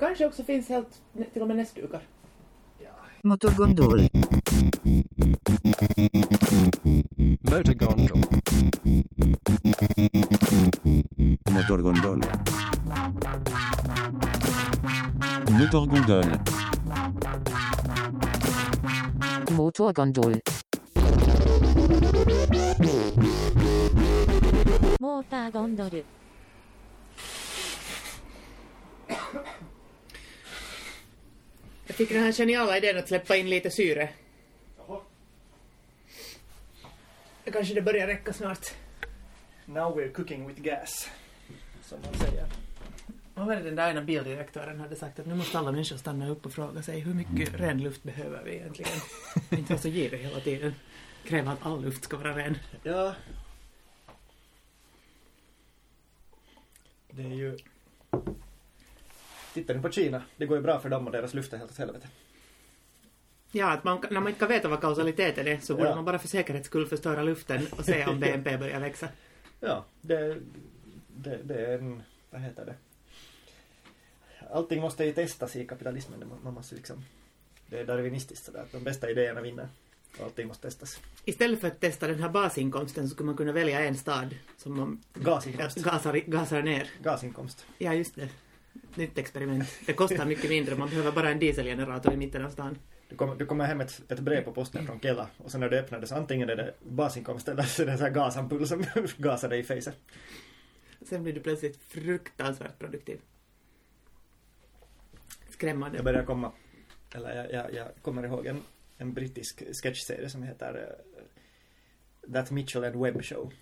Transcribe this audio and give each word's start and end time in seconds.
Ja, 0.00 0.06
kanske 0.06 0.26
också 0.26 0.44
finns 0.44 0.68
helt, 0.68 1.02
till 1.32 1.42
och 1.42 1.48
med 1.48 1.56
näsdukar. 1.56 2.00
Motorgondol. 3.22 4.00
Motorgondol. 7.40 8.24
Motorgondol. 11.50 12.22
Motorgondol. 15.50 16.24
Motorgondol. 19.50 20.40
Geniala 32.40 32.76
idén 32.76 32.98
att 32.98 33.08
släppa 33.08 33.36
in 33.36 33.50
lite 33.50 33.70
syre. 33.70 34.08
Kanske 37.52 37.74
det 37.74 37.82
börjar 37.82 38.06
räcka 38.06 38.32
snart. 38.32 38.66
Now 39.64 39.98
we're 39.98 40.12
cooking 40.12 40.48
with 40.48 40.60
gas. 40.60 41.10
Som 41.82 41.98
man 42.04 42.14
säger. 42.14 42.46
Vad 43.34 43.46
var 43.46 43.56
det 43.56 43.62
den 43.62 43.76
där 43.76 43.90
ena 43.90 44.02
bildirektören 44.02 44.80
hade 44.80 44.96
sagt 44.96 45.18
att 45.18 45.26
nu 45.26 45.34
måste 45.34 45.58
alla 45.58 45.72
människor 45.72 45.96
stanna 45.96 46.28
upp 46.28 46.46
och 46.46 46.52
fråga 46.52 46.82
sig 46.82 47.00
hur 47.00 47.14
mycket 47.14 47.60
ren 47.60 47.82
luft 47.82 48.02
behöver 48.02 48.42
vi 48.44 48.54
egentligen? 48.54 48.92
Inte 49.50 49.72
vara 49.72 49.82
så 49.82 49.88
girig 49.88 50.18
hela 50.18 50.40
tiden. 50.40 50.74
Kräva 51.24 51.52
att 51.52 51.66
all 51.66 51.82
luft 51.82 52.04
ska 52.04 52.16
vara 52.16 52.36
ren. 52.36 52.58
Ja. 52.82 53.14
Det 57.10 57.22
är 57.22 57.34
ju... 57.34 57.58
Tittar 59.54 59.74
ni 59.74 59.82
på 59.82 59.90
Kina, 59.90 60.22
det 60.36 60.46
går 60.46 60.56
ju 60.56 60.62
bra 60.62 60.80
för 60.80 60.88
dem 60.88 61.06
och 61.06 61.12
deras 61.12 61.34
luft 61.34 61.52
är 61.52 61.58
helt 61.58 61.70
åt 61.70 61.78
helvete. 61.78 62.08
Ja, 63.52 63.70
att 63.70 63.84
man, 63.84 64.00
när 64.10 64.20
man 64.20 64.28
inte 64.28 64.38
kan 64.40 64.48
veta 64.48 64.68
vad 64.68 64.80
kausaliteten 64.80 65.46
är 65.46 65.58
så 65.58 65.74
borde 65.74 65.88
Ja. 65.88 65.94
man 65.94 66.04
bara 66.04 66.18
för 66.18 66.28
säkerhets 66.28 66.66
skull 66.66 66.86
förstöra 66.86 67.22
luften 67.22 67.66
och 67.70 67.84
se 67.84 68.06
om 68.06 68.20
BNP 68.20 68.56
börjar 68.56 68.80
växa. 68.80 69.08
Ja, 69.60 69.84
det, 70.00 70.36
det, 71.16 71.38
det 71.44 71.54
är 71.66 71.78
en... 71.78 72.02
Vad 72.30 72.40
heter 72.42 72.64
det? 72.66 72.74
Allting 74.52 74.80
måste 74.80 75.04
ju 75.04 75.12
testas 75.12 75.56
i 75.56 75.66
kapitalismen. 75.66 76.32
Man- 76.44 76.54
måste 76.54 76.74
liksom... 76.74 77.04
Det 77.66 77.80
är 77.80 77.84
darwinistiskt 77.84 78.44
sådär 78.44 78.60
att 78.62 78.72
de 78.72 78.84
bästa 78.84 79.10
idéerna 79.10 79.40
vinner. 79.40 79.68
Och 80.18 80.24
allting 80.24 80.48
måste 80.48 80.62
testas. 80.62 81.00
Istället 81.24 81.60
för 81.60 81.68
att 81.68 81.80
testa 81.80 82.06
den 82.08 82.20
här 82.22 82.28
basinkomsten 82.28 83.08
så 83.08 83.14
skulle 83.14 83.26
man 83.26 83.36
kunna 83.36 83.52
välja 83.52 83.80
en 83.80 83.96
stad 83.96 84.34
som 84.56 84.76
man 84.76 85.02
Gasinkomst. 85.14 85.76
gasar, 85.84 86.12
gasar 86.26 86.62
ner. 86.62 86.90
Gasinkomst. 87.02 87.66
Ja, 87.78 87.94
just 87.94 88.14
det. 88.14 88.28
Nytt 88.94 89.18
experiment. 89.18 89.64
Det 89.86 89.92
kostar 89.92 90.24
mycket 90.26 90.50
mindre. 90.50 90.74
Man 90.76 90.88
behöver 90.88 91.12
bara 91.12 91.30
en 91.30 91.38
dieselgenerator 91.38 92.12
i 92.12 92.16
mitten 92.16 92.44
av 92.44 92.50
stan. 92.50 92.78
Du 93.10 93.16
kommer, 93.16 93.34
du 93.34 93.46
kommer 93.46 93.64
hem 93.64 93.80
ett, 93.80 94.12
ett 94.12 94.20
brev 94.20 94.42
på 94.42 94.52
posten 94.52 94.86
från 94.86 95.00
Kela 95.00 95.28
och 95.36 95.50
sen 95.50 95.60
när 95.60 95.68
du 95.68 95.78
öppnar 95.78 96.00
det 96.00 96.06
så 96.06 96.14
antingen 96.14 96.50
är 96.50 96.56
det 96.56 96.74
basinkomst 96.82 97.48
eller 97.48 97.62
så 97.62 97.82
är 97.82 97.86
det 97.86 97.92
en 97.92 97.98
sån 97.98 98.06
här 98.06 98.14
gasampull 98.14 98.66
som 98.66 98.84
gasar 99.16 99.48
dig 99.48 99.58
i 99.58 99.62
facet. 99.62 99.96
Sen 101.02 101.22
blir 101.22 101.32
du 101.32 101.40
plötsligt 101.40 101.76
fruktansvärt 101.76 102.78
produktiv. 102.78 103.20
Skrämmande. 105.48 105.98
Jag 105.98 106.04
börjar 106.04 106.24
komma, 106.24 106.52
eller 107.14 107.34
jag, 107.34 107.52
jag, 107.52 107.74
jag 107.74 107.88
kommer 108.02 108.24
ihåg 108.24 108.46
en, 108.46 108.62
en 108.98 109.12
brittisk 109.12 109.62
sketchserie 109.82 110.30
som 110.30 110.42
heter 110.42 110.76
uh, 110.76 112.32
That 112.32 112.50
Mitchell 112.50 112.84
and 112.84 112.96
Webb 112.96 113.24
Show. 113.24 113.52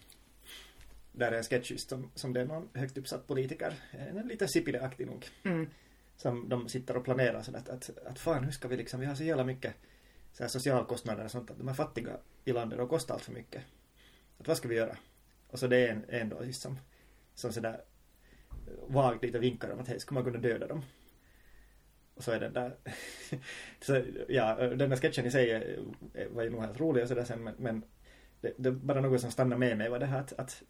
Där 1.12 1.32
är 1.32 1.36
en 1.36 1.44
sketch 1.44 1.70
just 1.70 1.88
som, 1.88 2.10
som 2.14 2.32
det 2.32 2.40
är 2.40 2.44
någon 2.44 2.68
högt 2.74 2.98
uppsatt 2.98 3.26
politiker, 3.26 3.74
en 3.90 4.28
lite 4.28 4.48
Sipilä-aktig 4.48 5.06
nog, 5.06 5.26
Mm 5.42 5.66
som 6.18 6.48
de 6.48 6.68
sitter 6.68 6.96
och 6.96 7.04
planerar 7.04 7.42
så 7.42 7.56
att, 7.56 7.68
att, 7.68 7.90
att 8.06 8.18
fan 8.18 8.44
hur 8.44 8.52
ska 8.52 8.68
vi 8.68 8.76
liksom, 8.76 9.00
vi 9.00 9.06
har 9.06 9.14
så 9.14 9.24
jävla 9.24 9.44
mycket 9.44 9.74
så 10.32 10.42
här 10.42 10.48
socialkostnader 10.48 11.24
och 11.24 11.30
sånt 11.30 11.50
att 11.50 11.58
de 11.58 11.68
är 11.68 11.74
fattiga 11.74 12.16
i 12.44 12.52
landet 12.52 12.78
och 12.78 12.88
kostar 12.88 13.14
allt 13.14 13.24
för 13.24 13.32
mycket. 13.32 13.62
Att 14.38 14.48
vad 14.48 14.56
ska 14.56 14.68
vi 14.68 14.74
göra? 14.74 14.96
Och 15.48 15.58
så 15.58 15.66
det 15.66 15.76
är 15.76 15.92
en, 15.92 16.04
en 16.08 16.28
då 16.28 16.40
liksom 16.40 16.78
som, 17.34 17.52
sådär 17.52 17.80
vagt 18.86 19.22
lite 19.22 19.38
vinkar 19.38 19.70
om 19.70 19.80
att 19.80 19.88
hej, 19.88 20.00
ska 20.00 20.14
man 20.14 20.24
kunna 20.24 20.38
döda 20.38 20.66
dem? 20.66 20.82
Och 22.14 22.24
så 22.24 22.30
är 22.30 22.40
den 22.40 22.52
där 22.52 22.76
så, 23.80 24.02
ja, 24.28 24.54
den 24.54 24.90
där 24.90 24.96
sketchen 24.96 25.26
i 25.26 25.30
sig 25.30 25.78
var 26.30 26.42
ju 26.42 26.50
nog 26.50 26.60
helt 26.60 26.80
rolig 26.80 27.02
och 27.02 27.08
sådär 27.08 27.24
sen 27.24 27.44
men, 27.44 27.54
men 27.58 27.82
det, 28.40 28.54
det 28.56 28.70
var 28.70 28.78
bara 28.78 29.00
något 29.00 29.20
som 29.20 29.30
stannade 29.30 29.58
med 29.58 29.78
mig 29.78 29.88
var 29.88 29.98
det 29.98 30.06
här 30.06 30.20
att, 30.20 30.32
att 30.32 30.62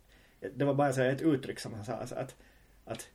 det 0.54 0.64
var 0.64 0.74
bara 0.74 0.92
så 0.92 1.00
här 1.00 1.10
ett 1.10 1.22
uttryck 1.22 1.60
som 1.60 1.74
han 1.74 1.84
sa 1.84 1.92
alltså 1.92 2.14
att, 2.14 2.36
att 2.84 3.08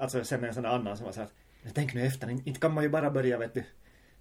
alltså 0.00 0.24
sen 0.24 0.44
en 0.44 0.54
sån 0.54 0.66
annan 0.66 0.96
som 0.96 1.06
var 1.06 1.12
så 1.12 1.20
här 1.20 1.26
att 1.26 1.34
"Men 1.62 1.72
tänk 1.72 1.94
nu 1.94 2.02
efter, 2.02 2.30
inte 2.30 2.60
kan 2.60 2.74
man 2.74 2.84
ju 2.84 2.90
bara 2.90 3.10
börja 3.10 3.38
vet 3.38 3.54
du 3.54 3.64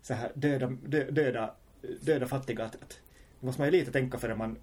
så 0.02 0.14
här 0.14 0.32
döda, 0.36 0.68
dö, 0.68 1.12
döda, 1.12 1.56
döda 2.02 2.28
fattiga 2.28 2.66
att, 2.66 2.76
att 2.76 3.00
då 3.40 3.46
måste 3.46 3.62
man 3.62 3.68
ju 3.68 3.80
lite 3.80 3.92
tänka 3.92 4.18
före 4.18 4.36
man 4.36 4.58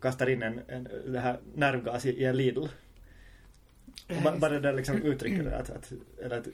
kastar 0.00 0.28
in 0.28 0.42
en, 0.42 0.60
en 0.68 0.88
det 1.06 1.20
här 1.20 1.40
nervgas 1.54 2.06
i, 2.06 2.10
i 2.10 2.24
en 2.24 2.36
Lidl. 2.36 2.66
Och 4.08 4.22
ba, 4.22 4.38
bara 4.38 4.52
det 4.52 4.60
där 4.60 4.72
liksom 4.72 5.02
uttrycket 5.02 5.52
att, 5.52 5.70
att, 5.70 5.92
eller 6.22 6.38
att 6.38 6.46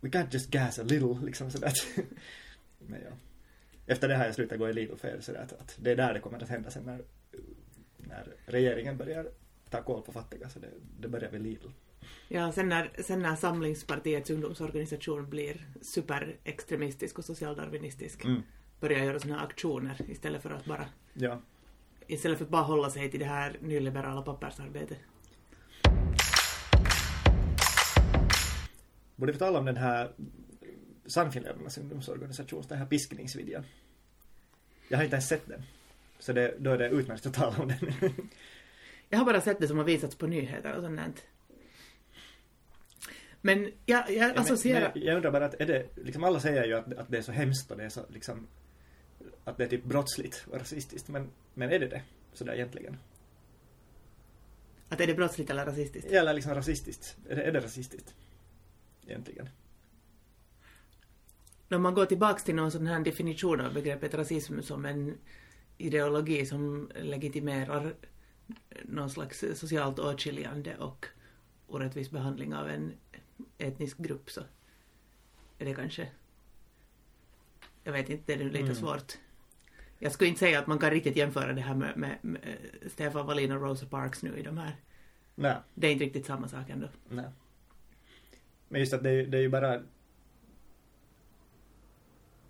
we 0.00 0.08
can't 0.08 0.28
just 0.30 0.50
gas 0.50 0.78
a 0.78 0.82
little 0.82 1.26
liksom 1.26 1.50
sådär 1.50 1.72
men 2.78 3.00
ja. 3.02 3.10
Efter 3.86 4.08
det 4.08 4.16
har 4.16 4.24
jag 4.24 4.34
slutat 4.34 4.58
gå 4.58 4.68
i 4.68 4.72
Lidl 4.72 4.94
för 4.96 5.20
sådär 5.20 5.40
att, 5.40 5.52
att 5.52 5.76
det 5.80 5.90
är 5.90 5.96
där 5.96 6.14
det 6.14 6.20
kommer 6.20 6.42
att 6.42 6.48
hända 6.48 6.70
sen 6.70 6.84
när, 6.84 7.02
när 7.96 8.26
regeringen 8.46 8.96
börjar 8.96 9.26
ta 9.70 9.82
koll 9.82 10.02
på 10.02 10.12
fattiga 10.12 10.48
så 10.48 10.58
det, 10.58 10.68
det 11.00 11.08
börjar 11.08 11.30
vid 11.30 11.42
Lidl. 11.42 11.68
Ja, 12.28 12.52
sen 12.52 12.68
när, 12.68 12.90
sen 13.02 13.22
när 13.22 13.36
Samlingspartiets 13.36 14.30
ungdomsorganisation 14.30 15.30
blir 15.30 15.66
superextremistisk 15.80 17.18
och 17.18 17.24
socialdarwinistisk 17.24 18.24
Mm. 18.24 18.42
börjar 18.80 19.04
göra 19.04 19.18
såna 19.20 19.38
här 19.38 19.46
aktioner 19.46 19.96
istället 20.08 20.42
för 20.42 20.50
att 20.50 20.64
bara 20.64 20.86
Ja. 21.14 21.40
istället 22.06 22.38
för 22.38 22.44
att 22.44 22.50
bara 22.50 22.62
hålla 22.62 22.90
sig 22.90 23.10
till 23.10 23.20
det 23.20 23.26
här 23.26 23.56
nyliberala 23.60 24.22
pappersarbetet. 24.22 24.98
Borde 29.16 29.32
vi 29.32 29.38
tala 29.38 29.58
om 29.58 29.64
den 29.64 29.76
här 29.76 30.12
Sannfinländarnas 31.06 31.78
ungdomsorganisation, 31.78 32.64
den 32.68 32.78
här 32.78 32.86
piskningsvideon. 32.86 33.64
Jag 34.88 34.98
har 34.98 35.04
inte 35.04 35.14
ens 35.16 35.28
sett 35.28 35.48
den. 35.48 35.62
Så 36.18 36.32
det, 36.32 36.54
då 36.58 36.70
är 36.70 36.78
det 36.78 36.88
utmärkt 36.88 37.26
att 37.26 37.34
tala 37.34 37.56
om 37.62 37.68
den. 37.68 38.12
Jag 39.08 39.18
har 39.18 39.24
bara 39.24 39.40
sett 39.40 39.60
det 39.60 39.68
som 39.68 39.78
har 39.78 39.84
visats 39.84 40.16
på 40.16 40.26
nyheter 40.26 40.74
och 40.76 40.82
sånt. 40.82 41.26
Men 43.44 43.72
jag, 43.86 44.10
jag 44.10 44.38
associerar... 44.38 44.92
Men 44.94 45.02
jag 45.02 45.16
undrar 45.16 45.30
bara 45.30 45.46
att 45.46 45.60
är 45.60 45.66
det, 45.66 45.86
liksom 45.96 46.24
alla 46.24 46.40
säger 46.40 46.64
ju 46.64 46.74
att, 46.74 46.92
att 46.92 47.10
det 47.10 47.18
är 47.18 47.22
så 47.22 47.32
hemskt 47.32 47.70
och 47.70 47.76
det 47.76 47.84
är 47.84 47.88
så 47.88 48.00
liksom 48.08 48.46
att 49.44 49.56
det 49.56 49.64
är 49.64 49.68
typ 49.68 49.84
brottsligt 49.84 50.46
och 50.50 50.58
rasistiskt. 50.58 51.08
Men, 51.08 51.30
men 51.54 51.70
är 51.70 51.78
det 51.78 51.88
det? 51.88 52.02
Sådär 52.32 52.54
egentligen? 52.54 52.96
Att 54.88 55.00
är 55.00 55.06
det 55.06 55.14
brottsligt 55.14 55.50
eller 55.50 55.66
rasistiskt? 55.66 56.10
Eller 56.10 56.34
liksom 56.34 56.54
rasistiskt? 56.54 57.16
Är 57.28 57.36
det, 57.36 57.42
är 57.42 57.52
det 57.52 57.60
rasistiskt? 57.60 58.14
Egentligen. 59.06 59.48
Om 61.70 61.82
man 61.82 61.94
går 61.94 62.06
tillbaks 62.06 62.44
till 62.44 62.54
någon 62.54 62.70
sån 62.70 62.86
här 62.86 63.00
definition 63.00 63.60
av 63.60 63.74
begreppet 63.74 64.14
rasism 64.14 64.60
som 64.60 64.84
en 64.84 65.18
ideologi 65.78 66.46
som 66.46 66.90
legitimerar 66.94 67.94
någon 68.82 69.10
slags 69.10 69.44
socialt 69.54 69.98
åtskiljande 69.98 70.76
och 70.76 71.06
orättvis 71.66 72.10
behandling 72.10 72.54
av 72.54 72.68
en 72.68 72.92
etnisk 73.58 73.98
grupp 73.98 74.30
så 74.30 74.40
är 75.58 75.64
det 75.64 75.74
kanske... 75.74 76.08
Jag 77.84 77.92
vet 77.92 78.08
inte, 78.10 78.36
det 78.36 78.44
är 78.44 78.50
lite 78.50 78.58
Mm. 78.64 78.74
svårt. 78.74 79.12
Jag 79.98 80.12
skulle 80.12 80.28
inte 80.28 80.40
säga 80.40 80.58
att 80.58 80.66
man 80.66 80.78
kan 80.78 80.90
riktigt 80.90 81.16
jämföra 81.16 81.52
det 81.52 81.60
här 81.60 81.74
med, 81.74 81.96
med, 81.96 82.18
med 82.22 82.58
Stefan 82.86 83.26
Wallin 83.26 83.52
och 83.52 83.62
Rosa 83.62 83.86
Parks 83.86 84.22
nu 84.22 84.36
i 84.38 84.42
de 84.42 84.58
här. 84.58 84.76
Nej. 85.34 85.56
Det 85.74 85.86
är 85.86 85.92
inte 85.92 86.04
riktigt 86.04 86.26
samma 86.26 86.48
sak 86.48 86.70
ändå. 86.70 86.88
Nej. 87.08 87.24
Men 88.68 88.80
just 88.80 88.92
att 88.92 89.02
det, 89.02 89.10
är- 89.10 89.26
det 89.26 89.38
är 89.38 89.42
ju 89.42 89.48
bara... 89.48 89.82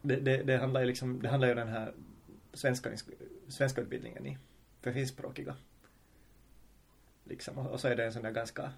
Det, 0.02 0.16
det, 0.16 0.42
det 0.42 0.56
handlar 0.58 0.80
ju 0.80 0.86
liksom, 0.86 1.22
det 1.22 1.28
handlar 1.28 1.48
ju 1.48 1.52
om 1.52 1.58
den 1.58 1.68
här 1.68 1.94
svenska, 2.52 2.90
svenska 3.48 3.80
utbildningen 3.80 4.26
i, 4.26 4.38
för 4.80 4.92
finskspråkiga. 4.92 5.56
Liksom, 7.24 7.58
och, 7.58 7.70
och 7.70 7.80
så 7.80 7.88
är 7.88 7.96
det 7.96 8.04
en 8.04 8.12
sån 8.12 8.22
där 8.22 8.30
ganska 8.30 8.72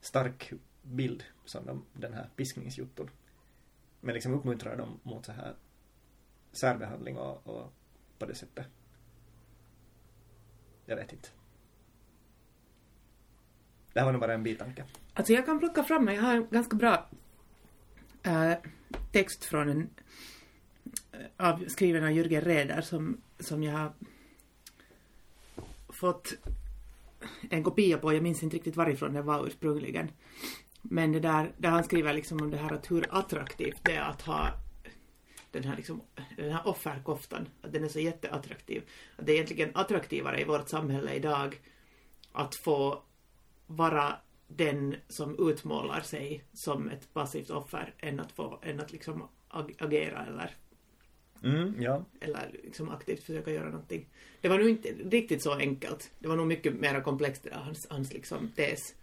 stark 0.00 0.52
bild 0.82 1.24
som 1.44 1.66
de, 1.66 1.84
den 1.92 2.14
här 2.14 2.30
piskningsjotton. 2.36 3.10
Men 4.00 4.14
liksom 4.14 4.34
uppmuntrar 4.34 4.76
dem 4.76 5.00
mot 5.02 5.26
så 5.26 5.32
här 5.32 5.54
särbehandling 6.52 7.16
och, 7.18 7.46
och 7.46 7.72
på 8.18 8.26
det 8.26 8.34
sättet. 8.34 8.66
Jag 10.86 10.96
vet 10.96 11.12
inte. 11.12 11.28
Det 13.92 14.00
här 14.00 14.06
var 14.06 14.12
nog 14.12 14.20
bara 14.20 14.34
en 14.34 14.42
bitanke. 14.42 14.84
Alltså 15.14 15.32
jag 15.32 15.46
kan 15.46 15.58
plocka 15.58 15.82
fram, 15.82 16.08
jag 16.08 16.22
har 16.22 16.34
en 16.34 16.48
ganska 16.50 16.76
bra 16.76 17.08
äh, 18.22 18.52
text 19.12 19.44
från 19.44 19.68
en 19.68 19.90
eh, 21.12 21.48
av, 21.48 21.64
skriven 21.68 22.04
av 22.04 22.10
Jürgen 22.10 22.40
Reder 22.40 22.80
som, 22.80 23.20
som 23.38 23.62
jag 23.62 23.72
har 23.72 23.92
fått 25.88 26.34
en 27.50 27.64
kopia 27.64 27.98
på, 27.98 28.12
jag 28.12 28.22
minns 28.22 28.42
inte 28.42 28.56
riktigt 28.56 28.76
varifrån 28.76 29.12
den 29.12 29.26
var 29.26 29.46
ursprungligen. 29.46 30.10
Men 30.82 31.12
det 31.12 31.20
där, 31.20 31.52
där 31.58 31.68
han 31.70 31.84
skriver 31.84 32.12
liksom 32.14 32.42
om 32.42 32.50
det 32.50 32.56
här 32.56 32.72
att 32.72 32.90
hur 32.90 33.06
attraktivt 33.10 33.78
det 33.82 33.92
är 33.94 34.02
att 34.02 34.22
ha 34.22 34.48
den 35.50 35.64
här, 35.64 35.76
liksom, 35.76 36.00
den 36.36 36.52
här 36.52 36.68
offerkoftan, 36.68 37.48
att 37.62 37.72
den 37.72 37.84
är 37.84 37.88
så 37.88 38.00
jätteattraktiv. 38.00 38.82
Att 39.16 39.26
det 39.26 39.32
är 39.32 39.34
egentligen 39.34 39.70
attraktivare 39.74 40.40
i 40.40 40.44
vårt 40.44 40.68
samhälle 40.68 41.14
idag 41.14 41.60
att 42.32 42.54
få 42.54 43.02
vara 43.66 44.16
den 44.48 44.96
som 45.08 45.50
utmålar 45.50 46.00
sig 46.00 46.44
som 46.52 46.88
ett 46.88 47.12
passivt 47.12 47.50
offer 47.50 47.94
än 47.98 48.20
att 48.20 48.32
få, 48.32 48.58
än 48.62 48.80
att 48.80 48.92
liksom 48.92 49.28
ag- 49.48 49.74
agera 49.78 50.26
eller, 50.26 50.56
Mm, 51.44 51.74
ja. 51.82 52.04
eller 52.20 52.50
liksom 52.64 52.88
aktivt 52.90 53.22
försöka 53.22 53.50
göra 53.52 53.68
någonting. 53.70 54.08
Det 54.40 54.48
var 54.48 54.58
nog 54.58 54.68
inte 54.68 54.88
riktigt 54.88 55.42
så 55.42 55.54
enkelt. 55.54 56.10
Det 56.18 56.28
var 56.28 56.36
nog 56.36 56.46
mycket 56.46 56.74
mer 56.74 57.00
komplext 57.00 57.42
det 57.42 57.50
där, 57.50 57.56
hans, 57.56 57.86
hans 57.90 58.12
liksom 58.12 58.48
tes. 58.56 58.94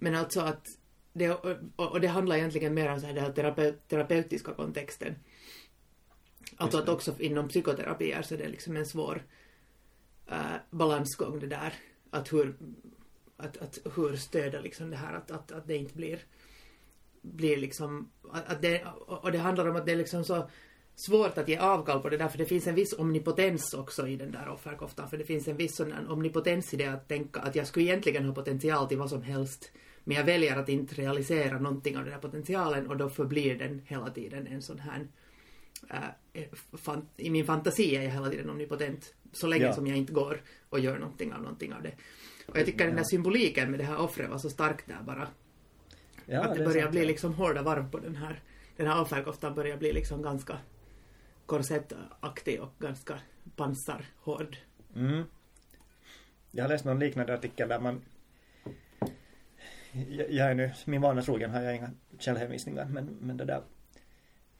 Men 0.00 0.14
alltså 0.14 0.40
att 0.40 0.66
det, 1.12 1.30
och, 1.76 2.00
det 2.00 2.08
handlar 2.08 2.36
egentligen 2.36 2.74
mer 2.74 2.92
om 2.92 3.00
så 3.00 3.06
här 3.06 3.14
den 3.14 3.24
här 3.24 3.32
terapeut, 3.32 3.88
terapeutiska 3.88 4.54
kontexten. 4.54 5.14
Alltså 6.56 6.78
att 6.78 6.88
också 6.88 7.14
inom 7.18 7.48
psykoterapier 7.48 8.22
så 8.22 8.34
är 8.34 8.38
det 8.38 8.48
liksom 8.48 8.76
en 8.76 8.86
svår 8.86 9.22
äh, 10.26 10.56
balansgång 10.70 11.40
det 11.40 11.46
där. 11.46 11.74
Att 12.10 12.32
hur, 12.32 12.56
att, 13.36 13.56
att 13.56 13.78
hur 13.96 14.16
stödja 14.16 14.60
liksom 14.60 14.90
det 14.90 14.96
här 14.96 15.14
att, 15.14 15.30
att, 15.30 15.52
att 15.52 15.66
det 15.66 15.76
inte 15.76 15.94
blir, 15.94 16.18
blir 17.22 17.56
liksom, 17.56 18.10
att, 18.32 18.62
det, 18.62 18.84
och 19.06 19.32
det 19.32 19.38
handlar 19.38 19.68
om 19.68 19.76
att 19.76 19.86
det 19.86 19.92
är 19.92 19.96
liksom 19.96 20.24
så 20.24 20.50
svårt 20.94 21.38
att 21.38 21.48
ge 21.48 21.56
avkall 21.56 22.00
på 22.00 22.08
det 22.08 22.16
där 22.16 22.28
för 22.28 22.38
det 22.38 22.46
finns 22.46 22.66
en 22.66 22.74
viss 22.74 22.92
omnipotens 22.92 23.74
också 23.74 24.08
i 24.08 24.16
den 24.16 24.32
där 24.32 24.48
offerkoftan 24.48 25.08
för 25.08 25.16
det 25.16 25.24
finns 25.24 25.48
en 25.48 25.56
viss 25.56 25.76
sån 25.76 26.08
omnipotens 26.08 26.74
i 26.74 26.76
det 26.76 26.86
att 26.86 27.08
tänka 27.08 27.40
att 27.40 27.56
jag 27.56 27.66
skulle 27.66 27.84
egentligen 27.84 28.24
ha 28.24 28.34
potential 28.34 28.88
till 28.88 28.98
vad 28.98 29.10
som 29.10 29.22
helst 29.22 29.72
men 30.08 30.16
jag 30.16 30.24
väljer 30.24 30.56
att 30.56 30.68
inte 30.68 30.94
realisera 30.94 31.58
någonting 31.58 31.96
av 31.96 32.04
den 32.04 32.12
här 32.12 32.20
potentialen 32.20 32.86
och 32.86 32.96
då 32.96 33.08
förblir 33.08 33.58
den 33.58 33.82
hela 33.86 34.10
tiden 34.10 34.46
en 34.46 34.62
sån 34.62 34.78
här 34.78 35.06
äh, 35.90 36.98
i 37.16 37.30
min 37.30 37.46
fantasi 37.46 37.96
är 37.96 38.02
jag 38.02 38.10
hela 38.10 38.30
tiden 38.30 38.50
omnipotent 38.50 39.14
så 39.32 39.46
länge 39.46 39.64
Ja. 39.64 39.72
som 39.72 39.86
jag 39.86 39.96
inte 39.96 40.12
går 40.12 40.42
och 40.68 40.80
gör 40.80 40.98
någonting 40.98 41.32
av 41.32 41.40
någonting 41.40 41.72
av 41.72 41.82
det. 41.82 41.92
Och 42.46 42.58
jag 42.58 42.66
tycker 42.66 42.86
den 42.86 42.96
där 42.96 43.04
symboliken 43.04 43.70
med 43.70 43.80
det 43.80 43.84
här 43.84 43.98
offret 43.98 44.30
var 44.30 44.38
så 44.38 44.50
stark 44.50 44.86
där 44.86 45.02
bara. 45.02 45.28
ja 46.26 46.40
att 46.44 46.54
det, 46.54 46.62
är 46.62 46.66
börjar 46.66 46.82
sant, 46.82 46.90
bli 46.92 47.00
ja. 47.00 47.06
liksom 47.06 47.34
hårda 47.34 47.62
varv 47.62 47.90
på 47.90 47.98
den 47.98 48.16
här. 48.16 48.40
Den 48.76 48.86
här 48.86 49.00
offerkoftan 49.00 49.54
börjar 49.54 49.76
bli 49.76 49.92
liksom 49.92 50.22
ganska 50.22 50.58
korsettaktig 51.46 52.62
och 52.62 52.72
ganska 52.78 53.18
pansarhård. 53.56 54.56
Mm. 54.96 55.22
Jag 56.50 56.64
har 56.64 56.68
läst 56.68 56.84
någon 56.84 56.98
liknande 56.98 57.34
artikel 57.34 57.68
där 57.68 57.80
man 57.80 58.00
jag, 60.30 60.50
är 60.50 60.54
nu, 60.54 60.70
min 60.84 61.00
vana 61.00 61.22
trogen 61.22 61.50
har 61.50 61.62
jag 61.62 61.76
inga 61.76 61.90
källhänvisningar 62.18 62.84
men, 62.84 63.04
men 63.20 63.36
det 63.36 63.44
där 63.44 63.62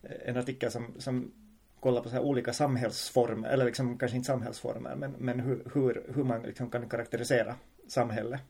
eh, 0.03 0.29
en 0.29 0.37
artikel 0.37 0.71
som, 0.71 0.95
som 0.97 1.31
kollar 1.79 2.01
på 2.01 2.09
så 2.09 2.15
här 2.15 2.23
olika 2.23 2.53
samhällsformer 2.53 3.49
eller 3.49 3.65
liksom 3.65 3.97
kanske 3.97 4.17
inte 4.17 4.27
samhällsformer 4.27 4.95
men, 4.95 5.11
men 5.11 5.39
hur, 5.39 5.63
hur, 5.73 6.05
hur 6.15 6.23
man 6.23 6.41
liksom 6.41 6.69
kan 6.69 6.89
karaktärisera 6.89 7.55
samhället. 7.87 8.41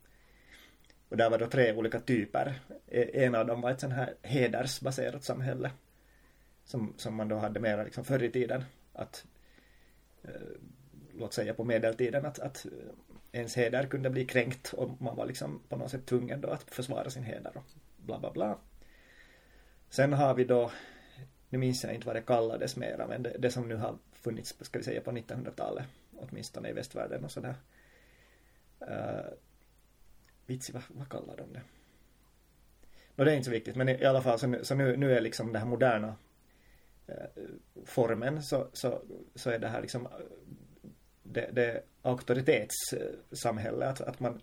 Och 1.10 1.18
där 1.18 1.30
var 1.30 1.40
då 1.40 1.48
tre 1.48 1.74
olika 1.74 2.00
typer. 2.00 2.60
E, 2.88 3.26
en 3.26 3.36
av 3.36 3.46
dem 3.46 3.62
var 3.62 3.72
ett 3.72 3.80
sånt 3.80 3.94
här 3.94 4.16
hedersbaserat 4.22 5.24
samhälle. 5.24 5.72
Som, 6.64 6.94
som 6.98 7.16
man 7.16 7.28
då 7.28 7.36
hade 7.36 7.60
mera 7.60 7.84
liksom 7.84 8.06
förr 8.06 8.24
i 8.24 8.32
tiden. 8.32 8.64
Att 8.94 9.26
eh, 10.24 10.32
låt 11.14 11.34
säga 11.34 11.54
på 11.54 11.64
medeltiden 11.64 12.26
att, 12.26 12.40
att 12.40 12.66
ens 13.32 13.58
heder 13.58 13.88
kunde 13.88 14.10
bli 14.10 14.26
kränkt 14.26 14.74
och 14.74 15.02
man 15.02 15.16
var 15.16 15.26
liksom 15.26 15.62
på 15.70 15.76
något 15.76 15.92
sätt 15.92 16.06
tvungen 16.06 16.42
då 16.42 16.50
att 16.50 16.64
försvara 16.64 17.10
sin 17.10 17.24
heder 17.24 17.58
och 17.58 17.64
bla 17.98 18.20
bla 18.20 18.32
bla. 18.32 18.58
Sen 19.90 20.14
har 20.14 20.34
vi 20.34 20.44
då, 20.44 20.72
nu 21.50 21.58
minns 21.58 21.84
jag 21.84 21.94
inte 21.94 22.08
vad 22.08 22.16
det 22.16 22.22
kallades 22.22 22.76
mera, 22.76 23.08
men 23.08 23.24
det, 23.24 23.36
det 23.40 23.52
som 23.52 23.70
nu 23.70 23.76
har 23.76 23.98
funnits, 24.14 24.56
ska 24.62 24.80
vi 24.80 24.86
säga 24.86 25.02
på 25.02 25.12
1900-talet, 25.12 25.86
åtminstone 26.16 26.70
i 26.70 26.74
västvärlden 26.74 27.24
och 27.24 27.32
sådär. 27.32 27.56
Uh, 28.82 29.34
vitsi, 30.46 30.74
vad, 30.74 30.84
vad 30.88 31.10
kallar 31.10 31.38
de 31.38 31.54
det? 31.54 31.62
Nå, 33.16 33.24
det 33.24 33.32
är 33.32 33.36
inte 33.36 33.46
så 33.46 33.52
viktigt, 33.52 33.76
men 33.76 33.90
i, 33.90 33.92
i 33.92 34.06
alla 34.06 34.22
fall 34.22 34.40
så, 34.40 34.48
nu, 34.48 34.64
så 34.64 34.76
nu, 34.76 34.98
nu 34.98 35.18
är 35.18 35.22
liksom 35.22 35.48
den 35.54 35.62
här 35.62 35.70
moderna 35.70 36.16
uh, 37.10 37.16
formen 37.86 38.44
så, 38.44 38.68
så, 38.74 39.02
så 39.36 39.50
är 39.50 39.60
det 39.60 39.68
här 39.68 39.82
liksom 39.82 40.08
det, 41.32 41.50
det 41.54 41.84
auktoritetssamhälle 42.02 43.86
att, 43.86 44.02
att 44.02 44.20
man 44.20 44.42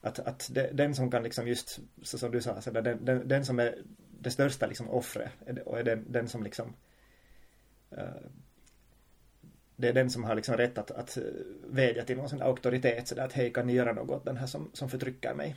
att, 0.00 0.18
att 0.18 0.48
det, 0.52 0.70
den 0.72 0.94
som 0.94 1.10
kan 1.10 1.22
liksom 1.22 1.48
just 1.48 1.78
så 2.02 2.18
som 2.18 2.30
du 2.30 2.40
sa 2.40 2.60
så 2.60 2.70
där, 2.70 2.82
den, 2.82 3.04
den, 3.04 3.28
den 3.28 3.44
som 3.44 3.58
är 3.58 3.78
det 4.20 4.30
största 4.30 4.66
liksom 4.66 4.90
offret 4.90 5.30
och 5.64 5.78
är 5.78 5.84
den, 5.84 6.04
den 6.08 6.28
som 6.28 6.42
liksom 6.42 6.74
eh, 7.90 8.04
det 9.76 9.88
är 9.88 9.92
den 9.92 10.10
som 10.10 10.24
har 10.24 10.34
liksom 10.34 10.56
rätt 10.56 10.78
att, 10.78 10.90
att 10.90 11.16
eh, 11.16 11.22
vädja 11.66 12.04
till 12.04 12.16
någon 12.16 12.28
sån 12.28 12.42
auktoritet 12.42 13.08
så 13.08 13.14
där 13.14 13.24
att 13.24 13.32
hej 13.32 13.52
kan 13.52 13.66
ni 13.66 13.72
göra 13.72 13.92
något? 13.92 14.24
Den 14.24 14.36
här 14.36 14.46
som, 14.46 14.70
som 14.72 14.88
förtrycker 14.88 15.34
mig. 15.34 15.56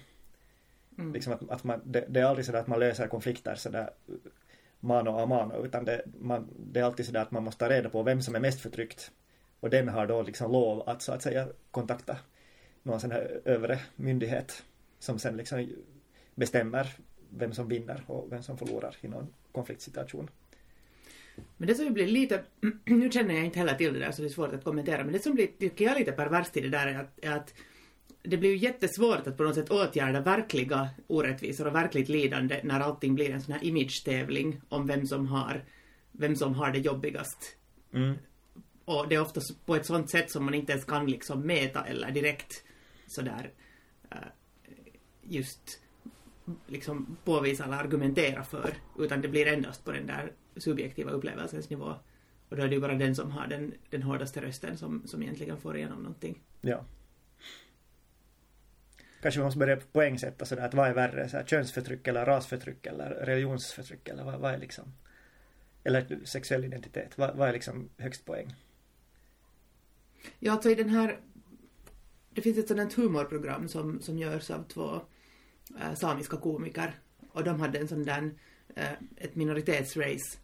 Mm. 0.97 1.13
liksom 1.13 1.33
att, 1.33 1.49
att 1.49 1.63
man, 1.63 1.81
det, 1.85 2.05
det 2.09 2.19
är 2.19 2.25
aldrig 2.25 2.45
så 2.45 2.51
där 2.51 2.59
att 2.59 2.67
man 2.67 2.79
löser 2.79 3.07
konflikter 3.07 3.55
så 3.55 3.69
där 3.69 3.89
mano 4.79 5.09
a 5.09 5.25
mano 5.25 5.65
utan 5.65 5.85
det, 5.85 6.01
man, 6.19 6.49
det 6.57 6.79
är 6.79 6.83
alltid 6.83 7.05
så 7.05 7.11
där 7.11 7.21
att 7.21 7.31
man 7.31 7.43
måste 7.43 7.59
ta 7.59 7.69
reda 7.69 7.89
på 7.89 8.03
vem 8.03 8.21
som 8.21 8.35
är 8.35 8.39
mest 8.39 8.61
förtryckt 8.61 9.11
och 9.59 9.69
den 9.69 9.87
har 9.87 10.07
då 10.07 10.21
liksom 10.21 10.51
lov 10.51 10.89
att 10.89 11.01
så 11.01 11.11
att 11.11 11.21
säga 11.21 11.47
kontakta 11.71 12.17
någon 12.83 12.99
sån 12.99 13.11
här 13.11 13.41
övre 13.45 13.79
myndighet 13.95 14.63
som 14.99 15.19
sen 15.19 15.37
liksom 15.37 15.69
bestämmer 16.35 16.95
vem 17.29 17.53
som 17.53 17.67
vinner 17.67 18.03
och 18.07 18.31
vem 18.31 18.43
som 18.43 18.57
förlorar 18.57 18.95
i 19.01 19.07
någon 19.07 19.27
konfliktsituation. 19.51 20.29
Men 21.57 21.67
det 21.67 21.75
som 21.75 21.93
blir 21.93 22.07
lite, 22.07 22.43
nu 22.85 23.11
känner 23.11 23.35
jag 23.35 23.45
inte 23.45 23.59
heller 23.59 23.75
till 23.75 23.93
det 23.93 23.99
där 23.99 24.11
så 24.11 24.21
det 24.21 24.27
är 24.27 24.29
svårt 24.29 24.53
att 24.53 24.63
kommentera, 24.63 25.03
men 25.03 25.13
det 25.13 25.19
som 25.19 25.35
blir, 25.35 25.47
tycker 25.59 25.85
jag, 25.85 25.99
lite 25.99 26.11
perverst 26.11 26.57
i 26.57 26.61
det 26.61 26.69
där 26.69 26.87
är 26.87 26.99
att, 26.99 27.19
är 27.21 27.31
att 27.31 27.53
det 28.23 28.37
blir 28.37 28.49
ju 28.49 28.57
jättesvårt 28.57 29.27
att 29.27 29.37
på 29.37 29.43
något 29.43 29.55
sätt 29.55 29.71
åtgärda 29.71 30.21
verkliga 30.21 30.89
orättvisor 31.07 31.67
och 31.67 31.75
verkligt 31.75 32.09
lidande 32.09 32.61
när 32.63 32.79
allting 32.79 33.15
blir 33.15 33.31
en 33.31 33.41
sån 33.41 33.53
här 33.53 33.63
image-tävling 33.63 34.61
om 34.69 34.87
vem 34.87 35.07
som 35.07 35.27
har, 35.27 35.63
vem 36.11 36.35
som 36.35 36.53
har 36.53 36.71
det 36.71 36.79
jobbigast. 36.79 37.55
Mm. 37.93 38.17
Och 38.87 39.07
det 39.07 39.15
är 39.15 39.21
ofta 39.21 39.41
på 39.65 39.75
ett 39.75 39.85
sånt 39.85 40.09
sätt 40.09 40.31
som 40.31 40.45
man 40.45 40.53
inte 40.53 40.71
ens 40.71 40.85
kan 40.85 41.05
liksom 41.05 41.41
mäta 41.41 41.85
eller 41.85 42.11
direkt 42.11 42.63
sådär 43.07 43.51
eh, 44.11 44.17
just 45.21 45.79
liksom 46.67 47.17
påvisa 47.23 47.63
eller 47.63 47.77
argumentera 47.77 48.43
för, 48.43 48.73
utan 48.99 49.21
det 49.21 49.27
blir 49.27 49.47
endast 49.47 49.85
på 49.85 49.91
den 49.91 50.07
där 50.07 50.31
subjektiva 50.57 51.11
upplevelsens 51.11 51.69
nivå. 51.69 51.93
Och 52.49 52.57
då 52.57 52.63
är 52.63 52.67
det 52.67 52.75
ju 52.75 52.81
bara 52.81 52.95
den 52.95 53.15
som 53.15 53.31
har 53.31 53.47
den, 53.47 53.73
den 53.89 54.03
hårdaste 54.03 54.41
rösten 54.41 54.77
som, 54.77 55.07
som 55.07 55.23
egentligen 55.23 55.57
får 55.57 55.77
igenom 55.77 55.97
någonting. 55.97 56.41
Ja. 56.61 56.85
Kanske 59.21 59.39
vi 59.39 59.43
måste 59.45 59.59
börja 59.59 59.77
poängsätta 59.77 60.45
sådär 60.45 60.65
att 60.65 60.73
vad 60.73 60.87
är 60.87 60.93
värre, 60.93 61.29
så 61.29 61.37
här, 61.37 61.45
könsförtryck 61.45 62.07
eller 62.07 62.25
rasförtryck 62.25 62.85
eller 62.85 63.09
religionsförtryck 63.09 64.07
eller 64.07 64.23
vad, 64.23 64.39
vad 64.39 64.53
är 64.53 64.57
liksom 64.57 64.93
eller 65.83 66.25
sexuell 66.25 66.65
identitet, 66.65 67.17
vad, 67.17 67.35
vad 67.35 67.49
är 67.49 67.53
liksom 67.53 67.89
högst 67.97 68.25
poäng? 68.25 68.55
Ja, 70.39 70.51
alltså 70.51 70.69
i 70.69 70.75
den 70.75 70.89
här... 70.89 71.19
Det 72.29 72.41
finns 72.41 72.57
ett 72.57 72.67
sådant 72.67 72.93
humorprogram 72.93 73.67
som, 73.67 74.01
som 74.01 74.17
görs 74.17 74.49
av 74.49 74.63
två 74.63 75.01
äh, 75.81 75.93
samiska 75.95 76.37
komiker. 76.37 76.93
Och 77.31 77.43
de 77.43 77.59
hade 77.59 77.79
en 77.79 77.87
sån 77.87 78.03
där, 78.03 78.31
äh, 78.75 78.91
ett 79.15 79.35
minoritetsrace. 79.35 80.37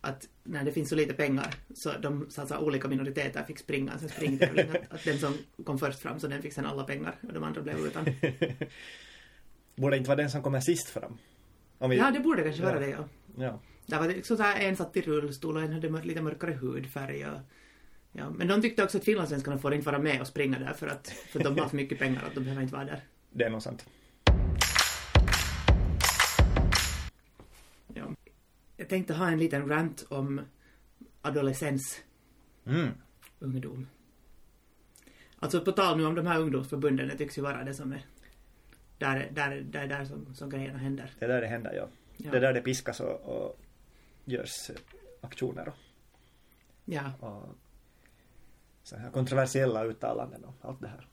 Att 0.00 0.28
när 0.44 0.64
det 0.64 0.72
finns 0.72 0.88
så 0.88 0.94
lite 0.94 1.14
pengar 1.14 1.54
så 1.74 1.92
de 1.92 2.26
så 2.30 2.40
alltså, 2.40 2.58
olika 2.58 2.88
minoriteter 2.88 3.44
fick 3.44 3.58
springa 3.58 3.92
en 3.92 4.08
springtävling. 4.08 4.70
att, 4.70 4.92
att 4.92 5.04
den 5.04 5.18
som 5.18 5.34
kom 5.64 5.78
först 5.78 5.98
fram 5.98 6.20
så 6.20 6.26
den 6.26 6.42
fick 6.42 6.52
sen 6.52 6.66
alla 6.66 6.84
pengar 6.84 7.18
och 7.22 7.32
de 7.32 7.44
andra 7.44 7.62
blev 7.62 7.78
utan. 7.78 8.04
Borde 9.76 9.96
inte 9.96 10.08
vara 10.08 10.16
den 10.16 10.30
som 10.30 10.42
kommer 10.42 10.60
sist 10.60 10.88
fram? 10.88 11.18
Om 11.78 11.90
vi, 11.90 11.96
Ja, 11.96 12.10
det 12.10 12.20
borde 12.20 12.42
kanske 12.42 12.62
vara 12.62 12.74
Ja. 12.74 12.80
det, 12.80 12.88
ja. 12.88 13.08
ja. 13.36 13.60
Där 13.86 13.98
var 13.98 14.08
det 14.08 14.14
liksom 14.14 14.36
så 14.36 14.42
här, 14.42 14.60
en 14.60 14.76
satt 14.76 14.96
i 14.96 15.00
rullstol 15.00 15.56
och 15.56 15.62
en 15.62 15.72
hade 15.72 16.02
lite 16.02 16.22
mörkare 16.22 16.52
hudfärg 16.52 17.26
och 17.26 17.38
Ja, 18.18 18.30
men 18.30 18.48
de 18.48 18.62
tyckte 18.62 18.84
också 18.84 18.98
att 18.98 19.04
finlandssvenskarna 19.04 19.58
får 19.58 19.74
inte 19.74 19.86
vara 19.86 19.98
med 19.98 20.20
och 20.20 20.26
springa 20.26 20.58
där 20.58 20.72
för 20.72 20.86
att, 20.86 21.08
för 21.08 21.38
att 21.40 21.44
de 21.44 21.58
har 21.58 21.68
för 21.68 21.76
mycket 21.76 21.98
pengar 21.98 22.22
att 22.26 22.34
de 22.34 22.40
behöver 22.44 22.62
inte 22.62 22.74
vara 22.74 22.84
där. 22.84 23.00
Det 23.30 23.44
är 23.44 23.50
nog 23.50 23.62
sant. 23.62 23.86
Ja. 27.94 28.04
Jag 28.76 28.88
tänkte 28.88 29.14
ha 29.14 29.28
en 29.30 29.38
liten 29.38 29.68
rant 29.68 30.06
om 30.08 30.40
adolescens, 31.22 32.00
Mm. 32.66 32.88
ungdom. 33.38 33.86
Alltså 35.38 35.60
på 35.60 35.72
tal 35.72 35.96
nu 35.96 36.04
om 36.06 36.14
de 36.14 36.26
här 36.26 36.40
ungdomsförbunden, 36.40 37.08
det 37.08 37.16
tycks 37.18 37.38
ju 37.38 37.42
vara 37.42 37.64
det 37.64 37.74
som 37.74 37.92
är 37.92 38.04
där, 38.98 39.28
där, 39.32 39.60
där, 39.60 39.86
där 39.86 40.04
som, 40.04 40.34
som 40.34 40.50
grejerna 40.50 40.78
händer. 40.78 41.10
Det 41.18 41.24
är 41.24 41.28
där 41.28 41.40
det 41.40 41.46
händer, 41.46 41.72
ja. 41.74 41.88
Ja. 42.16 42.30
Det 42.30 42.36
är 42.36 42.40
där 42.40 42.52
det 42.52 42.60
piskas 42.60 43.00
och, 43.00 43.20
och 43.20 43.58
görs 44.24 44.70
aktioner 45.20 45.68
och, 45.68 45.74
Ja. 46.84 47.12
och 47.20 47.56
så 48.86 48.96
här 48.96 49.10
kontroversiella 49.10 49.84
uttalanden 49.84 50.44
och 50.44 50.54
allt 50.60 50.80
det 50.80 50.88
här. 50.88 51.08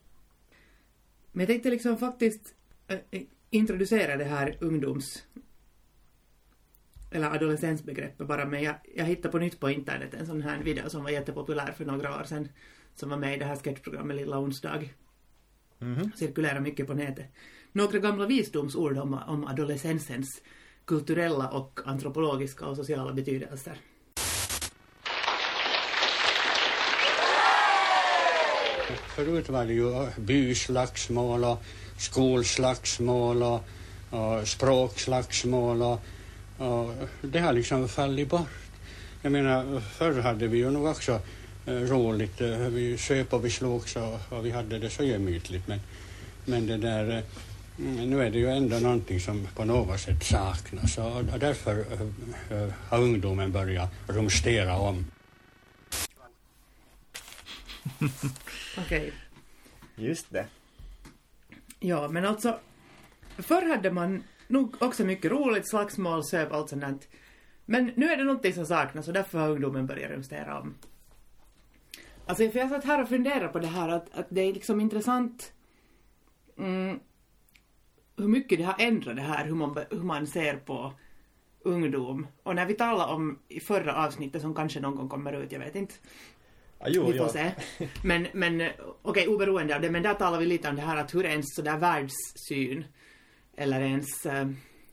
Men 1.31 1.39
jag 1.39 1.47
tänkte 1.47 1.69
liksom 1.69 1.97
faktiskt, 1.97 2.55
äh, 2.87 2.97
äh, 3.11 3.21
introducera 3.49 4.17
det 4.17 4.23
här 4.23 4.57
ungdoms 4.61 5.23
eller 7.11 7.35
adolescensbegreppet 7.35 8.27
bara, 8.27 8.45
men 8.45 8.63
jag, 8.63 8.75
jag 8.95 9.05
hittade 9.05 9.31
på 9.31 9.37
nytt 9.37 9.59
på 9.59 9.69
internet 9.69 10.13
en 10.13 10.25
sån 10.25 10.41
här 10.41 10.63
video 10.63 10.89
som 10.89 11.03
var 11.03 11.09
jättepopulär 11.09 11.71
för 11.71 11.85
några 11.85 12.19
år 12.19 12.23
sedan, 12.23 12.49
som 12.95 13.09
var 13.09 13.17
med 13.17 13.35
i 13.35 13.39
det 13.39 13.45
här 13.45 13.55
sketchprogrammet 13.55 14.17
Lilla 14.17 14.39
onsdag. 14.39 14.83
Mhm. 15.79 16.11
Cirkulerar 16.15 16.59
mycket 16.59 16.87
på 16.87 16.93
nätet. 16.93 17.25
Några 17.71 17.99
gamla 17.99 18.25
visdomsord 18.25 18.97
om, 18.97 19.13
om 19.27 19.47
adolescensens 19.47 20.41
kulturella 20.85 21.49
och 21.49 21.79
antropologiska 21.85 22.65
och 22.65 22.75
sociala 22.75 23.13
betydelser. 23.13 23.77
Förut 29.15 29.49
var 29.49 29.65
det 29.65 29.73
ju 29.73 30.03
eh, 30.03 30.07
byslagsmål 30.17 31.43
och 31.43 31.63
skolslagsmål 31.97 33.43
och, 33.43 33.61
och 34.09 34.47
språkslagsmål 34.47 35.81
och, 35.81 36.01
och 36.57 36.93
det 37.21 37.39
har 37.39 37.53
liksom 37.53 37.89
fallit 37.89 38.29
bort. 38.29 38.47
Jag 39.21 39.31
menar, 39.31 39.79
förr 39.79 40.21
hade 40.21 40.47
vi 40.47 40.57
ju 40.57 40.69
nog 40.69 40.85
också 40.85 41.19
eh, 41.65 41.73
roligt. 41.73 42.41
Eh, 42.41 42.57
vi 42.57 42.97
söp 42.97 43.33
och 43.33 43.45
vi 43.45 43.49
slogs 43.49 43.95
och, 43.95 44.19
och 44.29 44.45
vi 44.45 44.51
hade 44.51 44.79
det 44.79 44.89
så 44.89 45.03
gemytligt. 45.03 45.67
Men, 45.67 45.79
men 46.45 46.67
det 46.67 46.77
där, 46.77 47.17
eh, 47.17 47.23
nu 48.05 48.23
är 48.23 48.29
det 48.29 48.39
ju 48.39 48.49
ändå 48.49 48.79
någonting 48.79 49.19
som 49.19 49.47
på 49.55 49.65
något 49.65 49.99
sätt 49.99 50.23
saknas 50.23 50.97
och, 50.97 51.17
och 51.17 51.39
därför 51.39 51.85
eh, 51.91 52.57
eh 52.57 52.69
har 52.89 52.99
ungdomen 52.99 53.51
börjat 53.51 53.89
rumstera 54.07 54.77
om. 54.77 55.05
Okej. 58.77 59.13
Just 59.95 60.31
det. 60.31 60.47
Ja, 61.79 62.07
men 62.07 62.25
alltså, 62.25 62.59
förr 63.37 63.69
hade 63.69 63.91
man 63.91 64.23
nog 64.47 64.75
också 64.79 65.05
mycket 65.05 65.31
roligt, 65.31 65.67
slagsmål, 65.67 66.23
söp, 66.23 66.51
allt 66.51 66.69
sånt 66.69 66.81
där. 66.81 66.97
Men 67.65 67.91
nu 67.95 68.07
är 68.07 68.17
det 68.17 68.23
någonting 68.23 68.53
som 68.53 68.65
saknas 68.65 69.07
och 69.07 69.13
därför 69.13 69.39
har 69.39 69.49
ungdomen 69.49 69.87
börjat 69.87 70.11
rumstera 70.11 70.59
om. 70.59 70.75
Alltså, 72.25 72.49
för 72.49 72.59
jag 72.59 72.69
satt 72.69 72.85
här 72.85 73.01
och 73.01 73.09
funderade 73.09 73.47
på 73.47 73.59
det 73.59 73.67
här 73.67 73.89
att, 73.89 74.13
att 74.13 74.27
det 74.29 74.41
är 74.41 74.53
liksom 74.53 74.81
intressant 74.81 75.53
mm, 76.57 76.99
hur 78.17 78.27
mycket 78.27 78.57
det 78.57 78.63
har 78.63 78.75
ändrat 78.79 79.15
det 79.15 79.21
här, 79.21 79.45
hur 79.45 79.55
man, 79.55 79.77
hur 79.89 80.03
man 80.03 80.27
ser 80.27 80.55
på 80.55 80.93
ungdom. 81.63 82.27
Och 82.43 82.55
när 82.55 82.65
vi 82.65 82.73
talade 82.73 83.13
om 83.13 83.39
i 83.47 83.59
förra 83.59 84.05
avsnittet 84.05 84.41
som 84.41 84.55
kanske 84.55 84.79
någon 84.79 84.95
gång 84.95 85.09
kommer 85.09 85.33
ut, 85.33 85.51
jag 85.51 85.59
vet 85.59 85.75
inte, 85.75 85.93
Ah, 86.79 86.87
jo, 86.89 87.05
vi 87.11 87.17
får 87.17 87.27
ja. 87.27 87.29
se. 87.29 87.51
Men, 88.03 88.27
men 88.33 88.69
okej, 89.01 89.27
oberoende 89.27 89.75
av 89.75 89.81
det, 89.81 89.89
men 89.91 90.03
där 90.03 90.13
talar 90.13 90.39
vi 90.39 90.45
lite 90.45 90.69
om 90.69 90.75
det 90.75 90.81
här 90.81 90.97
att 90.97 91.15
hur 91.15 91.25
ens 91.25 91.45
sådär 91.55 91.77
världssyn 91.77 92.85
eller 93.57 93.81
ens, 93.81 94.25
eh, 94.25 94.49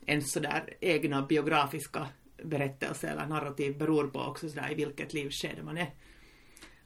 ens 0.06 0.32
sådär 0.32 0.74
egna 0.80 1.22
biografiska 1.22 2.06
berättelse 2.42 3.08
eller 3.08 3.26
narrativ 3.26 3.78
beror 3.78 4.06
på 4.06 4.20
också 4.20 4.48
sådär 4.48 4.72
i 4.72 4.74
vilket 4.74 5.12
livsskede 5.12 5.62
man 5.62 5.78
är. 5.78 5.90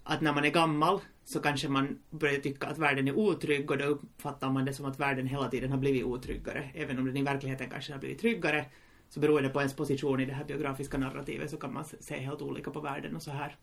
Att 0.02 0.20
när 0.20 0.32
man 0.32 0.44
är 0.44 0.50
gammal 0.50 1.00
så 1.24 1.40
kanske 1.40 1.68
man 1.68 1.98
börjar 2.10 2.40
tycka 2.40 2.66
att 2.66 2.78
världen 2.78 3.08
är 3.08 3.18
otrygg 3.18 3.70
och 3.70 3.78
då 3.78 3.84
uppfattar 3.84 4.50
man 4.50 4.64
det 4.64 4.74
som 4.74 4.86
att 4.86 5.00
världen 5.00 5.26
hela 5.26 5.48
tiden 5.48 5.70
har 5.70 5.78
blivit 5.78 6.04
otryggare. 6.04 6.70
Även 6.74 6.98
om 6.98 7.06
den 7.06 7.16
i 7.16 7.22
verkligheten 7.22 7.70
kanske 7.70 7.92
har 7.92 8.00
blivit 8.00 8.20
tryggare 8.20 8.64
så 9.08 9.20
beror 9.20 9.40
det 9.40 9.48
på 9.48 9.60
ens 9.60 9.76
position 9.76 10.20
i 10.20 10.26
det 10.26 10.32
här 10.32 10.44
biografiska 10.44 10.98
narrativet 10.98 11.50
så 11.50 11.56
kan 11.56 11.72
man 11.72 11.84
se 11.84 12.18
helt 12.18 12.42
olika 12.42 12.70
på 12.70 12.80
världen 12.80 13.16
och 13.16 13.22
så 13.22 13.30
här. 13.30 13.56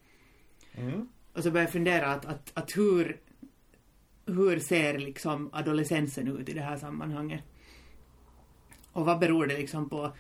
Mm. 0.74 1.08
Och 1.34 1.44
så 1.44 1.52
började 1.52 1.68
jag 1.68 1.74
fundera 1.74 2.08
att, 2.08 2.26
att, 2.26 2.52
att 2.54 2.78
hur, 2.78 3.20
hur 4.26 4.60
ser 4.60 4.98
liksom 4.98 5.50
adolescensen 5.54 6.28
ut 6.28 6.50
i 6.50 6.54
det 6.54 6.62
här 6.62 6.78
sammanhanget? 6.78 7.44
Och 8.92 9.06
vad 9.06 9.20
beror 9.20 9.48
det 9.48 9.58
liksom 9.58 9.90
på? 9.90 10.16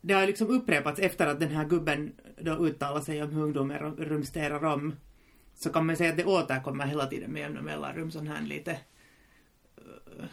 Det 0.00 0.14
har 0.14 0.26
liksom 0.26 0.48
upprepats 0.48 1.00
efter 1.00 1.26
att 1.26 1.40
den 1.40 1.50
här 1.50 1.64
gubben 1.64 2.12
då 2.40 2.66
uttalar 2.66 3.00
sig 3.00 3.22
om 3.22 3.30
hur 3.30 3.42
ungdomen 3.42 3.78
rumsterar 3.96 4.64
om. 4.64 4.94
Så 5.54 5.72
kan 5.72 5.86
man 5.86 5.96
säga 5.96 6.10
att 6.10 6.16
det 6.16 6.24
återkommer 6.24 6.86
hela 6.86 7.06
tiden 7.06 7.30
med 7.30 7.40
jämna 7.40 7.62
mellanrum 7.62 8.10
sån 8.10 8.26
här 8.26 8.42
lite 8.42 8.80
uh, 9.78 10.24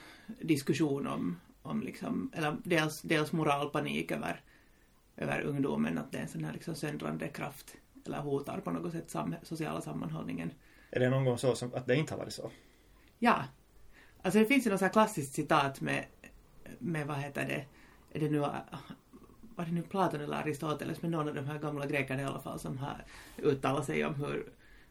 diskussion 0.41 1.07
om, 1.07 1.39
om 1.61 1.81
liksom, 1.81 2.31
eller 2.33 2.57
dels, 2.63 3.01
dels 3.01 3.31
moralpanik 3.31 4.11
över, 4.11 4.41
över 5.17 5.41
ungdomen, 5.41 5.97
att 5.97 6.11
det 6.11 6.17
är 6.17 6.21
en 6.21 6.27
sån 6.27 6.43
här 6.43 6.53
liksom 6.53 6.75
söndrande 6.75 7.27
kraft 7.27 7.77
eller 8.07 8.19
hotar 8.19 8.59
på 8.59 8.71
något 8.71 8.91
sätt 8.91 9.09
sam 9.09 9.35
sociala 9.43 9.81
sammanhållningen. 9.81 10.51
Är 10.91 10.99
det 10.99 11.09
någon 11.09 11.25
gång 11.25 11.37
så 11.37 11.55
som 11.55 11.73
att 11.73 11.87
det 11.87 11.95
inte 11.95 12.13
har 12.13 12.19
varit 12.19 12.33
så? 12.33 12.51
Ja. 13.19 13.43
Alltså 14.21 14.39
det 14.39 14.45
finns 14.45 14.65
ju 14.67 14.71
något 14.71 14.79
så 14.79 14.85
här 14.85 14.91
klassiskt 14.91 15.33
citat 15.33 15.81
med, 15.81 16.05
med 16.79 17.07
vad 17.07 17.17
heter 17.17 17.45
det, 17.47 17.65
är 18.17 18.19
det 18.19 18.29
nu, 18.29 18.39
var 19.55 19.65
det 19.65 19.71
nu 19.71 19.81
Platon 19.81 20.21
eller 20.21 20.37
Aristoteles, 20.37 21.01
men 21.01 21.11
någon 21.11 21.27
av 21.27 21.35
de 21.35 21.45
här 21.45 21.59
gamla 21.59 21.85
grekerna 21.85 22.21
i 22.21 22.25
alla 22.25 22.39
fall 22.39 22.59
som 22.59 22.77
har 22.77 23.03
uttalat 23.37 23.85
sig 23.85 24.05
om 24.05 24.15
hur, 24.15 24.49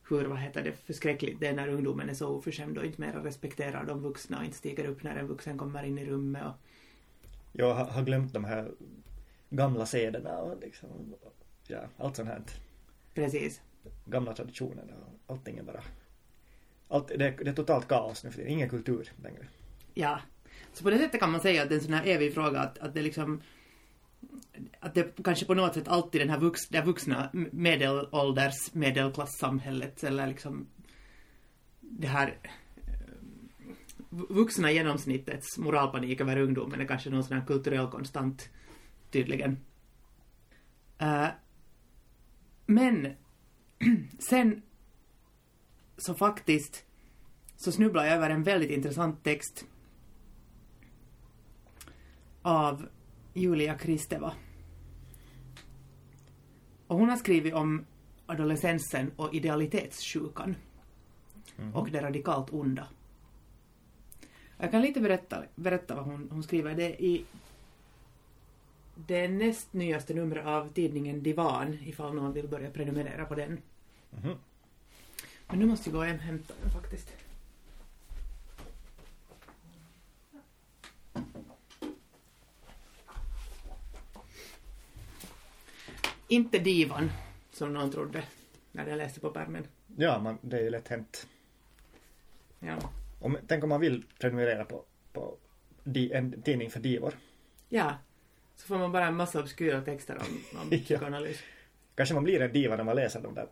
hur 0.09 0.25
vad 0.25 0.39
heter 0.39 0.63
det, 0.65 0.73
förskräckligt 0.73 1.41
det 1.41 1.47
är 1.47 1.53
när 1.53 1.69
ungdomen 1.69 2.09
är 2.09 2.15
så 2.15 2.29
oförskämd 2.29 2.79
och 2.79 2.85
inte 2.85 3.01
mer 3.01 3.13
respekterar 3.13 3.85
de 3.85 4.03
vuxna 4.03 4.39
och 4.39 4.45
inte 4.45 4.57
stiger 4.57 4.85
upp 4.85 5.03
när 5.03 5.17
en 5.17 5.27
vuxen 5.27 5.59
kommer 5.59 5.83
in 5.83 5.99
i 5.99 6.07
rummet 6.07 6.45
och 6.45 6.55
Jag 7.53 7.75
har, 7.75 8.03
glömt 8.03 8.33
de 8.33 8.45
här 8.45 8.71
gamla 9.51 9.87
sederna 9.87 10.39
och 10.39 10.61
liksom, 10.61 11.15
ja, 11.67 11.81
allt 11.99 12.17
sånt 12.17 12.29
här. 12.29 12.43
Precis. 13.15 13.61
Gamla 14.05 14.35
traditioner 14.35 14.95
och 15.27 15.35
allting 15.35 15.59
är 15.59 15.63
bara, 15.63 15.83
allt, 16.89 17.09
det, 17.09 17.27
är, 17.27 17.45
det 17.45 17.51
är 17.51 17.55
totalt 17.55 17.89
kaos 17.89 18.25
nu 18.25 18.31
för 18.31 18.39
det 18.39 18.49
är 18.49 18.53
ingen 18.53 18.69
kultur 18.69 19.13
längre. 19.23 19.47
Ja. 19.95 20.21
Så 20.73 20.85
på 20.85 20.91
det 20.91 20.99
sättet 20.99 21.21
kan 21.21 21.33
man 21.33 21.41
säga 21.41 21.63
att 21.63 21.69
det 21.69 21.75
är 21.75 21.79
en 21.79 21.85
sån 21.85 21.95
här 21.95 22.07
evig 22.07 22.35
fråga 22.35 22.61
att, 22.61 22.79
att 22.79 22.95
det 22.95 23.03
liksom 23.03 23.43
att 24.81 24.95
det 24.95 25.23
kanske 25.25 25.47
på 25.47 25.55
något 25.55 25.75
sätt 25.75 25.89
alltid 25.89 26.21
den 26.21 26.31
här 26.31 26.39
vux, 26.39 26.69
det 26.69 26.83
vuxna 26.83 27.31
medelålders 27.53 28.75
medelklassamhället 28.75 30.05
eller 30.05 30.27
liksom 30.27 30.67
det 31.81 32.07
här 32.07 32.39
eh, 32.77 32.93
vuxna 34.11 34.71
genomsnittets 34.71 35.59
moralpanik 35.59 36.21
över 36.21 36.37
ungdomen 36.37 36.81
är 36.81 36.87
kanske 36.87 37.11
någon 37.11 37.25
sån 37.25 37.39
här 37.39 37.47
kulturell 37.47 37.87
konstant 37.87 38.49
tydligen. 39.11 39.61
Eh, 40.99 41.29
men 42.67 43.09
sen 44.19 44.63
så 45.97 46.15
faktiskt 46.15 46.85
så 47.57 47.73
snubblar 47.73 48.05
jag 48.05 48.15
över 48.15 48.31
en 48.31 48.43
väldigt 48.43 48.71
intressant 48.71 49.25
text 49.25 49.67
av 52.43 52.89
Julia 53.35 53.79
Kristeva. 53.79 54.35
Och 56.87 56.99
hon 56.99 57.09
har 57.09 57.17
skrivit 57.17 57.55
om 57.55 57.85
adolescensen 58.27 59.11
och 59.17 59.35
idealitetssjukan 59.35 60.57
och 61.73 61.91
det 61.91 62.03
radikalt 62.03 62.53
onda. 62.53 62.89
Jag 64.59 64.71
kan 64.71 64.83
lite 64.83 65.01
berätta, 65.01 65.45
berätta 65.55 65.95
vad 65.95 66.05
hon, 66.05 66.29
hon 66.31 66.43
skriver. 66.43 66.75
Det 66.75 66.85
är 66.85 67.03
i 67.03 67.25
det 68.95 69.29
näst 69.29 69.73
nyaste 69.73 70.15
numret 70.15 70.47
av 70.47 70.73
tidningen 70.73 71.23
Divan, 71.23 71.79
ifall 71.85 72.15
någon 72.15 72.33
vill 72.33 72.49
börja 72.49 72.71
prenumerera 72.71 73.25
på 73.25 73.35
den. 73.35 73.61
Mhm. 74.11 74.39
Men 75.47 75.59
nu 75.59 75.67
måste 75.67 75.91
jag 75.91 75.95
gå 75.95 76.01
och 76.01 76.07
hämta 76.07 76.55
den 76.63 76.71
faktiskt. 76.71 77.13
Inte 86.29 86.59
divan, 86.59 87.11
som 87.53 87.73
någon 87.75 87.91
trodde 87.91 88.25
när 88.73 88.87
jag 88.87 88.97
läste 88.97 89.21
på 89.21 89.31
pärmen. 89.31 89.67
Ja, 89.97 90.19
man, 90.19 90.39
det 90.41 90.59
är 90.59 90.63
ju 90.63 90.71
lätt 90.71 90.89
hänt. 90.89 91.27
Ja. 92.59 92.79
Om, 93.21 93.37
tänk 93.47 93.63
om 93.63 93.69
man 93.69 93.81
vill 93.81 94.05
prenumerera 94.19 94.65
på, 94.65 94.85
på 95.13 95.37
di, 95.85 96.13
en 96.13 96.43
tidning 96.43 96.71
för 96.71 96.81
divor. 96.81 97.15
ja. 97.69 97.95
Så 98.57 98.67
får 98.67 98.79
man 98.79 98.93
bara 98.93 99.07
en 99.07 99.17
massa 99.17 99.41
obskyra 99.41 99.81
texter 99.81 100.17
om, 100.19 100.61
om 100.61 100.71
psykoanalys. 100.85 101.39
Kanske 101.95 102.15
man 102.15 102.25
blir 102.25 102.41
en 102.43 102.53
diva 102.53 102.77
när 102.77 102.85
man 102.85 102.97
läser 102.97 103.21
de 103.21 103.35
där 103.35 103.47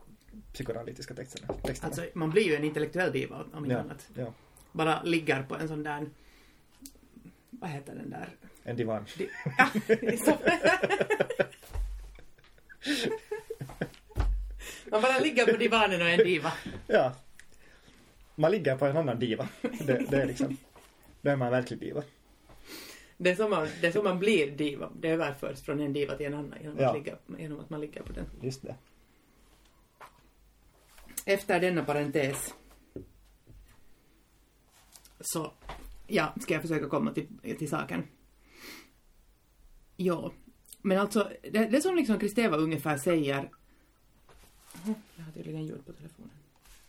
psykoanalytiska 0.53 1.15
texterna. 1.15 1.55
texterna. 1.63 1.87
Alltså, 1.89 2.07
man 2.19 2.31
blir 2.31 2.43
ju 2.43 2.55
en 2.55 2.65
intellektuell 2.65 3.13
diva 3.13 3.45
om 3.53 3.65
inte 3.65 3.75
ja, 3.75 3.81
annat. 3.81 4.09
ja, 4.17 4.33
Bara 4.73 5.03
ligger 5.03 5.43
på 5.43 5.55
en 5.57 5.69
sån 5.69 5.83
där... 5.83 6.07
Vad 7.51 7.71
heter 7.71 7.95
den 7.95 8.11
där? 8.11 8.29
en 8.65 8.77
divan. 8.77 9.05
Di- 9.19 9.29
ja, 9.59 9.69
Man 14.91 15.03
bara 15.03 15.19
ligger 15.19 15.47
på 15.47 15.57
divanen 15.57 16.01
och 16.03 16.09
är 16.09 16.19
en 16.19 16.25
diva. 16.27 16.53
Ja. 16.87 17.13
Man 18.35 18.51
ligger 18.51 18.77
på 18.77 18.87
en 18.87 18.97
annan 18.97 19.19
diva. 19.19 19.49
Det, 19.61 20.05
det 20.11 20.17
är 20.23 20.27
liksom, 20.27 20.57
då 21.21 21.31
är 21.31 21.37
man 21.37 21.51
verklig 21.51 21.79
diva. 21.81 22.03
Det 23.23 23.31
är, 23.31 23.35
som 23.35 23.51
man, 23.51 23.69
det 23.81 23.87
är 23.87 23.93
som 23.93 24.05
man 24.05 24.19
blir 24.19 24.51
diva. 24.51 24.91
Det 25.01 25.09
överförs 25.09 25.61
från 25.61 25.81
en 25.81 25.93
diva 25.93 26.17
till 26.17 26.27
en 26.27 26.35
annan 26.35 26.59
genom, 26.63 26.79
Ja. 26.79 26.89
att, 26.89 26.97
ligga, 26.97 27.17
genom 27.39 27.61
att 27.61 27.71
man 27.71 27.81
ligger 27.81 28.03
på 28.03 28.13
den. 28.13 28.27
Just 28.41 28.63
det. 28.63 28.77
Efter 31.27 31.61
denna 31.61 31.85
parentes 31.85 32.55
så 35.21 35.53
ja, 36.07 36.35
ska 36.41 36.55
jag 36.55 36.63
försöka 36.63 36.89
komma 36.89 37.13
till, 37.13 37.27
till 37.59 37.69
saken. 37.69 38.03
Ja, 39.97 40.33
men 40.81 40.99
alltså 40.99 41.31
det, 41.43 41.67
det 41.67 41.81
som 41.81 41.97
liksom 41.97 42.19
Kristeva 42.19 42.57
ungefär 42.57 42.97
säger... 42.99 43.51
Jag 45.17 45.25
har 45.25 45.33
tydligen 45.33 45.67
ljud 45.67 45.87
på 45.87 45.93
telefonen. 45.93 46.31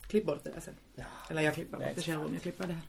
Klipp 0.07 0.25
bort 0.25 0.43
det 0.43 0.51
där 0.51 0.59
sen. 0.59 0.75
Ja. 0.95 1.03
Eller 1.29 1.41
jag 1.41 1.53
klipper 1.53 1.77
bort 1.77 1.95
det 1.95 2.01
själv 2.01 2.21
om 2.25 2.33
jag 2.33 2.41
klipper 2.41 2.67
det 2.67 2.73
här. 2.73 2.81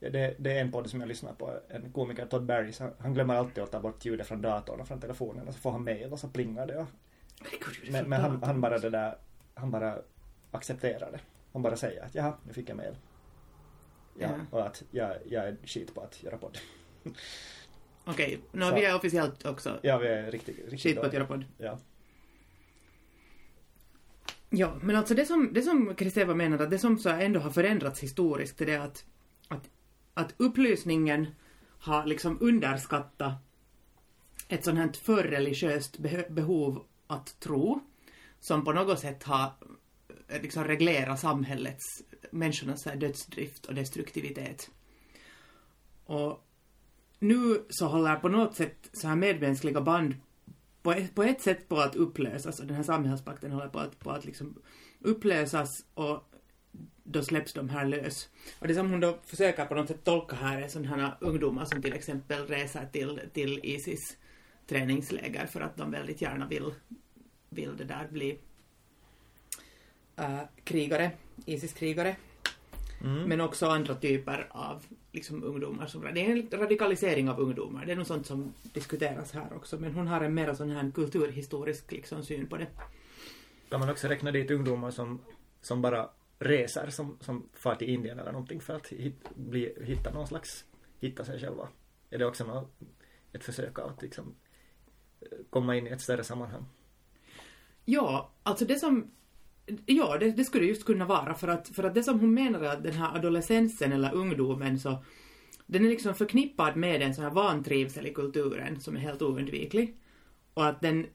Det, 0.00 0.34
det 0.38 0.52
är 0.52 0.60
en 0.60 0.72
podd 0.72 0.90
som 0.90 1.00
jag 1.00 1.08
lyssnar 1.08 1.32
på, 1.32 1.60
en 1.68 1.92
komiker, 1.92 2.26
Todd 2.26 2.44
Barrys, 2.46 2.78
han, 2.80 2.90
han 2.98 3.14
glömmer 3.14 3.34
alltid 3.34 3.64
att 3.64 3.72
ta 3.72 3.80
bort 3.80 4.04
ljudet 4.04 4.26
från 4.26 4.42
datorn 4.42 4.80
och 4.80 4.88
från 4.88 5.00
telefonen 5.00 5.48
och 5.48 5.54
så 5.54 5.60
får 5.60 5.70
han 5.70 5.84
mejl 5.84 6.12
och 6.12 6.18
så 6.20 6.28
plingar 6.28 6.66
det. 6.66 6.76
Och, 6.76 6.86
det 7.84 7.90
men 7.92 8.08
men 8.08 8.20
han, 8.20 8.42
han 8.42 8.60
bara 8.60 8.78
det 8.78 8.90
där, 8.90 9.18
han 9.54 9.70
bara 9.70 9.98
accepterar 10.50 11.12
det. 11.12 11.20
Han 11.52 11.62
bara 11.62 11.76
säger 11.76 12.04
att 12.04 12.14
jaha, 12.14 12.32
nu 12.46 12.52
fick 12.52 12.68
jag 12.68 12.76
mejl. 12.76 12.96
Ja, 14.18 14.28
Ja. 14.28 14.58
och 14.58 14.66
att 14.66 14.82
jag, 14.90 15.16
jag 15.26 15.48
är 15.48 15.56
skit 15.64 15.94
på 15.94 16.00
att 16.00 16.22
göra 16.22 16.38
podd. 16.38 16.58
Okej, 18.04 18.40
nå 18.52 18.68
Så- 18.68 18.74
vi 18.74 18.84
är 18.84 18.96
officiellt 18.96 19.46
också 19.46 19.78
Ja, 19.82 19.98
vi 19.98 20.08
är 20.08 20.30
riktigt, 20.30 20.56
riktigt 20.58 20.80
skit 20.82 21.00
på 21.00 21.06
att 21.06 21.12
göra 21.12 21.26
podd. 21.26 21.44
Ja. 21.58 21.78
Ja, 24.50 24.74
men 24.82 24.96
alltså 24.96 25.14
det 25.14 25.24
som, 25.24 25.52
det 25.52 25.62
som 25.62 25.94
Kristeva 25.94 26.34
menar 26.34 26.58
att 26.58 26.70
det 26.70 26.78
som 26.78 26.98
så 26.98 27.08
ändå 27.08 27.40
har 27.40 27.50
förändrats 27.50 28.00
historiskt 28.02 28.60
är 28.60 28.66
det 28.66 28.76
att, 28.76 29.04
att, 29.48 29.70
att 30.18 30.34
upplysningen 30.36 31.26
har 31.78 32.06
liksom 32.06 32.38
underskattat 32.40 33.32
ett 34.48 34.64
sånt 34.64 34.78
här 34.78 34.92
förreligiöst 35.02 35.98
behov 36.28 36.84
att 37.06 37.40
tro 37.40 37.80
som 38.40 38.64
på 38.64 38.72
något 38.72 38.98
sätt 38.98 39.22
har 39.22 39.52
eh, 40.28 40.42
liksom 40.42 40.64
reglerat 40.64 41.20
samhällets, 41.20 41.84
människornas 42.30 42.84
dödsdrift 42.84 43.66
och 43.66 43.74
destruktivitet. 43.74 44.70
Och 46.04 46.46
nu 47.18 47.64
så 47.68 47.86
håller 47.86 48.16
på 48.16 48.28
något 48.28 48.56
sätt 48.56 48.88
så 48.92 49.08
här 49.08 49.16
medmänskliga 49.16 49.80
band 49.80 50.14
på 50.82 50.92
ett, 50.92 51.14
på 51.14 51.22
ett 51.22 51.42
sätt 51.42 51.68
på 51.68 51.76
att 51.76 51.96
upplösas 51.96 52.60
och 52.60 52.66
den 52.66 52.76
här 52.76 52.82
samhällspakten 52.82 53.52
håller 53.52 53.68
på 53.68 53.78
att, 53.78 53.98
på 53.98 54.10
att 54.10 54.24
liksom 54.24 54.62
upplösas 55.00 55.84
och 55.94 56.27
då 57.10 57.22
släpps 57.22 57.52
de 57.52 57.68
här 57.68 57.84
lös. 57.84 58.28
Och 58.58 58.68
det 58.68 58.74
som 58.74 58.90
hon 58.90 59.00
då 59.00 59.18
försöker 59.24 59.64
på 59.64 59.74
något 59.74 59.88
sätt 59.88 60.04
tolka 60.04 60.36
här 60.36 60.60
är 60.60 60.68
sådana 60.68 60.96
här 60.96 61.16
ungdomar 61.20 61.64
som 61.64 61.82
till 61.82 61.92
exempel 61.92 62.46
reser 62.46 62.86
till, 62.92 63.20
till 63.32 63.60
Isis 63.62 64.16
träningsläger 64.66 65.46
för 65.46 65.60
att 65.60 65.76
de 65.76 65.90
väldigt 65.90 66.22
gärna 66.22 66.46
vill, 66.46 66.74
vill 67.48 67.76
det 67.76 67.84
där 67.84 68.08
bli 68.10 68.38
äh, 70.16 70.40
krigare, 70.64 71.10
Isis-krigare. 71.46 72.16
Mm. 73.04 73.22
Men 73.22 73.40
också 73.40 73.66
andra 73.66 73.94
typer 73.94 74.48
av 74.50 74.84
liksom, 75.12 75.44
ungdomar. 75.44 75.86
Som, 75.86 76.02
det 76.14 76.26
är 76.26 76.30
en 76.30 76.60
radikalisering 76.60 77.28
av 77.28 77.40
ungdomar. 77.40 77.86
Det 77.86 77.92
är 77.92 77.96
nog 77.96 78.06
sånt 78.06 78.26
som 78.26 78.54
diskuteras 78.62 79.32
här 79.32 79.56
också. 79.56 79.78
Men 79.78 79.94
hon 79.94 80.06
har 80.06 80.20
en 80.20 80.34
mer 80.34 80.54
sån 80.54 80.70
här 80.70 80.90
kulturhistorisk 80.94 81.92
liksom, 81.92 82.24
syn 82.24 82.46
på 82.46 82.56
det. 82.56 82.66
Kan 83.68 83.80
man 83.80 83.90
också 83.90 84.08
räkna 84.08 84.30
dit 84.30 84.50
ungdomar 84.50 84.90
som, 84.90 85.20
som 85.60 85.82
bara 85.82 86.08
reser, 86.38 86.90
som, 86.90 87.18
som 87.20 87.48
far 87.52 87.74
till 87.74 87.88
Indien 87.88 88.18
eller 88.18 88.32
någonting 88.32 88.60
för 88.60 88.74
att 88.74 88.86
hit, 88.86 89.28
bli, 89.34 89.74
hitta 89.84 90.12
någon 90.12 90.26
slags, 90.26 90.64
hitta 91.00 91.24
sig 91.24 91.40
själva? 91.40 91.68
Är 92.10 92.18
det 92.18 92.26
också 92.26 92.44
något, 92.44 92.78
ett 93.32 93.44
försök 93.44 93.78
att 93.78 94.02
liksom 94.02 94.34
eh, 95.20 95.38
komma 95.50 95.76
in 95.76 95.86
i 95.86 95.90
ett 95.90 96.00
större 96.00 96.24
sammanhang? 96.24 96.64
Ja, 97.84 98.30
alltså 98.42 98.64
det 98.64 98.78
som... 98.78 99.10
Ja, 99.86 100.18
det, 100.18 100.30
det 100.30 100.44
skulle 100.44 100.66
just 100.66 100.84
kunna 100.84 101.04
vara 101.04 101.34
för 101.34 101.48
att, 101.48 101.68
för 101.68 101.84
att 101.84 101.94
det 101.94 102.02
som 102.02 102.20
hon 102.20 102.34
menar 102.34 102.60
är 102.60 102.68
att 102.68 102.82
den 102.82 102.92
här 102.92 103.16
adolescensen 103.16 103.92
eller 103.92 104.14
ungdomen 104.14 104.78
så 104.78 105.04
den 105.66 105.84
är 105.84 105.88
liksom 105.88 106.14
förknippad 106.14 106.76
med 106.76 107.02
en 107.02 107.14
sån 107.14 107.24
här 107.24 107.30
vantrivsel 107.30 108.06
i 108.06 108.14
kulturen 108.14 108.80
som 108.80 108.96
är 108.96 109.00
helt 109.00 109.22
oundviklig. 109.22 109.96
Och 110.54 110.66
att 110.66 110.80
den, 110.80 111.06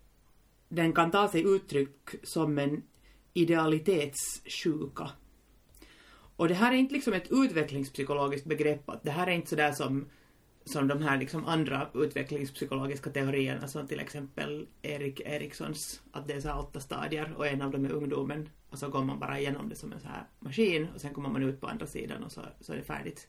den 0.69 0.93
kan 0.93 1.11
ta 1.11 1.27
sig 1.27 1.55
uttryck 1.55 2.09
som 2.23 2.57
en 2.57 2.83
idealitetssjuka. 3.33 5.09
Och 6.35 6.47
det 6.47 6.53
här 6.53 6.71
är 6.71 6.75
inte 6.75 6.93
liksom 6.93 7.13
ett 7.13 7.31
utvecklingspsykologiskt 7.31 8.45
begrepp, 8.45 8.89
att 8.89 9.03
det 9.03 9.11
här 9.11 9.27
är 9.27 9.31
inte 9.31 9.49
sådär 9.49 9.71
som, 9.71 10.05
som 10.65 10.87
de 10.87 11.01
här 11.01 11.17
liksom 11.17 11.45
andra 11.45 11.89
utvecklingspsykologiska 11.93 13.09
teorierna 13.09 13.67
som 13.67 13.87
till 13.87 13.99
exempel 13.99 14.67
Erik 14.81 15.19
Erikssons, 15.19 16.01
att 16.11 16.27
det 16.27 16.33
är 16.33 16.41
så 16.41 16.47
här 16.47 16.59
åtta 16.59 16.79
stadier 16.79 17.33
och 17.37 17.47
en 17.47 17.61
av 17.61 17.71
dem 17.71 17.85
är 17.85 17.91
ungdomen 17.91 18.49
och 18.69 18.79
så 18.79 18.89
går 18.89 19.03
man 19.03 19.19
bara 19.19 19.39
igenom 19.39 19.69
det 19.69 19.75
som 19.75 19.91
en 19.91 19.99
så 19.99 20.07
här 20.07 20.27
maskin 20.39 20.87
och 20.95 21.01
sen 21.01 21.13
kommer 21.13 21.29
man 21.29 21.43
ut 21.43 21.61
på 21.61 21.67
andra 21.67 21.87
sidan 21.87 22.23
och 22.23 22.31
så, 22.31 22.41
så 22.61 22.73
är 22.73 22.77
det 22.77 22.83
färdigt. 22.83 23.27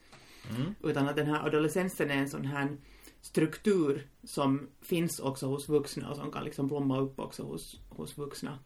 Utan 0.82 1.08
att 1.08 1.16
den 1.16 1.26
här 1.26 1.46
adolescensen 1.46 2.10
är 2.10 2.16
en 2.16 2.30
sån 2.30 2.44
här 2.44 2.76
struktur 3.20 4.08
som 4.24 4.68
finns 4.80 5.20
också 5.20 5.46
hos 5.46 5.68
vuxna 5.68 6.10
och 6.10 6.16
som 6.16 6.32
kan 6.32 6.44
liksom 6.44 6.66
blomma 6.68 7.00
upp 7.00 7.20
också 7.20 7.42
hos, 7.42 7.80
hos 7.88 8.18
vuxna. 8.18 8.58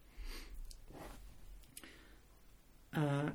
Eh, 2.96 3.26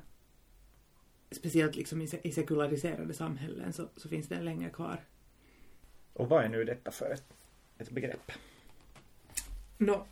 speciellt 1.30 1.76
liksom 1.76 2.02
i, 2.02 2.08
i 2.22 2.32
sekulariserade 2.32 3.14
samhällen 3.14 3.72
så, 3.72 3.88
så 3.96 4.08
finns 4.08 4.28
den 4.28 4.44
länge 4.44 4.70
kvar. 4.70 5.00
Och 6.12 6.28
vad 6.28 6.44
är 6.44 6.48
nu 6.48 6.64
detta 6.64 6.90
för 6.90 7.10
ett, 7.10 7.24
ett 7.78 7.90
begrepp? 7.90 8.32
Nå, 9.78 10.06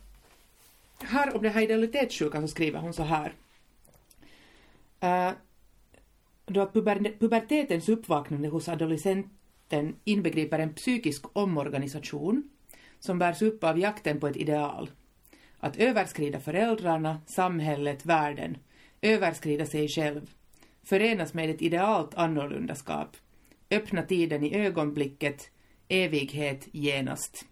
här 0.99 1.35
om 1.35 1.43
den 1.43 1.53
här 1.53 1.61
idealitetssjukan 1.61 2.41
så 2.41 2.47
skriver 2.47 2.79
hon 2.79 2.93
så 2.93 3.03
här. 3.03 3.33
Eh, 4.99 5.31
då 6.45 6.61
att 6.61 6.73
puber, 6.73 7.19
pubertetens 7.19 7.89
uppvaknande 7.89 8.47
hos 8.47 8.69
adolescenten 8.69 9.95
inbegriper 10.03 10.59
en 10.59 10.73
psykisk 10.73 11.25
omorganisation 11.33 12.49
som 12.99 13.19
bärs 13.19 13.41
upp 13.41 13.63
av 13.63 13.79
jakten 13.79 14.19
på 14.19 14.27
ett 14.27 14.37
ideal. 14.37 14.91
Att 15.59 15.77
överskrida 15.77 16.39
föräldrarna, 16.39 17.21
samhället, 17.25 18.05
världen, 18.05 18.57
överskrida 19.03 19.65
sig 19.65 19.87
själv, 19.87 20.29
förenas 20.83 21.33
med 21.33 21.49
ett 21.49 21.61
idealt 21.61 22.15
annorlundaskap, 22.15 23.17
öppna 23.71 24.01
tiden 24.01 24.43
i 24.43 24.55
ögonblicket, 24.55 25.49
evighet 25.87 26.67
genast. 26.71 27.45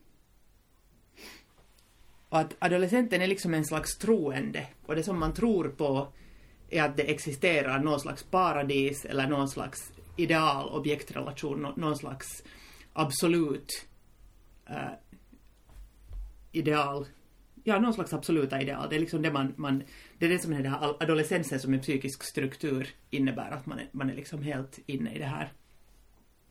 Och 2.29 2.39
att 2.39 2.55
adolescenten 2.59 3.21
är 3.21 3.27
liksom 3.27 3.53
en 3.53 3.65
slags 3.65 3.97
troende 3.97 4.67
och 4.85 4.95
det 4.95 5.03
som 5.03 5.19
man 5.19 5.33
tror 5.33 5.69
på 5.69 6.07
är 6.69 6.83
att 6.83 6.97
det 6.97 7.03
existerar 7.03 7.79
någon 7.79 7.99
slags 7.99 8.23
paradis 8.23 9.05
eller 9.05 9.27
någon 9.27 9.49
slags 9.49 9.91
ideal 10.17 10.69
objektrelation, 10.69 11.73
någon 11.77 11.97
slags 11.97 12.43
absolut 12.93 13.87
äh, 14.69 14.91
ideal. 16.51 17.05
Ja, 17.63 17.79
någon 17.79 17.93
slags 17.93 18.13
absoluta 18.13 18.61
ideal. 18.61 18.89
Det 18.89 18.95
är 18.95 18.99
liksom 18.99 19.21
det 19.21 19.31
man, 19.31 19.53
man 19.57 19.83
det 20.21 20.27
är 20.27 20.29
det 20.29 20.39
som 20.39 20.53
är 20.53 20.63
den 20.63 20.71
här 20.71 21.03
adolescensen 21.03 21.59
som 21.59 21.73
en 21.73 21.79
psykisk 21.79 22.23
struktur 22.23 22.89
innebär, 23.09 23.51
att 23.51 23.65
man 23.65 23.79
är, 23.79 23.89
man 23.91 24.09
är 24.09 24.13
liksom 24.15 24.41
helt 24.41 24.79
inne 24.85 25.15
i 25.15 25.19
det 25.19 25.25
här. 25.25 25.53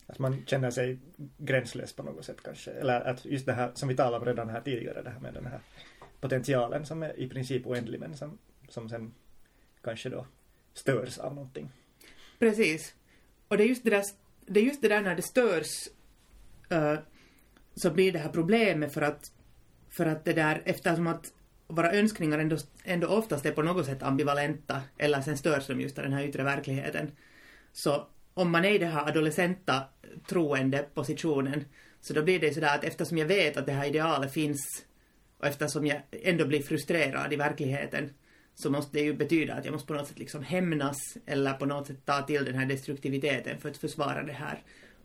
Att 0.07 0.19
man 0.19 0.47
känner 0.47 0.71
sig 0.71 0.99
gränslös 1.39 1.93
på 1.93 2.03
något 2.03 2.25
sätt 2.25 2.43
kanske. 2.43 2.71
Eller 2.71 3.01
att 3.01 3.25
just 3.25 3.47
det 3.47 3.53
här 3.53 3.71
som 3.75 3.89
vi 3.89 3.97
talade 3.97 4.17
om 4.17 4.25
redan 4.25 4.49
här 4.49 4.61
tidigare, 4.61 5.03
det 5.03 5.11
här 5.11 5.21
med 5.21 5.35
den 5.35 5.47
här 5.47 5.61
potentialen 6.21 6.87
som 6.87 7.03
är 7.03 7.21
i 7.21 7.29
princip 7.29 7.67
oändlig 7.67 8.01
men 8.01 8.17
som, 8.17 8.39
som 8.69 8.89
sen 8.89 9.15
kanske 9.83 10.09
då 10.09 10.27
störs 10.75 11.19
av 11.19 11.35
någonting. 11.35 11.71
Precis. 12.39 12.95
Och 13.49 13.57
det 13.57 13.63
är 13.63 13.69
just 13.69 13.85
det 13.85 13.91
där, 13.91 14.05
det 14.47 14.61
är 14.61 14.65
just 14.65 14.83
det 14.83 14.89
där 14.89 15.03
när 15.03 15.17
det 15.17 15.23
störs 15.23 15.89
eh, 16.71 16.99
så 17.75 17.91
blir 17.91 18.13
det 18.13 18.19
här 18.19 18.31
problemet 18.33 18.95
för 18.95 19.03
att, 19.03 19.33
för 19.89 20.07
att 20.07 20.25
det 20.25 20.33
där 20.33 20.63
eftersom 20.65 21.07
att 21.07 21.33
våra 21.71 21.93
önskningar 21.93 22.39
ändå, 22.39 22.57
ändå 22.85 23.07
oftast 23.07 23.47
är 23.47 23.53
på 23.53 23.63
något 23.63 23.87
sätt 23.87 24.03
ambivalenta 24.03 24.83
eller 24.99 25.21
sen 25.21 25.39
störs 25.39 25.67
de 25.67 25.81
just 25.81 25.99
av 25.99 26.05
den 26.05 26.13
här 26.13 26.25
yttre 26.25 26.43
verkligheten. 26.43 27.11
Så 27.73 28.07
om 28.35 28.51
man 28.51 28.65
är 28.65 28.71
i 28.71 28.79
den 28.79 28.93
här 28.93 29.09
adolescenta 29.09 29.83
troende 30.29 30.87
positionen 30.95 31.65
så 32.01 32.13
då 32.15 32.23
blir 32.23 32.41
det 32.41 32.55
sådär 32.55 32.75
att 32.75 32.85
eftersom 32.85 33.19
jag 33.19 33.27
vet 33.27 33.57
att 33.57 33.67
det 33.67 33.73
här 33.73 33.87
idealet 33.87 34.33
finns 34.33 34.85
och 35.39 35.47
eftersom 35.47 35.87
jag 35.87 36.03
ändå 36.11 36.47
blir 36.47 36.63
frustrerad 36.63 37.33
i 37.33 37.37
verkligheten 37.37 38.11
så 38.55 38.71
måste 38.71 38.99
det 38.99 39.05
ju 39.05 39.15
betyda 39.15 39.55
att 39.55 39.65
jag 39.65 39.73
måste 39.73 39.87
på 39.87 39.95
något 39.95 40.09
sätt 40.09 40.19
liksom 40.19 40.43
hämnas 40.43 41.17
eller 41.27 41.53
på 41.53 41.67
något 41.67 41.87
sätt 41.87 42.05
ta 42.05 42.23
till 42.23 42.45
den 42.45 42.55
här 42.55 42.67
destruktiviteten 42.67 43.61
för 43.61 43.71
att 43.71 43.77
försvara 43.77 44.23
det 44.23 44.33
här. 44.33 44.63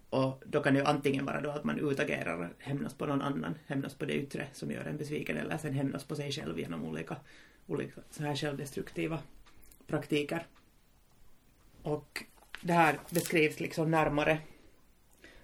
Och 0.09 0.43
då 0.45 0.63
kan 0.63 0.73
det 0.73 0.79
ju 0.79 0.85
antingen 0.85 1.25
vara 1.25 1.41
då 1.41 1.49
att 1.49 1.63
man 1.63 1.91
utagerar, 1.91 2.53
hämnas 2.59 2.93
på 2.93 3.05
någon 3.05 3.21
annan, 3.21 3.55
hämnas 3.67 3.95
på 3.95 4.05
det 4.05 4.13
yttre 4.13 4.47
som 4.53 4.71
gör 4.71 4.85
en 4.85 4.97
besviken 4.97 5.37
eller 5.37 5.57
sen 5.57 5.73
hämnas 5.73 6.03
på 6.03 6.15
sig 6.15 6.31
själv 6.31 6.59
genom 6.59 6.85
olika, 6.85 7.15
olika 7.67 8.01
så 8.09 8.23
här 8.23 8.35
självdestruktiva 8.35 9.19
praktiker. 9.87 10.47
Och 11.81 12.23
det 12.61 12.73
här 12.73 12.99
beskrivs 13.09 13.59
liksom 13.59 13.91
närmare 13.91 14.37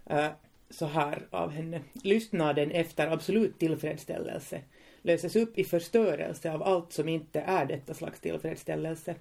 eh, 0.05 0.31
så 0.69 0.85
här 0.85 1.27
av 1.29 1.51
henne. 1.51 1.81
Lystnaden 2.03 2.71
efter 2.71 3.07
absolut 3.07 3.59
tillfredsställelse 3.59 4.61
löses 5.01 5.35
upp 5.35 5.57
i 5.57 5.63
förstörelse 5.63 6.51
av 6.51 6.63
allt 6.63 6.93
som 6.93 7.09
inte 7.09 7.41
är 7.41 7.65
detta 7.65 7.93
slags 7.93 8.19
tillfredsställelse. 8.19 9.15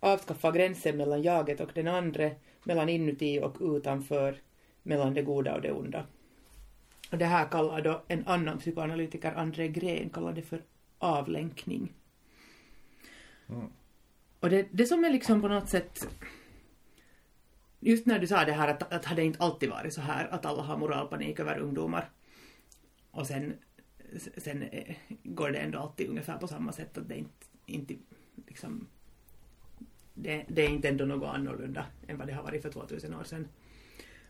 Avskaffa 0.00 0.50
gränsen 0.50 0.96
mellan 0.96 1.22
jaget 1.22 1.60
och 1.60 1.70
den 1.74 1.88
andra, 1.88 2.30
mellan 2.64 2.88
inuti 2.88 3.40
och 3.40 3.56
utanför, 3.60 4.36
mellan 4.88 5.14
det 5.14 5.22
goda 5.22 5.54
och 5.54 5.60
det 5.60 5.72
onda. 5.72 6.06
Och 7.10 7.18
det 7.18 7.24
här 7.24 7.48
kallar 7.48 7.82
då 7.82 8.02
en 8.08 8.26
annan 8.26 8.58
psykoanalytiker, 8.58 9.32
André 9.32 9.68
Gren, 9.68 10.10
kallar 10.10 10.32
det 10.32 10.42
för 10.42 10.62
avlänkning. 10.98 11.92
Mm. 13.48 13.66
Och 14.40 14.50
det, 14.50 14.68
det 14.70 14.86
som 14.86 15.04
är 15.04 15.10
liksom 15.10 15.40
på 15.40 15.48
något 15.48 15.68
sätt 15.68 16.08
Just 17.80 18.06
när 18.06 18.18
du 18.18 18.26
sa 18.26 18.44
det 18.44 18.52
här 18.52 18.68
att, 18.68 18.92
att 18.92 19.04
hade 19.04 19.22
det 19.22 19.26
inte 19.26 19.42
alltid 19.42 19.70
varit 19.70 19.94
så 19.94 20.00
här 20.00 20.28
att 20.28 20.46
alla 20.46 20.62
har 20.62 20.76
moralpanik 20.76 21.40
över 21.40 21.58
ungdomar. 21.58 22.10
Och 23.10 23.26
sen, 23.26 23.54
sen 24.36 24.62
eh, 24.62 24.96
går 25.22 25.50
det 25.50 25.58
ändå 25.58 25.78
alltid 25.78 26.08
ungefär 26.08 26.38
på 26.38 26.48
samma 26.48 26.72
sätt 26.72 26.98
att 26.98 27.08
det 27.08 27.16
inte, 27.16 27.46
inte 27.66 27.94
liksom 28.46 28.86
det, 30.14 30.44
det 30.48 30.62
är 30.62 30.68
inte 30.68 30.88
ändå 30.88 31.04
något 31.04 31.34
annorlunda 31.34 31.86
än 32.06 32.18
vad 32.18 32.26
det 32.26 32.32
har 32.32 32.42
varit 32.42 32.62
för 32.62 32.70
2000 32.70 33.14
år 33.14 33.24
sedan. 33.24 33.48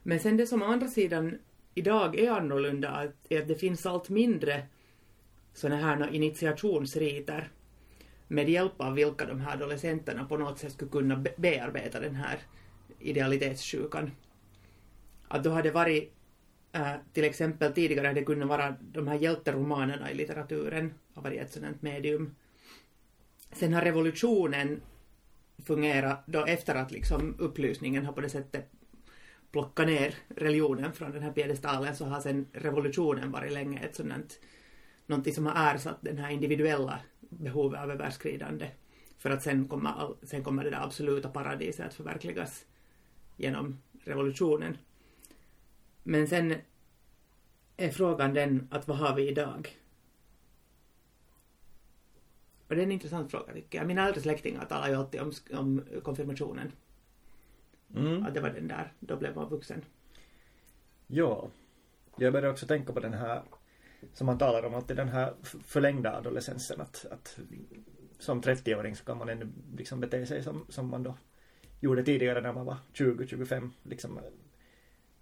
Men 0.02 0.20
sen 0.20 0.36
det 0.36 0.46
som 0.46 0.62
å 0.62 0.66
andra 0.66 0.88
sidan 0.88 1.38
idag 1.74 2.18
är 2.18 2.30
annorlunda 2.30 2.88
att- 2.88 3.26
är 3.28 3.42
att 3.42 3.48
det 3.48 3.54
finns 3.54 3.86
allt 3.86 4.08
mindre 4.08 4.62
sådana 5.52 5.76
här 5.76 6.14
initiationsriter 6.14 7.50
med 8.28 8.48
hjälp 8.48 8.80
av 8.80 8.94
vilka 8.94 9.26
de 9.26 9.40
här 9.40 9.54
adolescenterna 9.54 10.24
på 10.24 10.36
något 10.36 10.58
sätt 10.58 10.72
skulle 10.72 10.90
kunna 10.90 11.24
bearbeta 11.36 12.00
den 12.00 12.14
här 12.14 12.38
idealitetssjukan. 13.00 14.10
Att 15.28 15.44
då 15.44 15.50
hade 15.50 15.70
varit 15.70 16.12
äh, 16.72 16.92
till 17.12 17.24
exempel 17.24 17.72
tidigare 17.72 18.06
hade 18.06 18.20
det 18.20 18.24
kunnat 18.24 18.48
vara 18.48 18.76
de 18.80 19.08
här 19.08 19.18
hjälteromanerna 19.18 20.10
i 20.10 20.14
litteraturen 20.14 20.94
har 21.14 21.22
varit 21.22 21.40
ett 21.40 21.52
sådant 21.52 21.82
medium. 21.82 22.34
Sen 23.52 23.74
har 23.74 23.82
revolutionen 23.82 24.80
fungerat 25.66 26.22
då 26.26 26.44
efter 26.44 26.74
att 26.74 26.90
liksom 26.90 27.34
upplysningen 27.38 28.06
har 28.06 28.12
på 28.12 28.20
det 28.20 28.28
sättet 28.28 28.70
plocka 29.52 29.84
ner 29.84 30.14
religionen 30.28 30.92
från 30.92 31.12
den 31.12 31.22
här 31.22 31.32
piedestalen 31.32 31.96
så 31.96 32.04
har 32.04 32.20
sen 32.20 32.46
revolutionen 32.52 33.30
varit 33.30 33.52
länge 33.52 33.78
ett 33.80 33.96
sådant 33.96 34.40
någonting 35.06 35.34
som 35.34 35.46
har 35.46 35.74
ersatt 35.74 35.98
den 36.00 36.18
här 36.18 36.30
individuella 36.30 37.00
behovet 37.20 37.80
av 37.80 37.90
överskridande. 37.90 38.70
För 39.18 39.30
att 39.30 39.42
sen 39.42 39.68
kommer, 39.68 40.14
sen 40.22 40.44
kommer 40.44 40.64
det 40.64 40.70
där 40.70 40.84
absoluta 40.84 41.28
paradiset 41.28 41.86
att 41.86 41.94
förverkligas 41.94 42.64
genom 43.36 43.78
revolutionen. 44.04 44.76
Men 46.02 46.28
sen 46.28 46.54
är 47.76 47.90
frågan 47.90 48.34
den 48.34 48.68
att 48.70 48.88
vad 48.88 48.98
har 48.98 49.16
vi 49.16 49.28
idag? 49.28 49.78
Och 52.68 52.74
det 52.74 52.80
är 52.80 52.86
en 52.86 52.92
intressant 52.92 53.30
fråga 53.30 53.52
tycker 53.52 53.78
jag. 53.78 53.86
Mina 53.86 54.06
äldre 54.06 54.20
släktingar 54.20 54.64
talar 54.64 54.88
ju 54.88 54.94
alltid 54.94 55.20
om, 55.20 55.32
om 55.52 55.84
konfirmationen. 56.02 56.72
Mm. 57.96 58.26
Att 58.26 58.34
det 58.34 58.40
var 58.40 58.50
den 58.50 58.68
där, 58.68 58.92
då 59.00 59.16
blev 59.16 59.34
man 59.36 59.48
vuxen. 59.48 59.84
Ja. 61.06 61.50
Jag 62.16 62.32
började 62.32 62.52
också 62.52 62.66
tänka 62.66 62.92
på 62.92 63.00
den 63.00 63.14
här 63.14 63.42
som 64.12 64.26
man 64.26 64.38
talar 64.38 64.62
om 64.62 64.74
alltid 64.74 64.96
den 64.96 65.08
här 65.08 65.34
förlängda 65.42 66.16
adolescensen 66.16 66.80
att, 66.80 67.06
att 67.10 67.38
som 68.18 68.42
30-åring 68.42 68.96
så 68.96 69.04
kan 69.04 69.18
man 69.18 69.28
ännu 69.28 69.48
liksom 69.76 70.00
bete 70.00 70.26
sig 70.26 70.42
som, 70.42 70.66
som 70.68 70.88
man 70.88 71.02
då 71.02 71.14
gjorde 71.80 72.04
tidigare 72.04 72.40
när 72.40 72.52
man 72.52 72.66
var 72.66 72.76
20-25 72.94 73.70
liksom 73.82 74.20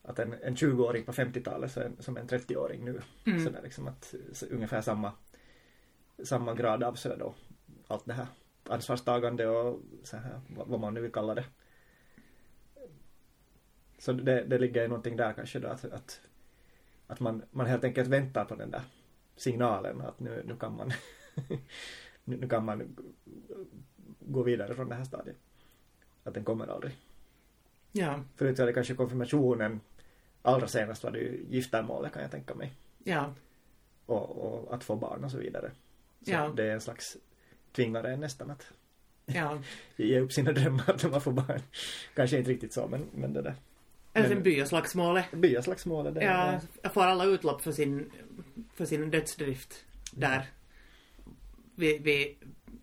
att 0.02 0.18
en, 0.18 0.32
en 0.32 0.54
20-åring 0.54 1.04
på 1.04 1.12
50-talet 1.12 1.72
så 1.72 1.80
en, 1.80 1.96
som 1.98 2.16
en 2.16 2.28
30-åring 2.28 2.84
nu 2.84 3.00
Mm. 3.26 3.44
sådär 3.44 3.60
liksom 3.62 3.88
att 3.88 4.14
så, 4.32 4.46
ungefär 4.46 4.80
samma 4.80 5.12
samma 6.24 6.54
grad 6.54 6.82
av 6.82 6.94
sådär 6.94 7.16
då 7.16 7.34
allt 7.86 8.06
det 8.06 8.12
här 8.12 8.26
ansvarstagande 8.68 9.46
och 9.46 9.80
så 10.02 10.16
här 10.16 10.40
vad, 10.48 10.68
vad 10.68 10.80
man 10.80 10.94
nu 10.94 11.00
vill 11.00 11.12
kalla 11.12 11.34
det 11.34 11.44
så 13.98 14.12
det, 14.12 14.44
det 14.44 14.58
ligger 14.58 14.82
ju 14.82 14.88
någonting 14.88 15.16
där 15.16 15.32
kanske 15.32 15.58
då 15.58 15.68
att, 15.68 15.84
att, 15.84 16.20
att 17.06 17.20
man, 17.20 17.42
man 17.50 17.66
helt 17.66 17.84
enkelt 17.84 18.08
väntar 18.08 18.44
på 18.44 18.54
den 18.54 18.70
där 18.70 18.82
signalen 19.36 20.00
att 20.00 20.20
nu, 20.20 20.42
nu 20.46 20.56
kan 20.56 20.76
man 20.76 20.92
nu, 22.24 22.36
nu 22.36 22.48
kan 22.48 22.64
man 22.64 22.96
gå 24.20 24.42
vidare 24.42 24.74
från 24.74 24.88
det 24.88 24.94
här 24.94 25.04
stadiet. 25.04 25.36
Att 26.24 26.34
den 26.34 26.44
kommer 26.44 26.66
aldrig. 26.66 26.96
Ja, 27.92 28.20
Förut 28.36 28.58
var 28.58 28.66
det 28.66 28.72
kanske 28.72 28.94
konfirmationen, 28.94 29.80
allra 30.42 30.68
senast 30.68 31.04
var 31.04 31.10
det 31.10 31.18
ju 31.18 31.46
giftermålet 31.50 32.12
kan 32.12 32.22
jag 32.22 32.30
tänka 32.30 32.54
mig. 32.54 32.72
ja, 33.04 33.34
Och, 34.06 34.30
och 34.30 34.74
att 34.74 34.84
få 34.84 34.96
barn 34.96 35.24
och 35.24 35.30
så 35.30 35.38
vidare. 35.38 35.70
Så 36.22 36.30
Ja. 36.32 36.52
det 36.56 36.64
är 36.64 36.72
en 36.72 36.80
slags 36.80 37.16
tvingare 37.72 38.12
en 38.12 38.20
nästan 38.20 38.50
att 38.50 38.66
ja. 39.26 39.58
ge 39.96 40.20
upp 40.20 40.32
sina 40.32 40.52
drömmar 40.52 40.96
när 41.02 41.10
man 41.10 41.20
får 41.20 41.32
barn. 41.32 41.60
Kanske 42.14 42.38
inte 42.38 42.50
riktigt 42.50 42.72
så 42.72 42.86
men, 42.88 43.06
men 43.14 43.32
det 43.32 43.42
där. 43.42 43.54
Eller 44.16 44.28
Men- 44.34 44.42
byaslagsmålet. 44.42 45.32
Byaslagsmålet. 45.32 46.14
det- 46.14 46.24
Ja, 46.24 46.60
jag 46.82 46.92
får 46.92 47.02
alla 47.02 47.24
utlopp 47.24 47.62
för 47.62 47.72
sin, 47.72 48.12
för 48.74 48.84
sin 48.86 49.10
dödsdrift 49.10 49.84
där. 50.12 50.46
Vi, 51.74 51.98
vi 51.98 52.36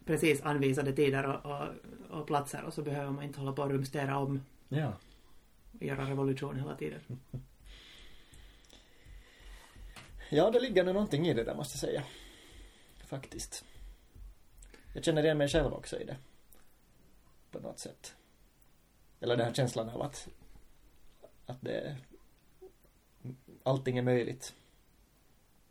precis 0.06 0.42
anvisade 0.42 0.94
tider 0.94 1.24
och, 1.26 1.52
och, 1.52 1.68
och 2.20 2.28
platser 2.28 2.64
och 2.64 2.74
så 2.74 2.82
behöver 2.82 3.12
man 3.12 3.24
inte 3.24 3.40
hålla 3.40 3.54
på 3.54 3.62
och 3.62 3.70
rumstera 3.70 4.18
om 4.18 4.42
ja. 4.70 4.94
och 5.74 5.84
göra 5.84 6.10
revolution 6.10 6.60
hela 6.60 6.76
tiden. 6.76 7.00
Ja, 10.30 10.52
det 10.52 10.60
ligger 10.60 10.84
nog 10.84 10.94
någonting 10.94 11.28
i 11.28 11.34
det 11.34 11.44
där 11.44 11.56
måste 11.56 11.76
jag 11.76 11.80
säga. 11.92 12.04
Faktiskt. 13.06 13.66
Jag 14.94 15.04
känner 15.04 15.24
igen 15.24 15.38
mig 15.38 15.48
själv 15.48 15.74
också 15.74 16.00
i 16.00 16.04
det. 16.06 16.18
På 17.52 17.60
något 17.60 17.80
sätt. 17.80 18.16
Eller 19.20 19.38
den 19.38 19.46
här 19.46 19.54
känslan 19.54 19.90
av 19.90 20.02
att, 20.02 20.28
att 21.46 21.62
det, 21.62 21.98
allting 23.64 23.98
är 23.98 24.02
möjligt. 24.02 24.54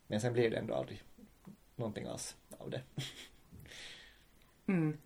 Men 0.06 0.20
sen 0.20 0.32
blir 0.32 0.50
det 0.50 0.56
ändå 0.56 0.74
aldrig 0.74 1.02
någonting 1.76 2.06
alls 2.06 2.36
av 2.58 2.70
det. 2.70 2.82
Mm. 4.66 4.98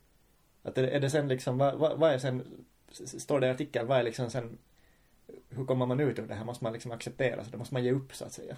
Att 0.63 0.75
det, 0.75 0.91
är 0.91 1.01
det 1.01 1.11
sen 1.11 1.29
liksom, 1.29 1.59
vad, 1.59 1.99
vad, 1.99 2.13
är 2.13 2.19
sen, 2.19 2.65
står 3.05 3.41
det 3.41 3.47
i 3.47 3.51
artikeln, 3.51 3.87
vad 3.87 3.99
är 3.99 4.03
liksom 4.03 4.31
sen, 4.31 4.59
hur 5.49 5.65
kommer 5.65 5.87
man 5.87 6.01
ut 6.01 6.19
ur 6.19 6.27
det 6.27 6.35
här? 6.35 6.45
Måste 6.45 6.65
man 6.65 6.73
liksom 6.73 6.93
acceptera, 6.93 7.45
så 7.45 7.51
då 7.51 7.59
måste 7.59 7.75
man 7.75 7.85
ge 7.85 7.93
upp 7.93 8.15
så 8.15 8.25
att 8.25 8.33
säga. 8.33 8.57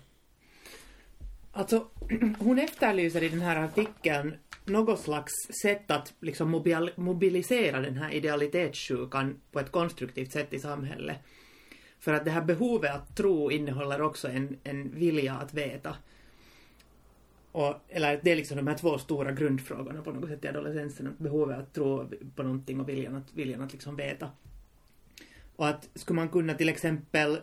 Alltså, 1.52 1.86
hon 2.38 2.58
efterlyser 2.58 3.22
i 3.22 3.28
den 3.28 3.40
här 3.40 3.56
artikeln 3.56 4.34
något 4.64 5.00
slags 5.00 5.32
sätt 5.62 5.90
att 5.90 6.14
liksom 6.20 6.54
mobil- 6.54 6.92
mobilisera 6.96 7.80
den 7.80 7.96
här 7.96 8.10
idealitetssjukan 8.10 9.40
på 9.52 9.60
ett 9.60 9.72
konstruktivt 9.72 10.32
sätt 10.32 10.52
i 10.52 10.58
samhället. 10.58 11.16
För 12.00 12.12
att 12.12 12.24
det 12.24 12.30
här 12.30 12.42
behovet 12.44 12.94
att 12.94 13.16
tro 13.16 13.50
innehåller 13.50 14.02
också 14.02 14.28
en, 14.28 14.56
en 14.64 14.90
vilja 14.94 15.34
att 15.34 15.54
veta. 15.54 15.96
Och, 17.52 17.74
eller 17.88 18.20
det 18.22 18.32
är 18.32 18.36
liksom 18.36 18.56
de 18.56 18.66
här 18.66 18.78
två 18.78 18.98
stora 18.98 19.32
grundfrågorna 19.32 20.02
på 20.02 20.12
något 20.12 20.28
sätt 20.30 20.44
i 20.44 20.48
adolescensen. 20.48 21.06
att 21.06 21.18
Behovet 21.18 21.58
att 21.58 21.74
tro 21.74 22.10
på 22.36 22.42
någonting 22.42 22.80
och 22.80 22.88
viljan 22.88 23.14
att, 23.16 23.34
viljan 23.34 23.62
att 23.62 23.72
liksom 23.72 23.96
veta. 23.96 24.30
Och 25.56 25.68
att 25.68 25.88
skulle 25.94 26.16
man 26.16 26.28
kunna 26.28 26.54
till 26.54 26.68
exempel 26.68 27.38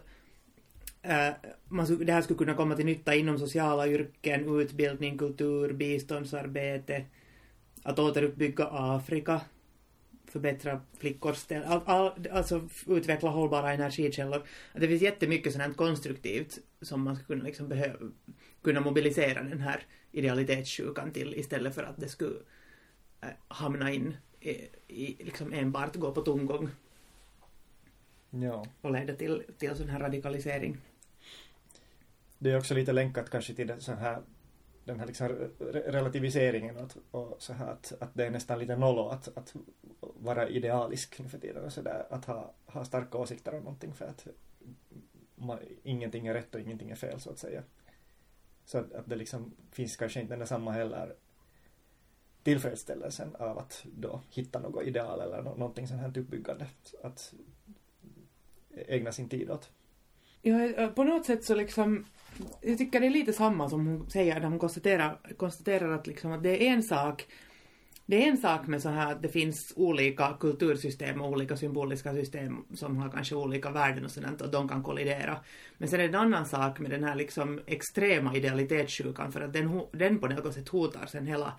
eh, 1.01 1.29
man, 1.67 1.85
skulle- 1.87 2.05
det 2.05 2.13
här 2.13 2.21
skulle 2.21 2.37
kunna 2.37 2.53
komma 2.53 2.75
till 2.75 2.85
nytta 2.85 3.15
inom 3.15 3.39
sociala 3.39 3.87
yrken, 3.87 4.59
utbildning, 4.59 5.17
kultur, 5.17 5.73
biståndsarbete, 5.73 7.05
att 7.83 7.99
återuppbygga 7.99 8.67
Afrika, 8.71 9.41
förbättra 10.35 10.81
flickors 10.97 11.37
ställ, 11.37 11.63
all, 11.63 11.81
all, 11.85 12.27
alltså 12.31 12.69
utveckla 12.87 13.29
hållbara 13.29 13.73
energikällor. 13.73 14.43
Det 14.73 14.87
finns 14.87 15.01
jättemycket 15.01 15.53
sådant 15.53 15.77
konstruktivt 15.77 16.59
som 16.81 17.01
man 17.01 17.15
skulle 17.15 17.27
kunna, 17.27 17.43
liksom 17.43 17.67
behöva, 17.67 17.97
kunna 18.63 18.81
mobilisera 18.81 19.43
den 19.43 19.61
här 19.61 19.83
idealitetssjukan 20.11 21.11
till 21.11 21.33
istället 21.33 21.75
för 21.75 21.83
att 21.83 21.97
det 21.97 22.09
skulle 22.09 22.39
eh, 23.21 23.29
hamna 23.47 23.91
in 23.91 24.17
i, 24.39 24.49
i 24.87 25.23
liksom 25.23 25.53
enbart 25.53 25.95
gå 25.95 26.11
på 26.11 26.21
tomgång 26.21 26.69
Ja. 28.29 28.65
och 28.81 28.91
leda 28.91 29.15
till, 29.15 29.43
till 29.57 29.75
sån 29.75 29.89
här 29.89 29.99
radikalisering. 29.99 30.77
Det 32.37 32.51
är 32.51 32.57
också 32.57 32.73
lite 32.73 32.93
länkat 32.93 33.29
kanske 33.29 33.53
till 33.53 33.67
den, 33.67 33.81
så 33.81 33.93
här, 33.93 34.21
den 34.85 34.99
här 34.99 35.07
liksom 35.07 35.27
relativiseringen 35.69 36.77
och, 36.77 36.91
och 37.11 37.41
så 37.41 37.53
här 37.53 37.67
att, 37.67 37.93
att 37.99 38.09
det 38.13 38.25
är 38.25 38.31
nästan 38.31 38.59
lite 38.59 38.75
nollo 38.75 39.07
att, 39.07 39.37
att 39.37 39.55
vara 39.99 40.49
idealisk 40.49 41.19
nu 41.19 41.29
för 41.29 41.37
tiden 41.37 41.65
och 41.65 41.73
så 41.73 41.81
där, 41.81 42.07
att 42.09 42.25
ha, 42.25 42.53
ha 42.65 42.85
starka 42.85 43.17
åsikter 43.17 43.55
om 43.55 43.63
någonting 43.63 43.93
för 43.93 44.05
att 44.05 44.27
man, 45.35 45.59
ingenting 45.83 46.27
är 46.27 46.33
rätt 46.33 46.55
och 46.55 46.61
ingenting 46.61 46.91
är 46.91 46.95
fel 46.95 47.19
så 47.19 47.29
att 47.29 47.39
säga. 47.39 47.63
Så 48.65 48.77
att, 48.77 48.93
att 48.93 49.09
det 49.09 49.15
liksom 49.15 49.55
finns 49.71 49.95
kanske 49.95 50.21
inte 50.21 50.33
den 50.33 50.39
där 50.39 50.45
samma 50.45 50.71
heller 50.71 51.15
tillfredsställelsen 52.43 53.35
av 53.35 53.57
att 53.57 53.85
då 53.85 54.21
hitta 54.29 54.59
något 54.59 54.83
ideal 54.83 55.21
eller 55.21 55.41
någonting 55.41 55.87
sånt 55.87 56.01
här 56.01 56.11
typ 56.11 56.25
uppbyggande 56.25 56.67
att 57.03 57.33
ägna 58.69 59.11
sin 59.11 59.29
tid 59.29 59.51
åt. 59.51 59.71
Ja, 60.47 60.87
på 60.95 61.03
något 61.03 61.25
sätt 61.25 61.43
så 61.43 61.55
liksom, 61.55 62.05
jag 62.61 62.77
tycker 62.77 62.99
det 62.99 63.05
är 63.05 63.09
lite 63.11 63.33
samma 63.33 63.69
som 63.69 63.87
hon 63.87 64.09
säger 64.09 64.39
när 64.39 64.47
hon 64.47 64.59
konstaterar, 64.59 65.19
konstaterar 65.37 65.91
att, 65.91 66.07
liksom, 66.07 66.31
att 66.31 66.43
det 66.43 66.67
är 66.67 66.73
en 66.73 66.83
sak 66.83 67.25
Det 68.05 68.23
är 68.23 68.27
en 68.27 68.37
sak 68.37 68.67
med 68.67 68.81
så 68.81 68.89
här 68.89 69.11
att 69.11 69.21
det 69.21 69.29
finns 69.29 69.73
olika 69.75 70.37
kultursystem 70.39 71.21
och 71.21 71.31
olika 71.31 71.57
symboliska 71.57 72.13
system 72.13 72.65
som 72.73 72.97
har 72.97 73.09
kanske 73.09 73.35
olika 73.35 73.71
värden 73.71 74.05
och 74.05 74.11
sådant 74.11 74.41
och 74.41 74.51
de 74.51 74.69
kan 74.69 74.83
kollidera. 74.83 75.37
Men 75.77 75.89
sen 75.89 75.99
är 75.99 76.03
det 76.03 76.09
en 76.09 76.15
annan 76.15 76.45
sak 76.45 76.79
med 76.79 76.91
den 76.91 77.03
här 77.03 77.15
liksom 77.15 77.61
extrema 77.65 78.35
idealitetssjukan 78.35 79.31
för 79.31 79.41
att 79.41 79.53
den, 79.53 79.81
den 79.91 80.19
på 80.19 80.27
något 80.27 80.53
sätt 80.53 80.69
hotar 80.69 81.05
sen 81.05 81.27
hela 81.27 81.53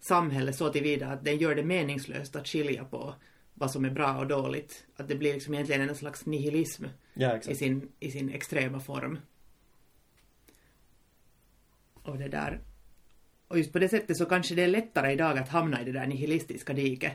samhället 0.00 0.56
så 0.56 0.68
tillvida 0.68 1.06
att 1.08 1.24
den 1.24 1.38
gör 1.38 1.54
det 1.54 1.64
meningslöst 1.64 2.36
att 2.36 2.48
skilja 2.48 2.84
på 2.84 3.14
vad 3.58 3.70
som 3.70 3.84
är 3.84 3.90
bra 3.90 4.18
och 4.18 4.26
dåligt. 4.26 4.86
Att 4.96 5.08
det 5.08 5.14
blir 5.16 5.32
liksom 5.34 5.54
egentligen 5.54 5.88
en 5.88 5.94
slags 5.94 6.26
nihilism 6.26 6.84
Ja, 7.14 7.36
i 7.48 7.54
sin, 7.54 7.92
i 8.00 8.10
sin 8.10 8.30
extrema 8.30 8.80
form. 8.80 9.18
Och 12.02 12.18
det 12.18 12.28
där. 12.28 12.60
Och 13.48 13.58
just 13.58 13.72
på 13.72 13.78
det 13.78 13.88
sättet 13.88 14.16
så 14.16 14.24
kanske 14.26 14.54
det 14.54 14.62
är 14.62 14.68
lättare 14.68 15.12
idag 15.12 15.38
att 15.38 15.48
hamna 15.48 15.82
i 15.82 15.84
det 15.84 15.92
där 15.92 16.06
nihilistiska 16.06 16.72
diket. 16.72 17.12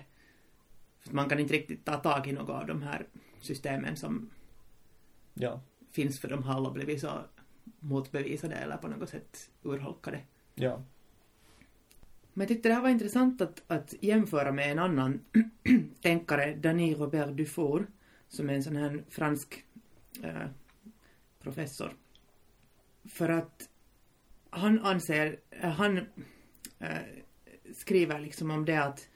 För 0.99 1.13
man 1.13 1.29
kan 1.29 1.39
inte 1.39 1.53
riktigt 1.53 1.85
ta 1.85 1.95
tag 1.97 2.27
i 2.27 2.31
något 2.31 2.49
av 2.49 2.67
de 2.67 2.81
här 2.81 3.07
systemen 3.41 3.95
som 3.95 4.29
Ja. 5.33 5.61
finns 5.91 6.19
för 6.19 6.27
de 6.27 6.43
har 6.43 6.53
alla 6.53 6.71
blivit 6.71 7.01
så 7.01 7.11
motbevisade 7.79 8.55
eller 8.55 8.77
på 8.77 8.87
något 8.87 9.09
sätt 9.09 9.49
urholkade. 9.63 10.19
Ja. 10.55 10.83
Men 12.33 12.41
jag 12.41 12.47
tyckte 12.47 12.69
det 12.69 12.75
här 12.75 12.81
var 12.81 12.89
intressant 12.89 13.41
att, 13.41 13.63
att 13.67 13.93
jämföra 13.99 14.51
med 14.51 14.71
en 14.71 14.79
annan 14.79 15.19
tänkare, 16.01 16.55
Denis 16.55 16.97
Robert 16.97 17.37
Dufour, 17.37 17.87
som 18.27 18.49
är 18.49 18.53
en 18.53 18.63
sån 18.63 18.75
här 18.75 19.03
fransk 19.09 19.65
eh, 20.23 20.47
professor. 21.39 21.95
För 23.09 23.29
att 23.29 23.69
han 24.49 24.79
anser, 24.79 25.39
eh, 25.49 25.69
han 25.69 25.97
eh, 26.79 26.97
skriver 27.75 28.19
liksom 28.19 28.51
om 28.51 28.65
det 28.65 28.83
att, 28.83 29.07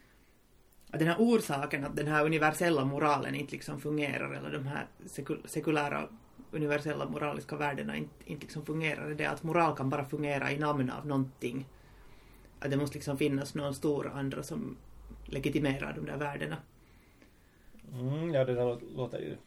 att 0.90 1.00
den 1.00 1.08
här 1.08 1.18
orsaken 1.20 1.86
att 1.86 1.96
den 1.96 2.08
här 2.08 2.26
universella 2.26 2.86
moralen 2.86 3.36
inte 3.36 3.52
liksom 3.52 3.82
fungerar 3.82 4.34
eller 4.34 4.52
de 4.52 4.68
här 4.68 4.88
sekul- 5.06 5.48
sekulära 5.48 6.10
universella 6.52 7.10
moraliska 7.10 7.56
värdena 7.56 7.96
inte, 7.98 8.14
inte 8.26 8.46
liksom 8.46 8.66
fungerar 8.66 9.12
är 9.12 9.16
det 9.16 9.26
att 9.26 9.44
moral 9.44 9.76
kan 9.76 9.90
bara 9.90 10.06
fungera 10.06 10.52
i 10.52 10.60
namn 10.60 10.90
av 10.90 11.08
någonting 11.08 11.66
att 12.60 12.72
det 12.72 12.78
måste 12.78 12.98
liksom 12.98 13.18
finnas 13.18 13.56
någon 13.56 13.76
stor 13.76 14.08
andra 14.08 14.44
som 14.44 14.78
legitimerar 15.26 15.94
de 15.94 16.06
där 16.06 16.18
värdena. 16.18 16.58
Mm, 17.94 18.34
ja, 18.34 18.46
det 18.46 18.54
där 18.54 18.62
lå- 18.66 18.96
låter 18.96 19.20
ju 19.20 19.38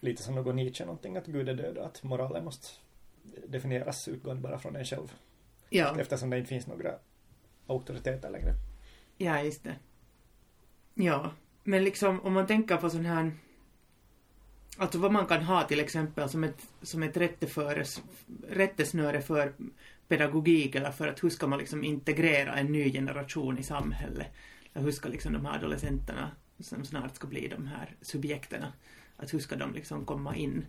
lite 0.00 0.22
som 0.22 0.34
något 0.34 0.54
Nietzsche 0.54 0.84
någonting, 0.84 1.16
att 1.16 1.26
Gud 1.26 1.48
är 1.48 1.54
död 1.54 1.78
och 1.78 1.86
att 1.86 2.02
moralen 2.02 2.44
måste 2.44 2.68
definieras 3.46 4.08
utgående 4.08 4.42
bara 4.42 4.58
från 4.58 4.76
en 4.76 4.84
själv. 4.84 5.12
Ja, 5.70 5.96
Eftersom 6.00 6.30
det 6.30 6.38
inte 6.38 6.48
finns 6.48 6.66
några 6.66 6.94
auktoriteter 7.66 8.30
längre. 8.30 8.52
ja 9.18 9.42
just 9.42 9.64
det. 9.64 9.74
Ja, 10.94 11.30
men 11.64 11.84
liksom 11.84 12.20
om 12.20 12.32
man 12.32 12.46
tänker 12.46 12.76
på 12.76 12.90
sån 12.90 13.04
här 13.04 13.32
Alltså 14.82 14.98
vad 14.98 15.12
man 15.12 15.26
kan 15.26 15.42
ha 15.42 15.62
till 15.62 15.80
exempel 15.80 16.28
som 16.28 16.44
ett, 16.44 16.66
som 16.82 17.02
ett 17.02 17.16
rätteföres, 17.16 18.02
rättesnöre 18.48 19.20
för 19.20 19.52
pedagogik 20.08 20.74
eller 20.74 20.90
för 20.90 21.08
att 21.08 21.24
hur 21.24 21.30
ska 21.30 21.46
man 21.46 21.58
liksom 21.58 21.84
integrera 21.84 22.54
en 22.54 22.72
ny 22.72 22.92
generation 22.92 23.58
i 23.58 23.62
samhället. 23.62 24.26
Eller 24.72 24.84
hur 24.84 24.92
ska 24.92 25.08
liksom 25.08 25.32
de 25.32 25.46
här 25.46 25.54
adolescenterna 25.54 26.30
som 26.58 26.84
snart 26.84 27.16
ska 27.16 27.26
bli 27.26 27.48
de 27.48 27.66
här 27.66 27.96
subjekterna, 28.00 28.72
att 29.16 29.34
hur 29.34 29.38
ska 29.38 29.56
de 29.56 29.74
liksom 29.74 30.04
komma 30.04 30.36
in 30.36 30.66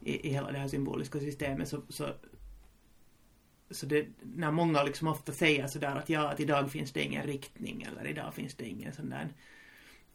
i, 0.00 0.28
i 0.28 0.32
hela 0.32 0.52
det 0.52 0.58
här 0.58 0.68
symboliska 0.68 1.20
systemet 1.20 1.68
så, 1.68 1.82
så 1.88 2.08
så 3.70 3.86
det, 3.86 4.06
när 4.22 4.50
många 4.50 4.82
liksom 4.82 5.08
ofta 5.08 5.32
säger 5.32 5.66
sådär 5.66 5.96
att 5.96 6.08
ja, 6.08 6.28
att 6.28 6.40
idag 6.40 6.70
finns 6.70 6.92
det 6.92 7.02
ingen 7.02 7.26
riktning 7.26 7.82
eller 7.82 8.10
idag 8.10 8.34
finns 8.34 8.54
det 8.54 8.64
ingen 8.64 8.92
sån 8.92 9.10
där 9.10 9.28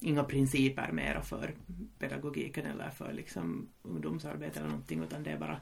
inga 0.05 0.23
principer 0.23 0.91
mera 0.91 1.21
för 1.21 1.53
pedagogiken 1.99 2.65
eller 2.65 2.89
för 2.89 3.13
liksom 3.13 3.69
ungdomsarbete 3.81 4.59
eller 4.59 4.69
någonting 4.69 5.03
utan 5.03 5.23
det 5.23 5.31
är 5.31 5.37
bara 5.37 5.59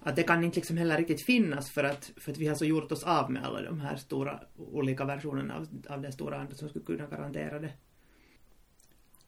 att 0.00 0.16
det 0.16 0.22
kan 0.22 0.44
inte 0.44 0.56
liksom 0.56 0.76
heller 0.76 0.96
riktigt 0.98 1.22
finnas 1.22 1.70
för 1.70 1.84
att, 1.84 2.12
för 2.16 2.32
att 2.32 2.38
vi 2.38 2.46
har 2.46 2.54
så 2.54 2.64
gjort 2.64 2.92
oss 2.92 3.04
av 3.04 3.30
med 3.30 3.44
alla 3.44 3.62
de 3.62 3.80
här 3.80 3.96
stora 3.96 4.40
olika 4.56 5.04
versionerna 5.04 5.56
av, 5.56 5.66
av 5.88 6.02
den 6.02 6.12
stora 6.12 6.38
andra 6.40 6.54
som 6.54 6.68
skulle 6.68 6.84
kunna 6.84 7.06
garantera 7.06 7.58
det. 7.58 7.72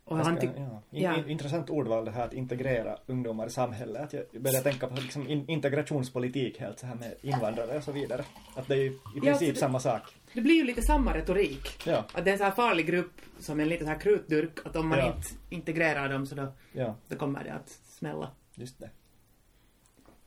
Och 0.04 0.40
tyck, 0.40 0.50
ja. 0.56 0.82
In, 0.90 1.02
ja. 1.02 1.16
in, 1.18 1.28
intressant 1.28 1.70
ordval 1.70 2.04
det 2.04 2.10
här 2.10 2.24
att 2.24 2.34
integrera 2.34 2.98
ungdomar 3.06 3.46
i 3.46 3.50
samhället. 3.50 4.12
Jag 4.32 4.42
börjar 4.42 4.62
tänka 4.62 4.86
på 4.86 4.94
liksom 4.94 5.28
in, 5.28 5.48
integrationspolitik 5.50 6.60
helt 6.60 6.78
så 6.78 6.86
här 6.86 6.94
med 6.94 7.14
invandrare 7.22 7.76
och 7.76 7.82
så 7.84 7.92
vidare. 7.92 8.24
Att 8.56 8.68
det 8.68 8.74
är 8.74 8.78
ju 8.78 8.90
i 8.90 8.98
Ja, 9.14 9.20
princip 9.22 9.54
det- 9.54 9.60
samma 9.60 9.80
sak. 9.80 10.02
Det 10.36 10.42
blir 10.42 10.54
ju 10.54 10.64
lite 10.64 10.82
samma 10.82 11.14
retorik. 11.14 11.86
Ja, 11.86 12.04
Att 12.12 12.24
det 12.24 12.30
är 12.30 12.32
en 12.32 12.38
så 12.38 12.44
här 12.44 12.50
farlig 12.50 12.86
grupp 12.86 13.20
som 13.38 13.60
en 13.60 13.68
liten 13.68 13.86
så 13.86 13.92
här 13.92 14.00
krutdurk 14.00 14.66
att 14.66 14.76
om 14.76 14.88
man 14.88 14.98
Ja. 14.98 15.06
inte 15.16 15.28
integrerar 15.50 16.08
dem 16.08 16.26
så 16.26 16.34
då, 16.34 16.52
ja, 16.72 16.94
då 17.08 17.16
kommer 17.16 17.44
det 17.44 17.52
att 17.54 17.68
smälla. 17.70 18.30
just 18.54 18.78
det. 18.78 18.90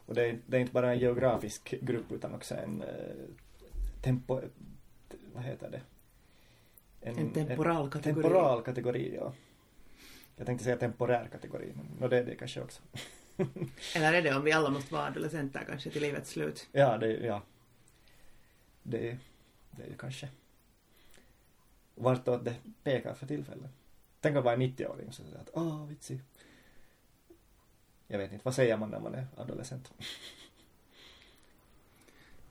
Och 0.06 0.15
det 0.15 0.26
är, 0.30 0.39
det 0.48 0.58
är 0.58 0.62
inte 0.62 0.74
bara 0.74 0.91
en 0.93 1.00
geografisk 1.00 1.74
grupp 1.82 2.12
utan 2.12 2.36
också 2.36 2.56
en 2.56 2.82
eh, 2.82 2.88
tempo... 4.02 4.41
Vad 5.34 5.43
heter 5.43 5.69
det? 5.69 5.82
En 7.02 7.34
temporal 7.34 7.89
kategori. 7.91 8.22
Temporal 8.24 8.62
kategori, 8.63 9.15
ja. 9.15 9.34
Jag 10.36 10.45
tänkte 10.45 10.63
säga 10.63 10.78
temporär 10.78 11.28
kategori, 11.32 11.74
men 11.76 11.86
no, 12.00 12.08
det 12.08 12.17
är 12.17 12.24
det 12.24 12.36
kanske 12.36 12.62
också. 12.62 12.82
Eller 13.95 14.13
är 14.13 14.22
det 14.22 14.36
om 14.36 14.43
vi 14.43 14.52
alla 14.52 14.69
måste 14.69 14.93
vara 14.93 15.06
adolescenter 15.06 15.63
kanske 15.69 15.89
till 15.89 16.02
livets 16.02 16.30
slut? 16.30 16.67
Ja, 16.72 16.98
det, 16.98 17.08
ja. 17.13 17.41
Det, 18.84 19.17
det 19.80 19.86
är 19.86 19.89
ju 19.89 19.98
kanske 19.98 20.30
vartåt 21.96 22.46
det 22.46 22.56
pekar 22.84 23.13
för 23.13 23.28
tillfället. 23.28 23.72
Tänk 24.20 24.38
att 24.38 24.44
vara 24.44 24.54
en 24.54 24.62
90-åring 24.62 25.12
så 25.12 25.24
att 25.24 25.50
åh, 25.54 25.86
vitsi. 25.86 26.20
Jag 28.08 28.18
vet 28.18 28.32
inte, 28.32 28.46
vad 28.46 28.56
säger 28.56 28.78
man 28.78 28.89
när 28.89 29.00
man 29.00 29.15
är 29.15 29.28
adolescent? 29.38 29.92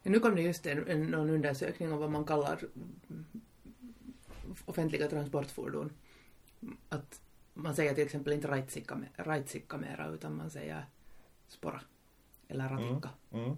Nu 0.02 0.20
kom 0.20 0.34
det 0.34 0.42
just 0.42 0.66
en, 0.66 0.88
en, 0.88 1.06
någon 1.06 1.30
undersökning 1.30 1.92
om 1.92 1.98
vad 1.98 2.10
man 2.10 2.24
kallar 2.24 2.64
mm, 3.10 3.24
offentliga 4.64 5.08
transportfordon. 5.08 5.92
Att 6.88 7.20
man 7.54 7.76
säger 7.76 7.94
till 7.94 8.04
exempel 8.04 8.32
inte 8.32 8.48
raitsikka, 8.48 9.00
raitsikka 9.16 9.76
mera 9.76 10.08
utan 10.08 10.36
man 10.36 10.50
säger 10.50 10.86
spora 11.48 11.80
eller 12.48 12.68
ratikka. 12.68 13.10
Mm. 13.30 13.56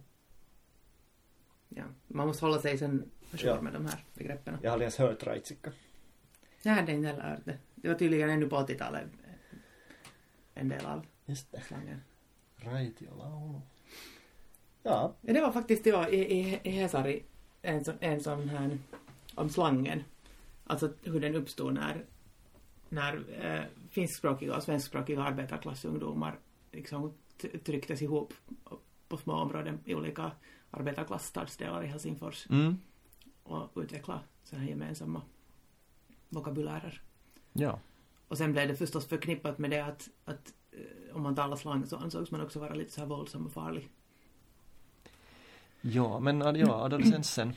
Ja. 1.74 1.84
Man 2.08 2.26
måste 2.26 2.44
hålla 2.44 2.58
sig 2.60 2.78
sen 2.78 3.10
Ja. 3.30 3.38
ja. 3.42 3.60
med 3.62 3.72
de 3.72 3.86
här 3.86 4.04
begreppen. 4.14 4.58
Jag 4.62 4.70
har 4.70 4.72
aldrig 4.72 4.84
ens 4.84 4.98
hört 4.98 5.22
raitsikka. 5.26 5.72
Jag 6.62 6.72
hade 6.72 6.92
inte 6.92 7.08
heller 7.08 7.22
hört 7.22 7.44
det. 7.44 7.58
Det 7.74 7.88
var 7.88 7.94
tydligen 7.94 8.30
ännu 8.30 8.48
på 8.48 8.56
80-talet 8.56 9.04
en 10.54 10.68
del 10.68 10.86
av 10.86 11.06
Just 11.26 11.52
det. 11.52 11.60
slangen. 11.60 12.00
Raitiola. 12.56 13.24
Ja, 13.28 13.62
Ja, 15.20 15.32
det 15.32 15.40
var 15.40 15.52
faktiskt 15.52 15.86
ja, 15.86 16.08
i, 16.08 16.38
i, 16.38 16.60
i 16.62 16.70
Hesari 16.70 17.22
en, 17.62 17.84
en 18.00 18.20
sån 18.20 18.48
här 18.48 18.78
om 19.34 19.48
slangen. 19.50 20.04
Alltså 20.64 20.92
hur 21.02 21.20
den 21.20 21.34
uppstod 21.34 21.74
när, 21.74 22.04
när 22.88 23.24
eh, 23.44 23.62
finskspråkiga 23.90 24.56
och 24.56 24.62
svenskspråkiga 24.62 25.22
arbetarklassungdomar 25.22 26.38
liksom 26.72 27.14
trycktes 27.64 28.02
ihop 28.02 28.34
på 29.08 29.16
små 29.16 29.32
områden 29.34 29.78
i 29.84 29.94
olika 29.94 30.30
arbetarklassstadsdelar 30.70 31.84
i 31.84 31.86
Helsingfors 31.86 32.46
Mm. 32.50 32.78
och 33.42 33.70
utvecklade 33.74 34.20
sådana 34.44 34.64
här 34.64 34.70
gemensamma 34.70 35.22
vokabulärer. 36.28 37.02
Ja. 37.52 37.80
Och 38.28 38.38
sen 38.38 38.52
blev 38.52 38.68
det 38.68 38.76
förstås 38.76 39.06
förknippat 39.06 39.58
med 39.58 39.70
det 39.70 39.84
att, 39.84 40.08
att 40.24 40.54
eh, 40.72 41.16
om 41.16 41.22
man 41.22 41.34
talar 41.34 41.56
slang 41.56 41.86
så 41.86 41.96
ansågs 41.96 42.30
man 42.30 42.40
också 42.40 42.58
vara 42.58 42.74
lite 42.74 42.92
så 42.92 43.00
här 43.00 43.08
våldsam 43.08 43.46
och 43.46 43.52
farlig. 43.52 43.88
Ja, 45.80 46.20
men 46.20 46.40
ja, 46.40 46.84
adolescensen. 46.84 47.52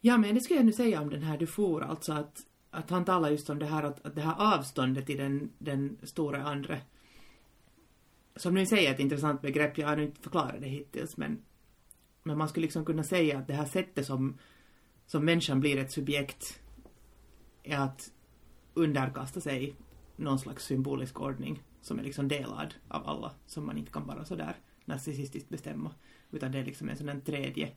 Ja, 0.00 0.18
men 0.18 0.34
det 0.34 0.40
skulle 0.40 0.58
jag 0.58 0.66
nu 0.66 0.72
säga 0.72 1.00
om 1.00 1.10
den 1.10 1.22
här 1.22 1.38
Dufour, 1.38 1.82
alltså 1.82 2.12
att, 2.12 2.46
att 2.70 2.90
han 2.90 3.04
talar 3.04 3.30
just 3.30 3.50
om 3.50 3.58
det 3.58 3.66
här 3.66 3.82
att, 3.82 4.06
att 4.06 4.14
det 4.14 4.20
här 4.20 4.54
avståndet 4.54 5.10
i 5.10 5.14
den, 5.16 5.52
den 5.58 5.98
stora 6.02 6.42
andra 6.42 6.78
som 8.36 8.54
ni 8.54 8.66
säger 8.66 8.94
ett 8.94 9.00
intressant 9.00 9.42
begrepp, 9.42 9.78
jag 9.78 9.88
har 9.88 9.96
inte 9.96 10.20
förklarat 10.20 10.60
det 10.60 10.68
hittills, 10.68 11.16
men, 11.16 11.42
men 12.22 12.38
man 12.38 12.48
skulle 12.48 12.64
liksom 12.64 12.84
kunna 12.84 13.02
säga 13.02 13.38
att 13.38 13.46
det 13.46 13.54
här 13.54 13.64
sättet 13.64 14.06
som, 14.06 14.38
som 15.06 15.24
människan 15.24 15.60
blir 15.60 15.78
ett 15.78 15.92
subjekt 15.92 16.60
är 17.62 17.78
att 17.78 18.12
underkasta 18.74 19.40
sig 19.40 19.76
någon 20.16 20.38
slags 20.38 20.64
symbolisk 20.64 21.20
ordning 21.20 21.62
som 21.80 21.98
är 21.98 22.02
liksom 22.02 22.28
delad 22.28 22.74
av 22.88 23.08
alla, 23.08 23.34
som 23.46 23.66
man 23.66 23.78
inte 23.78 23.92
kan 23.92 24.06
bara 24.06 24.24
sådär 24.24 24.56
narcissistiskt 24.84 25.48
bestämma, 25.48 25.94
utan 26.30 26.52
det 26.52 26.58
är 26.58 26.64
liksom 26.64 26.88
en 26.88 26.96
sån 26.96 27.06
där 27.06 27.20
tredje 27.20 27.72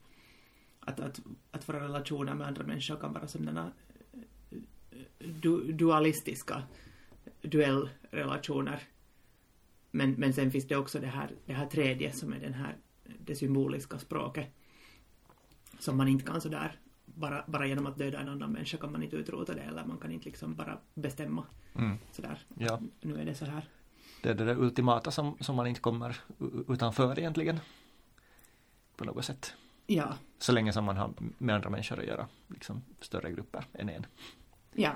att, 0.80 1.00
att, 1.00 1.22
att 1.52 1.70
våra 1.70 1.84
relationer 1.84 2.34
med 2.34 2.48
andra 2.48 2.64
människor 2.64 2.96
kan 2.96 3.14
vara 3.14 3.28
sådana 3.28 3.72
eh, 4.12 5.00
du, 5.20 5.72
dualistiska 5.72 6.64
duellrelationer. 7.42 8.84
Men, 9.92 10.12
men 10.12 10.34
sen 10.34 10.52
finns 10.52 10.68
det 10.68 10.76
också 10.76 11.00
det 11.00 11.08
här, 11.08 11.32
det 11.46 11.54
här 11.54 11.66
tredje 11.66 12.12
som 12.12 12.34
är 12.34 12.40
den 12.40 12.54
här, 12.54 12.78
det 13.20 13.36
symboliska 13.36 14.00
språket. 14.00 14.48
Som 15.80 15.98
man 15.98 16.08
inte 16.08 16.26
kan 16.26 16.42
sådär 16.42 16.80
bara, 17.06 17.44
bara 17.48 17.68
genom 17.68 17.86
att 17.86 17.98
döda 17.98 18.20
en 18.20 18.30
annan 18.30 18.52
människa 18.52 18.78
kan 18.78 18.92
man 18.92 19.04
inte 19.04 19.16
utrota 19.16 19.54
det 19.54 19.62
eller 19.62 19.86
man 19.86 19.98
kan 19.98 20.12
inte 20.12 20.26
liksom 20.26 20.56
bara 20.56 20.78
bestämma 20.94 21.44
Mm. 21.78 21.98
sådär. 22.12 22.40
Ja, 22.58 22.80
Nu 23.02 23.22
är 23.22 23.26
det 23.26 23.36
så 23.36 23.46
här. 23.46 23.70
det 24.22 24.30
är 24.30 24.34
det 24.34 24.46
där 24.46 24.58
ultimata 24.60 25.12
som, 25.12 25.38
som 25.40 25.56
man 25.56 25.68
inte 25.68 25.82
kommer 25.82 26.18
utanför 26.68 27.20
egentligen. 27.20 27.60
På 28.96 29.06
något 29.06 29.26
sätt. 29.26 29.54
Ja, 29.88 30.18
Så 30.40 30.52
länge 30.52 30.74
som 30.74 30.86
man 30.86 30.98
har 30.98 31.14
med 31.38 31.56
andra 31.56 31.70
människor 31.70 32.00
att 32.00 32.06
göra, 32.06 32.28
liksom 32.48 32.82
större 33.02 33.32
grupper 33.32 33.66
än 33.74 33.90
en. 33.90 34.06
ja. 34.74 34.92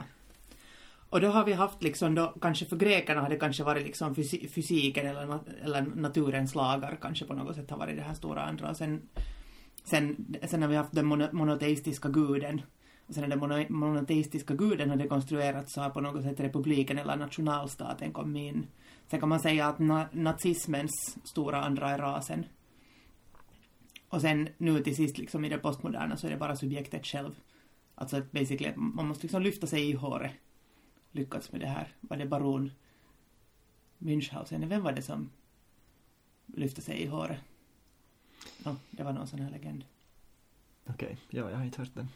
Och 1.10 1.22
då 1.22 1.28
har 1.28 1.45
vi 1.45 1.54
haft 1.54 1.84
liksom 1.84 2.15
då, 2.15 2.34
kanske 2.41 2.65
för 2.65 2.76
grekerna 2.76 3.22
har 3.22 3.30
det 3.30 3.36
kanske 3.36 3.63
varit 3.63 3.86
liksom 3.86 4.15
fysiken 4.56 5.08
eller, 5.08 5.26
nat- 5.26 5.63
eller 5.63 5.82
naturens 5.82 6.56
lagar 6.56 6.98
kanske 7.02 7.26
på 7.26 7.34
något 7.34 7.56
sätt 7.56 7.69
har 7.69 7.78
varit 7.78 7.95
det 7.95 8.02
här 8.02 8.13
stora 8.13 8.41
andra. 8.41 8.69
Och 8.69 8.78
sen, 8.78 9.02
sen, 9.84 10.36
sen 10.48 10.62
har 10.62 10.69
vi 10.69 10.76
haft 10.76 10.91
den 10.91 11.06
mono, 11.06 11.28
monoteistiska 11.32 12.10
guden. 12.10 12.62
Och 13.08 13.13
sen 13.13 13.22
när 13.22 13.30
den 13.30 13.39
mono, 13.39 13.65
monoteistiska 13.69 14.54
guden 14.54 14.89
hade 14.89 15.08
konstruerats 15.08 15.74
så 15.74 15.82
har 15.82 15.89
på 15.89 16.02
något 16.02 16.24
sätt 16.24 16.39
republiken 16.39 16.98
eller 16.98 17.15
nationalstaten 17.15 18.13
kommit 18.13 18.54
in. 18.54 18.67
Sen 19.08 19.19
kan 19.19 19.30
man 19.30 19.39
säga 19.39 19.67
att 19.67 19.80
na, 19.80 20.06
nazismens 20.12 21.17
stora 21.24 21.63
andra 21.63 21.89
är 21.89 21.98
rasen. 21.98 22.45
Och 24.10 24.22
sen 24.22 24.50
nu 24.58 24.80
till 24.80 24.95
sist 24.95 25.17
liksom 25.17 25.45
i 25.45 25.50
det 25.50 25.58
postmoderna 25.58 26.17
så 26.17 26.28
är 26.28 26.32
det 26.32 26.38
bara 26.38 26.56
subjektet 26.56 27.06
själv. 27.06 27.36
Alltså 27.95 28.17
att 28.17 28.32
basically 28.32 28.74
man 28.76 29.08
måste 29.08 29.24
liksom 29.24 29.41
lyfta 29.41 29.67
sig 29.67 29.89
i 29.89 29.93
håret. 29.93 30.32
Lyckats 31.12 31.52
med 31.52 31.62
det 31.62 31.67
här. 31.67 31.88
Var 32.02 32.17
det 32.17 32.26
baron 32.26 32.72
Münchhausen? 33.98 34.65
Vem 34.67 34.84
var 34.84 34.91
det 34.91 35.02
som 35.02 35.30
lyfte 36.45 36.82
sig 36.82 37.02
i 37.02 37.06
håret? 37.08 37.38
Ja, 38.63 38.76
det 38.91 39.04
var 39.04 39.13
någon 39.13 39.28
sån 39.28 39.39
här 39.39 39.52
legend. 39.52 39.86
Okej, 40.86 41.17
ja, 41.30 41.50
jag 41.50 41.58
har 41.58 41.65
inte 41.65 41.82
hört 41.82 41.93
den. 41.93 42.08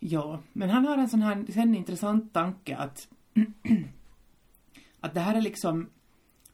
Ja, 0.00 0.40
men 0.52 0.70
han 0.70 0.84
har 0.86 0.98
en 0.98 1.08
sån 1.08 1.22
här 1.22 1.44
sen 1.52 1.74
intressant 1.74 2.32
tanke 2.32 2.76
att 2.76 3.08
att 5.00 5.14
det 5.14 5.20
här 5.20 5.34
är 5.34 5.40
liksom 5.42 5.90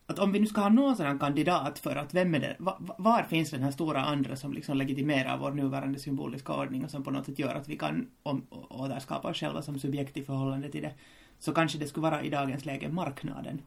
att 0.06 0.18
om 0.18 0.32
vi 0.32 0.40
nu 0.40 0.46
ska 0.46 0.60
ha 0.60 0.68
någon 0.68 0.96
här 0.96 1.18
kandidat 1.18 1.78
för 1.78 1.96
att 1.96 2.14
vem 2.14 2.34
är 2.34 2.40
det, 2.40 2.56
va, 2.58 2.76
va- 2.80 2.94
var 2.98 3.22
finns 3.22 3.50
den 3.50 3.62
här 3.62 3.70
stora 3.70 4.04
andra 4.04 4.36
som 4.36 4.52
liksom 4.52 4.76
legitimerar 4.76 5.38
vår 5.38 5.50
nuvarande 5.50 5.98
symboliska 5.98 6.54
ordning 6.54 6.84
och 6.84 6.90
som 6.90 7.04
på 7.04 7.10
något 7.10 7.26
sätt 7.26 7.38
gör 7.38 7.54
att 7.54 7.68
vi 7.68 7.76
kan 7.76 8.10
om, 8.22 8.46
återskapa 8.50 9.28
oss 9.30 9.36
själva 9.36 9.62
som 9.62 9.78
subjekt 9.78 10.16
i 10.16 10.22
förhållande 10.22 10.70
till 10.70 10.82
det, 10.82 10.94
så 11.40 11.52
kanske 11.52 11.78
det 11.78 11.88
skulle 11.88 12.10
vara 12.10 12.22
i 12.22 12.30
dagens 12.30 12.64
läge 12.64 12.88
marknaden. 12.88 13.62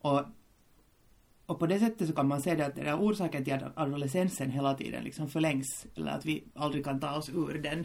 Och, 0.00 0.22
och 1.46 1.58
på 1.58 1.66
det 1.66 1.78
sättet 1.78 2.08
så 2.08 2.14
kan 2.14 2.28
man 2.28 2.40
se 2.40 2.54
det 2.54 2.66
att 2.66 2.74
den 2.74 2.84
där 2.84 3.00
orsaken 3.00 3.44
till 3.44 3.54
att 3.54 3.78
adolescensen 3.78 4.50
hela 4.50 4.74
tiden 4.74 5.04
liksom 5.04 5.28
förlängs, 5.28 5.86
eller 5.96 6.10
att 6.10 6.26
vi 6.26 6.44
aldrig 6.54 6.84
kan 6.84 7.00
ta 7.00 7.16
oss 7.16 7.28
ur 7.28 7.58
den, 7.62 7.84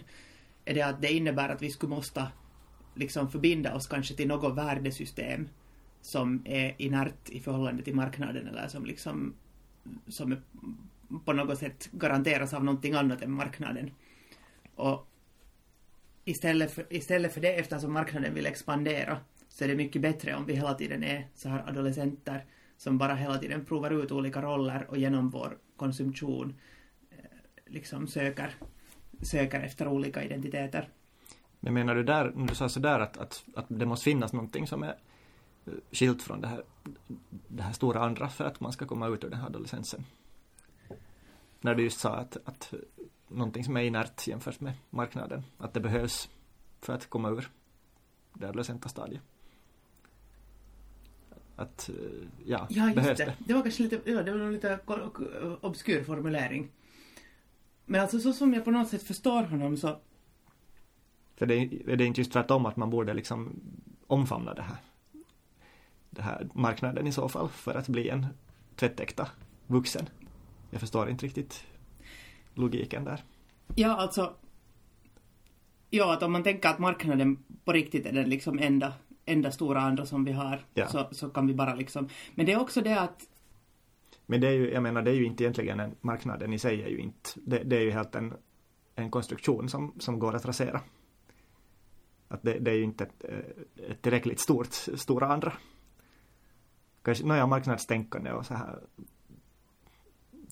är 0.66 0.74
det 0.74 0.82
att 0.82 1.02
det 1.02 1.14
innebär 1.14 1.50
att 1.50 1.62
vi 1.62 1.70
skulle 1.70 1.96
måste 1.96 2.28
liksom 2.94 3.32
förbinda 3.32 3.76
oss 3.76 3.88
kanske 3.88 4.16
till 4.16 4.28
något 4.28 4.58
värdesystem 4.58 5.50
som 6.02 6.42
är 6.46 6.76
inert 6.78 7.30
i 7.30 7.40
förhållande 7.40 7.84
till 7.84 7.96
marknaden 7.96 8.48
eller 8.48 8.68
som 8.68 8.86
liksom 8.86 9.34
som 10.08 10.36
på 11.26 11.34
något 11.34 11.58
sätt 11.58 11.90
garanteras 11.92 12.54
av 12.54 12.64
någonting 12.64 12.94
annat 12.94 13.22
än 13.22 13.32
marknaden. 13.32 13.92
Och 14.76 15.08
istället 16.26 16.72
för, 16.72 16.86
istället 16.90 17.34
för 17.34 17.42
det, 17.42 17.54
eftersom 17.54 17.94
marknaden 17.94 18.34
vill 18.34 18.46
expandera, 18.46 19.18
så 19.50 19.64
är 19.64 19.68
det 19.68 19.76
mycket 19.76 20.02
bättre 20.02 20.36
om 20.36 20.46
vi 20.46 20.54
hela 20.54 20.74
tiden 20.74 21.04
är 21.04 21.28
så 21.36 21.50
här 21.50 21.70
adolescenter 21.70 22.46
som 22.78 22.98
bara 22.98 23.16
hela 23.16 23.38
tiden 23.38 23.66
provar 23.66 23.92
ut 23.92 24.12
olika 24.12 24.42
roller 24.42 24.86
och 24.90 24.98
genom 24.98 25.30
vår 25.30 25.58
konsumtion 25.76 26.56
eh, 27.12 27.18
liksom 27.66 28.08
söker, 28.08 28.56
söker 29.22 29.60
efter 29.62 29.88
olika 29.88 30.24
identiteter. 30.24 30.90
Men 31.60 31.74
menar 31.74 31.96
du 31.96 32.04
där, 32.04 32.32
när 32.36 32.48
du 32.48 32.56
sa 32.56 32.70
sådär 32.70 33.00
att, 33.00 33.18
att, 33.18 33.46
att 33.56 33.66
det 33.68 33.86
måste 33.86 34.04
finnas 34.04 34.34
någonting 34.34 34.68
som 34.68 34.84
är 34.84 34.96
eh, 35.66 35.74
skilt 35.92 36.24
från 36.24 36.42
det 36.42 36.48
här, 36.48 36.64
det 37.48 37.64
här 37.64 37.74
stora 37.74 38.00
andra 38.00 38.30
för 38.30 38.46
att 38.46 38.60
man 38.60 38.72
ska 38.72 38.86
komma 38.86 39.08
ut 39.08 39.24
ur 39.24 39.30
den 39.30 39.40
här 39.40 39.48
adolescensen? 39.48 40.04
När 41.62 41.76
du 41.76 41.84
just 41.84 42.00
sa 42.00 42.16
att, 42.16 42.38
att 42.46 42.74
någonting 43.28 43.64
som 43.64 43.78
är 43.78 43.82
inert 43.82 44.28
jämfört 44.28 44.60
med 44.60 44.74
marknaden, 44.90 45.44
att 45.58 45.74
det 45.74 45.80
behövs 45.80 46.30
för 46.82 46.94
att 46.94 47.10
komma 47.10 47.30
ur 47.30 47.50
det 48.34 48.48
adolescenta 48.48 48.90
stadiet. 48.90 49.22
Att, 51.56 51.90
eh, 51.90 51.96
ja, 52.46 52.68
Ja, 52.70 52.84
just 52.86 52.96
behövs 52.96 53.18
det. 53.18 53.26
det? 53.26 53.36
det. 53.40 53.54
var 53.54 53.62
kanske 53.62 53.84
lite, 53.84 54.12
ja, 54.12 54.24
det 54.24 54.32
var 54.38 54.52
lite 54.52 54.80
ko- 54.86 55.58
obskyr 55.62 56.04
formulering. 56.04 56.72
Men 57.86 58.02
alltså 58.02 58.20
så 58.20 58.34
som 58.34 58.54
jag 58.54 58.66
på 58.66 58.72
något 58.72 58.88
sätt 58.90 59.04
förstår 59.04 59.44
honom 59.44 59.78
så, 59.78 60.00
För 61.36 61.46
det 61.46 61.56
är, 61.56 61.90
är 61.90 61.96
det 61.96 62.06
inte 62.06 62.22
just 62.22 62.32
tvärtom 62.32 62.66
att 62.66 62.76
man 62.78 62.90
borde 62.90 63.14
liksom 63.14 63.60
omfamna 64.08 64.54
det 64.54 64.62
här, 64.62 64.78
det 66.10 66.22
här 66.22 66.50
marknaden 66.54 67.08
i 67.08 67.12
så 67.12 67.30
fall 67.30 67.50
för 67.50 67.76
att 67.76 67.88
bli 67.88 68.10
en 68.10 68.26
tvättäkta 68.76 69.28
vuxen? 69.68 70.10
Jag 70.70 70.80
förstår 70.82 71.10
inte 71.10 71.26
riktigt 71.26 71.64
logiken 72.56 73.04
där. 73.06 73.24
ja 73.76 73.96
alltså, 73.96 74.34
ja 75.90 76.14
att 76.14 76.24
om 76.24 76.32
man 76.32 76.44
tänker 76.44 76.70
att 76.70 76.80
marknaden 76.80 77.44
på 77.66 77.72
riktigt 77.72 78.06
är 78.06 78.12
den 78.14 78.30
liksom 78.30 78.60
enda, 78.60 78.94
enda 79.26 79.52
stora 79.52 79.82
andra 79.82 80.06
som 80.06 80.26
vi 80.26 80.32
har, 80.32 80.66
Ja. 80.74 80.88
så, 80.88 81.08
så 81.12 81.30
kan 81.30 81.48
vi 81.48 81.54
bara 81.54 81.76
liksom, 81.76 82.10
men 82.36 82.46
det 82.46 82.52
är 82.52 82.60
också 82.60 82.82
det 82.82 83.00
att, 83.02 83.24
Men 84.26 84.42
det 84.42 84.48
är 84.48 84.52
ju, 84.52 84.72
jag 84.72 84.84
menar 84.84 85.02
det 85.02 85.12
är 85.12 85.16
ju 85.16 85.26
inte 85.26 85.44
egentligen 85.44 85.80
en, 85.80 85.96
marknaden 86.02 86.54
i 86.54 86.60
sig 86.60 86.84
är 86.84 86.88
ju 86.90 86.98
inte, 86.98 87.30
det, 87.36 87.64
det 87.64 87.76
är 87.78 87.82
ju 87.82 87.92
helt 87.92 88.16
en, 88.16 88.34
en 88.96 89.12
konstruktion 89.12 89.70
som, 89.70 89.94
som 90.00 90.20
går 90.20 90.36
att 90.36 90.46
rasera. 90.46 90.82
Att 92.28 92.44
det, 92.44 92.60
det 92.60 92.72
är 92.72 92.76
ju 92.76 92.84
inte 92.84 93.04
ett, 93.04 93.24
ett 93.90 94.02
tillräckligt 94.02 94.40
stort, 94.40 94.74
stora 94.74 95.28
andra. 95.28 95.54
Kanske, 97.02 97.26
nåja, 97.26 97.48
marknadstänkande 97.48 98.32
och 98.32 98.46
så 98.46 98.54
här 98.54 98.80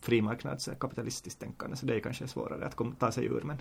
frimarknads 0.04 0.70
kapitalistiskt 0.80 1.40
tänkande, 1.40 1.76
så 1.76 1.86
det 1.86 1.96
är 1.96 2.00
kanske 2.00 2.28
svårare 2.28 2.66
att 2.66 3.00
ta 3.00 3.12
sig 3.12 3.26
ur, 3.26 3.42
men, 3.42 3.58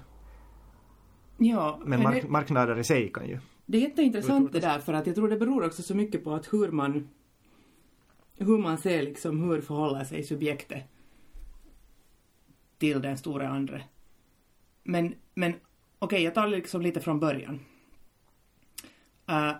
ja, 1.38 1.80
men 1.84 2.02
mark, 2.02 2.22
det, 2.22 2.28
marknader 2.28 2.78
i 2.78 2.84
sig 2.84 3.12
kan 3.12 3.28
ju, 3.28 3.38
det 3.66 3.78
är 3.78 3.82
jätteintressant 3.82 4.52
det 4.52 4.60
där 4.60 4.78
för 4.78 4.92
att 4.92 5.06
jag 5.06 5.16
tror 5.16 5.28
det 5.28 5.36
beror 5.36 5.66
också 5.66 5.82
så 5.82 5.94
mycket 5.94 6.24
på 6.24 6.34
att 6.34 6.52
hur 6.52 6.68
man, 6.68 7.08
hur 8.36 8.58
man 8.58 8.78
ser 8.78 9.02
liksom 9.02 9.40
hur 9.40 9.60
förhåller 9.60 10.04
sig 10.04 10.24
subjektet 10.24 10.84
till 12.78 13.02
den 13.02 13.18
stora 13.18 13.48
andra. 13.48 13.80
Men, 14.82 15.14
men 15.34 15.54
okej, 15.98 16.22
jag 16.22 16.34
tar 16.34 16.48
liksom 16.48 16.82
lite 16.82 17.00
från 17.00 17.20
början. 17.20 17.60
Uh, 19.30 19.52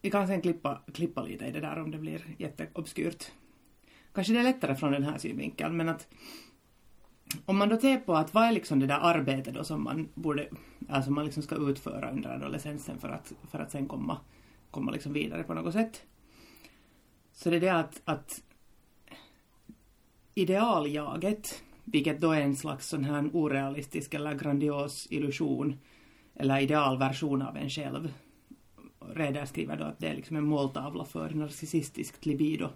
vi 0.00 0.10
kan 0.10 0.26
sen 0.26 0.42
klippa, 0.42 0.82
klippa 0.94 1.22
lite 1.22 1.44
i 1.44 1.50
det 1.50 1.60
där 1.60 1.78
om 1.78 1.90
det 1.90 1.98
blir 1.98 2.22
jätteobskyrt. 2.38 3.32
Kanske 4.14 4.32
det 4.32 4.38
är 4.38 4.44
lättare 4.44 4.74
från 4.74 4.92
den 4.92 5.02
här 5.02 5.18
synvinkeln, 5.18 5.76
men 5.76 5.88
att 5.88 6.08
om 7.44 7.56
man 7.56 7.68
då 7.68 7.76
ser 7.76 7.96
på 7.96 8.14
att 8.14 8.34
vad 8.34 8.44
är 8.44 8.52
liksom 8.52 8.78
det 8.78 8.86
där 8.86 8.98
arbetet 9.00 9.54
då 9.54 9.64
som 9.64 9.84
man 9.84 10.08
borde, 10.14 10.48
alltså 10.88 11.10
man 11.10 11.24
liksom 11.24 11.42
ska 11.42 11.56
utföra 11.56 12.10
under 12.10 12.30
adolescensen 12.30 12.98
för 12.98 13.08
att, 13.08 13.32
för 13.50 13.58
att 13.58 13.70
sen 13.70 13.88
komma, 13.88 14.18
komma 14.70 14.92
liksom 14.92 15.12
vidare 15.12 15.42
på 15.42 15.54
något 15.54 15.72
sätt. 15.72 16.02
Så 17.32 17.50
det 17.50 17.56
är 17.56 17.60
det 17.60 17.74
att, 17.74 18.02
att 18.04 18.42
idealjaget, 20.34 21.62
vilket 21.84 22.20
då 22.20 22.32
är 22.32 22.40
en 22.40 22.56
slags 22.56 22.88
sån 22.88 23.04
här 23.04 23.30
orealistisk 23.32 24.14
eller 24.14 24.34
grandios 24.34 25.06
illusion 25.10 25.78
eller 26.34 26.60
idealversion 26.60 27.42
av 27.42 27.56
en 27.56 27.70
själv. 27.70 28.12
Reder 29.14 29.44
skriver 29.44 29.76
då 29.76 29.84
att 29.84 29.98
det 29.98 30.08
är 30.08 30.16
liksom 30.16 30.36
en 30.36 30.44
måltavla 30.44 31.04
för 31.04 31.30
narcissistiskt 31.30 32.26
libido. 32.26 32.68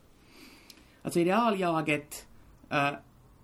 Alltså 1.04 1.20
idealjaget 1.20 2.26
eh, 2.70 2.90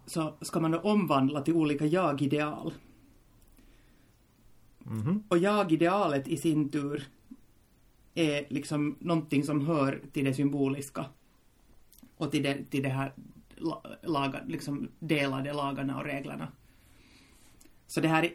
så 0.06 0.34
ska 0.40 0.60
man 0.60 0.70
då 0.70 0.78
omvandla 0.78 1.42
till 1.42 1.54
olika 1.54 1.86
jag-ideal. 1.86 2.72
mhm, 4.78 5.22
Och 5.28 5.38
jag-idealet 5.38 6.28
i 6.28 6.36
sin 6.36 6.68
tur 6.68 7.08
är 8.14 8.46
liksom 8.48 8.96
någonting 9.00 9.44
som 9.44 9.66
hör 9.66 10.00
till 10.12 10.24
det 10.24 10.34
symboliska 10.34 11.04
och 12.16 12.30
till 12.30 12.42
det, 12.42 12.64
till 12.70 12.82
det 12.82 12.88
här 12.88 13.12
la- 13.56 13.82
laga, 14.02 14.40
liksom 14.46 14.88
delade 14.98 15.52
lagarna 15.52 15.98
och 15.98 16.04
reglerna. 16.04 16.48
Så 17.86 18.00
det 18.00 18.08
här, 18.08 18.30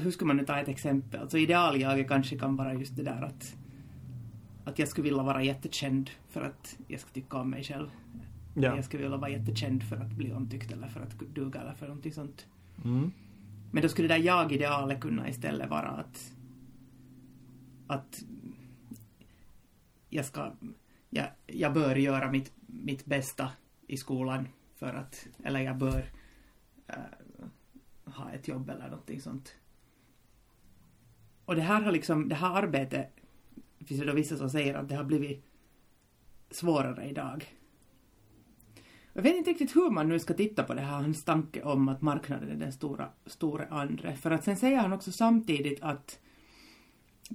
hur 0.00 0.10
ska 0.10 0.24
man 0.24 0.36
nu 0.36 0.44
ta 0.44 0.58
ett 0.58 0.68
exempel? 0.68 1.20
Alltså 1.20 1.38
idealjaget 1.38 2.08
kanske 2.08 2.38
kan 2.38 2.56
vara 2.56 2.74
just 2.74 2.96
det 2.96 3.02
där 3.02 3.22
att, 3.22 3.54
att 4.64 4.78
jag 4.78 4.88
skulle 4.88 5.04
vilja 5.04 5.22
vara 5.22 5.42
jättekänd 5.42 6.10
för 6.28 6.42
att 6.42 6.76
jag 6.88 7.00
ska 7.00 7.10
tycka 7.10 7.36
om 7.36 7.50
mig 7.50 7.64
själv. 7.64 7.88
Ja. 8.62 8.76
Jag 8.76 8.84
skulle 8.84 9.02
vilja 9.02 9.18
vara 9.18 9.30
jättekänd 9.30 9.82
för 9.82 9.96
att 9.96 10.12
bli 10.12 10.32
omtyckt 10.32 10.72
eller 10.72 10.88
för 10.88 11.00
att 11.00 11.18
duga 11.18 11.60
eller 11.60 11.74
för 11.74 11.86
någonting 11.86 12.12
sånt. 12.12 12.46
Mm. 12.84 13.12
Men 13.72 13.82
då 13.82 13.88
skulle 13.88 14.08
det 14.08 14.14
där 14.14 14.22
jag-idealet 14.24 15.00
kunna 15.00 15.28
istället 15.28 15.70
vara 15.70 15.88
att 15.88 16.34
att 17.86 18.24
jag 20.08 20.24
ska 20.24 20.52
jag, 21.10 21.26
jag 21.46 21.72
bör 21.72 21.96
göra 21.96 22.30
mitt, 22.30 22.52
mitt 22.66 23.04
bästa 23.04 23.50
i 23.86 23.96
skolan 23.96 24.48
för 24.76 24.94
att, 24.94 25.28
eller 25.44 25.60
jag 25.60 25.76
bör 25.76 26.04
eh, 26.86 26.96
ha 28.04 28.30
ett 28.30 28.48
jobb 28.48 28.70
eller 28.70 28.88
någonting 28.88 29.20
sånt. 29.20 29.54
Och 31.44 31.56
det 31.56 31.62
här 31.62 31.80
har 31.80 31.92
liksom, 31.92 32.28
det 32.28 32.34
här 32.34 32.62
arbetet, 32.62 33.10
det 33.78 33.84
finns 33.84 34.00
det 34.00 34.06
då 34.06 34.12
vissa 34.12 34.36
som 34.36 34.50
säger 34.50 34.74
att 34.74 34.88
det 34.88 34.94
har 34.94 35.04
blivit 35.04 35.44
svårare 36.50 37.08
idag. 37.08 37.57
Jag 39.18 39.22
vet 39.22 39.36
inte 39.36 39.50
riktigt 39.50 39.76
hur 39.76 39.90
man 39.90 40.08
nu 40.08 40.18
ska 40.18 40.34
titta 40.34 40.62
på 40.62 40.74
det 40.74 40.80
här, 40.80 41.02
hans 41.02 41.24
tanke 41.24 41.62
om 41.62 41.88
att 41.88 42.02
marknaden 42.02 42.50
är 42.50 42.54
den 42.54 42.72
stora, 42.72 43.08
stora 43.26 43.66
andra. 43.66 44.16
För 44.16 44.30
att 44.30 44.44
sen 44.44 44.56
säger 44.56 44.78
han 44.78 44.92
också 44.92 45.12
samtidigt 45.12 45.82
att 45.82 46.18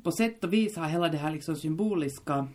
på 0.04 0.12
sätt 0.12 0.44
och 0.44 0.54
vis 0.54 0.78
har 0.78 0.88
hela 0.88 1.10
det 1.10 1.18
här 1.18 1.32
liksom 1.32 1.56
symboliska, 1.56 2.48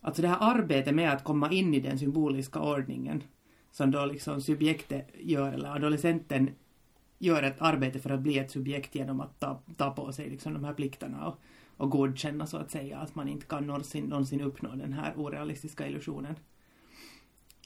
alltså 0.00 0.22
det 0.22 0.28
här 0.28 0.38
arbetet 0.40 0.94
med 0.94 1.12
att 1.12 1.24
komma 1.24 1.52
in 1.52 1.74
i 1.74 1.80
den 1.80 1.98
symboliska 1.98 2.60
ordningen 2.60 3.22
som 3.70 3.90
då 3.90 4.06
liksom 4.06 4.40
subjektet 4.40 5.08
gör, 5.20 5.52
eller 5.52 5.76
adolescenten 5.76 6.50
gör 7.18 7.42
ett 7.42 7.62
arbete 7.62 7.98
för 7.98 8.10
att 8.10 8.20
bli 8.20 8.38
ett 8.38 8.50
subjekt 8.50 8.94
genom 8.94 9.20
att 9.20 9.40
ta, 9.40 9.62
ta 9.76 9.90
på 9.90 10.12
sig 10.12 10.30
liksom 10.30 10.54
de 10.54 10.64
här 10.64 10.74
plikterna 10.74 11.26
och, 11.28 11.40
och 11.76 11.90
godkänna 11.90 12.46
så 12.46 12.56
att 12.56 12.70
säga 12.70 12.98
att 12.98 13.14
man 13.14 13.28
inte 13.28 13.46
kan 13.46 13.66
någonsin, 13.66 14.04
någonsin 14.04 14.40
uppnå 14.40 14.74
den 14.74 14.92
här 14.92 15.14
orealistiska 15.16 15.88
illusionen. 15.88 16.34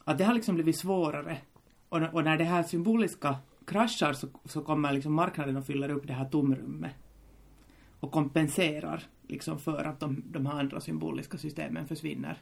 Att 0.08 0.18
det 0.18 0.24
har 0.24 0.34
liksom 0.34 0.54
blivit 0.54 0.78
svårare. 0.78 1.38
Och, 1.88 2.02
och 2.12 2.24
när 2.24 2.38
det 2.38 2.44
här 2.44 2.62
symboliska 2.62 3.36
kraschar 3.66 4.12
så, 4.12 4.28
så 4.44 4.60
kommer 4.60 4.92
liksom 4.92 5.12
marknaden 5.12 5.56
och 5.56 5.66
fyller 5.66 5.88
upp 5.88 6.06
det 6.06 6.12
här 6.12 6.24
tomrummet. 6.24 6.92
Och 8.00 8.12
kompenserar 8.12 9.02
liksom 9.26 9.58
för 9.58 9.84
att 9.84 10.00
de, 10.00 10.22
de 10.26 10.46
här 10.46 10.60
andra 10.60 10.80
symboliska 10.80 11.38
systemen 11.38 11.88
försvinner. 11.88 12.38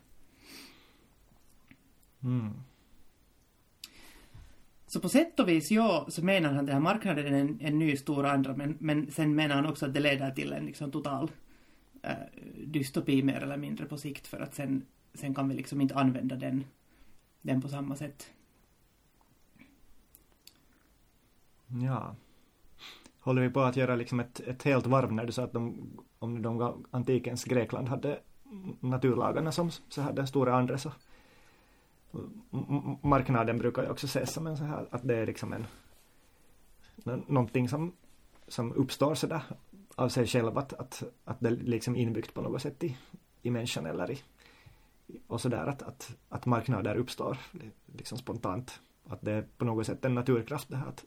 Mm. 2.23 2.51
Så 4.87 5.01
på 5.01 5.09
sätt 5.09 5.41
och 5.41 5.49
vis, 5.49 5.71
ja, 5.71 6.07
så 6.09 6.25
menar 6.25 6.49
han 6.49 6.59
att 6.59 6.67
den 6.67 6.75
här 6.75 6.83
marknaden 6.83 7.27
är 7.27 7.41
en, 7.41 7.59
en 7.61 7.79
ny 7.79 7.97
stor 7.97 8.27
andra, 8.27 8.57
men, 8.57 8.77
men 8.81 9.11
sen 9.11 9.35
menar 9.35 9.55
han 9.55 9.67
också 9.67 9.87
att 9.87 9.95
det 9.95 10.01
leder 10.01 10.31
till 10.31 10.53
en 10.53 10.67
liksom 10.67 10.91
total 10.91 11.31
eh, 12.03 12.13
dystopi 12.65 13.23
mer 13.23 13.41
eller 13.41 13.57
mindre 13.57 13.87
på 13.87 13.99
sikt, 13.99 14.27
för 14.27 14.41
att 14.41 14.55
sen, 14.55 14.83
sen 15.15 15.35
kan 15.35 15.49
vi 15.49 15.55
liksom 15.55 15.81
inte 15.81 15.95
använda 15.95 16.37
den, 16.37 16.65
den 17.47 17.61
på 17.61 17.69
samma 17.69 17.97
sätt. 17.97 18.31
Ja. 21.67 22.15
Håller 23.21 23.43
vi 23.43 23.51
på 23.51 23.61
att 23.61 23.77
göra 23.77 23.97
liksom 23.97 24.21
ett, 24.21 24.41
ett 24.41 24.63
helt 24.63 24.87
varv 24.87 25.13
när 25.13 25.25
du 25.25 25.33
sa 25.33 25.43
att 25.43 25.53
de, 25.53 25.91
om 26.19 26.43
de 26.43 26.85
antikens 26.91 27.45
Grekland 27.45 27.89
hade 27.89 28.21
naturlagarna 28.81 29.53
som 29.53 29.71
så 29.71 30.03
här 30.03 30.13
den 30.13 30.27
stora 30.27 30.57
andra 30.57 30.79
så 30.79 30.93
marknaden 33.03 33.59
brukar 33.59 33.83
ju 33.83 33.89
också 33.89 34.07
ses 34.07 34.33
som 34.33 34.47
en 34.47 34.57
så 34.57 34.65
här 34.65 34.87
att 34.91 35.09
det 35.09 35.17
är 35.17 35.27
liksom 35.27 35.53
en 35.53 35.67
någonting 37.27 37.69
som, 37.69 37.93
som 38.49 38.73
uppstår 38.73 39.15
sådär 39.15 39.43
av 39.95 40.09
sig 40.09 40.27
själv 40.27 40.59
att, 40.59 40.73
att, 40.73 41.03
att 41.25 41.41
det 41.41 41.51
liksom 41.51 41.97
inbyggt 41.97 42.35
på 42.35 42.43
något 42.43 42.63
sätt 42.63 42.85
i, 42.85 42.97
i 43.43 43.51
människan 43.51 43.87
eller 43.87 44.11
i 44.11 44.19
och 45.27 45.41
sådär 45.41 45.67
att, 45.67 45.83
att, 45.83 46.17
att 46.29 46.47
marknader 46.47 46.97
uppstår 46.97 47.39
liksom 47.87 48.19
spontant. 48.19 48.81
Att 49.09 49.23
det 49.23 49.33
är 49.33 49.43
på 49.43 49.65
något 49.65 49.87
sätt 49.87 50.05
en 50.05 50.15
naturkraft 50.15 50.69
det 50.69 50.77
här 50.77 50.87
att, 50.87 51.05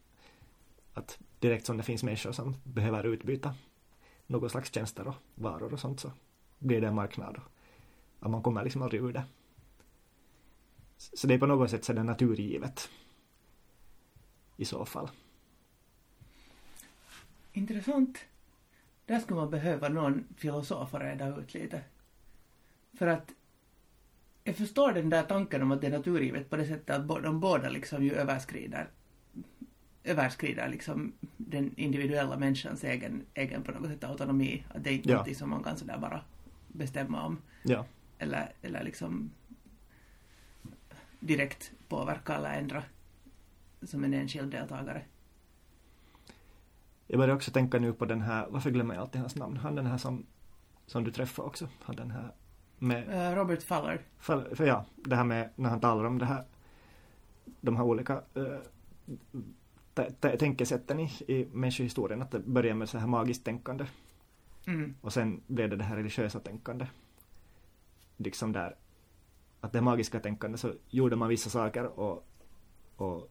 att 0.93 1.19
direkt 1.39 1.65
som 1.65 1.77
det 1.77 1.83
finns 1.83 2.03
människor 2.03 2.31
som 2.31 2.55
behöver 2.63 3.03
utbyta 3.03 3.55
någon 4.27 4.49
slags 4.49 4.73
tjänster 4.73 5.07
och 5.07 5.15
varor 5.35 5.73
och 5.73 5.79
sånt 5.79 5.99
så 5.99 6.11
blir 6.59 6.81
det 6.81 6.87
en 6.87 6.95
marknad. 6.95 7.37
Och 7.37 7.43
att 8.19 8.31
man 8.31 8.43
kommer 8.43 8.63
liksom 8.63 8.81
aldrig 8.81 9.01
ur 9.01 9.13
det. 9.13 9.23
Så 10.97 11.27
det 11.27 11.33
är 11.33 11.39
på 11.39 11.45
något 11.45 11.69
sätt 11.69 11.85
så 11.85 11.93
det 11.93 12.03
naturgivet. 12.03 12.89
I 14.57 14.65
så 14.65 14.85
fall. 14.85 15.09
Intressant. 17.53 18.17
Där 19.05 19.19
skulle 19.19 19.39
man 19.39 19.49
behöva 19.49 19.89
någon 19.89 20.23
filosof 20.37 20.93
att 20.93 21.01
reda 21.01 21.37
ut 21.37 21.53
lite. 21.53 21.81
För 22.93 23.07
att 23.07 23.31
jag 24.49 24.57
förstår 24.57 24.91
den 24.91 25.09
där 25.09 25.23
tanken 25.23 25.61
om 25.61 25.71
att 25.71 25.81
det 25.81 25.87
är 25.87 25.91
naturgivet 25.91 26.49
på 26.49 26.57
det 26.57 26.65
sättet 26.65 26.89
att 26.89 27.23
de 27.23 27.39
båda 27.39 27.69
liksom 27.69 28.03
ju 28.03 28.13
överskrider 28.13 28.87
överskrider 30.03 30.69
liksom 30.69 31.13
den 31.37 31.73
individuella 31.77 32.37
människans 32.37 32.83
egen, 32.83 33.25
egen 33.33 33.63
på 33.63 33.71
något 33.71 33.89
sätt 33.89 34.03
autonomi. 34.03 34.63
Att 34.73 34.83
det 34.83 34.89
är 34.89 34.93
inte 34.93 35.09
Ja. 35.09 35.15
någonting 35.15 35.35
som 35.35 35.49
man 35.49 35.63
kan 35.63 35.77
sådär 35.77 35.97
bara 35.97 36.21
bestämma 36.67 37.25
om. 37.25 37.37
Ja. 37.63 37.85
Eller, 38.19 38.51
eller 38.61 38.83
liksom 38.83 39.31
direkt 41.19 41.71
påverka 41.87 42.35
eller 42.35 42.53
ändra 42.53 42.83
som 43.81 44.03
en 44.03 44.13
enskild 44.13 44.51
deltagare. 44.51 45.01
Jag 47.07 47.19
börjar 47.19 47.35
också 47.35 47.51
tänka 47.51 47.79
nu 47.79 47.93
på 47.93 48.05
den 48.05 48.21
här, 48.21 48.47
varför 48.49 48.71
glömmer 48.71 48.93
jag 48.95 49.01
alltid 49.01 49.21
hans 49.21 49.35
namn? 49.35 49.57
Han 49.57 49.75
den 49.75 49.85
här 49.85 49.97
som, 49.97 50.25
som 50.85 51.03
du 51.03 51.11
träffade 51.11 51.47
också. 51.47 51.67
Han 51.81 51.95
den 51.95 52.11
här 52.11 52.31
med 52.80 53.30
Eh, 53.32 53.36
Robert 53.36 53.61
Fowler. 53.63 54.01
För, 54.19 54.55
för 54.55 54.65
ja, 54.65 54.86
det 54.95 55.15
här 55.15 55.23
med 55.23 55.49
när 55.55 55.69
han 55.69 55.80
talar 55.80 56.03
om 56.03 56.17
det 56.17 56.25
här 56.25 56.43
de 57.61 57.75
här 57.77 57.84
olika 57.84 58.21
uh, 58.38 58.57
tänkesätten 60.39 60.99
i, 60.99 61.03
i 61.27 61.47
människohistorien 61.53 62.21
att 62.21 62.32
det 62.32 62.39
börjar 62.39 62.73
med 62.73 62.89
så 62.89 62.97
här 62.97 63.07
magiskt 63.07 63.43
tänkande 63.45 63.86
Mm. 64.67 64.95
och 65.01 65.13
sen 65.13 65.41
blev 65.47 65.69
det 65.69 65.75
det 65.75 65.84
här 65.84 65.95
religiösa 65.95 66.39
tänkande. 66.39 66.88
Liksom 68.17 68.51
där 68.51 68.75
att 69.61 69.71
det 69.73 69.82
magiska 69.82 70.19
tänkande 70.19 70.57
så 70.57 70.73
gjorde 70.89 71.15
man 71.15 71.30
vissa 71.30 71.49
saker 71.49 71.99
och, 71.99 72.27
och, 72.95 73.30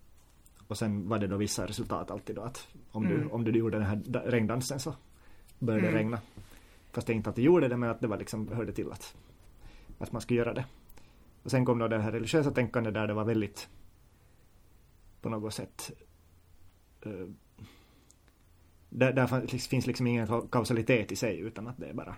och 0.68 0.78
sen 0.78 1.08
var 1.08 1.18
det 1.18 1.26
då 1.26 1.36
vissa 1.36 1.66
resultat 1.66 2.10
alltid 2.10 2.36
då 2.36 2.42
att 2.42 2.68
om, 2.90 3.06
Mm. 3.06 3.18
du, 3.20 3.26
om 3.28 3.44
du 3.44 3.50
gjorde 3.50 3.78
den 3.78 3.86
här 3.86 3.96
da- 4.06 4.22
regndansen 4.26 4.80
så 4.80 4.94
började 5.58 5.86
det 5.86 5.88
Mm. 5.90 5.98
regna. 6.02 6.20
Fast 6.92 7.06
det 7.06 7.12
inte 7.12 7.30
alltid 7.30 7.44
gjorde 7.44 7.68
det 7.68 7.76
men 7.76 7.90
att 7.90 8.00
det 8.00 8.06
var 8.06 8.16
liksom 8.18 8.48
hörde 8.48 8.72
till 8.72 8.92
att, 8.92 9.16
att 9.98 10.12
man 10.12 10.20
skulle 10.22 10.38
göra 10.38 10.54
det. 10.54 10.64
Och 11.42 11.50
sen 11.50 11.64
kom 11.64 11.78
då 11.78 11.88
det 11.88 11.98
här 11.98 12.12
religiösa 12.12 12.50
tänkandet 12.50 12.94
där 12.94 13.06
det 13.06 13.14
var 13.14 13.24
väldigt 13.24 13.68
på 15.20 15.28
något 15.28 15.54
sätt 15.54 15.90
eh, 17.02 17.26
där, 18.88 19.12
där 19.12 19.26
fanns- 19.26 19.68
finns 19.68 19.86
liksom 19.86 20.06
ingen 20.06 20.26
ka- 20.26 20.48
kausalitet 20.50 21.12
i 21.12 21.16
sig 21.16 21.38
utan 21.38 21.66
att 21.66 21.78
det 21.78 21.86
är 21.86 21.94
bara 21.94 22.14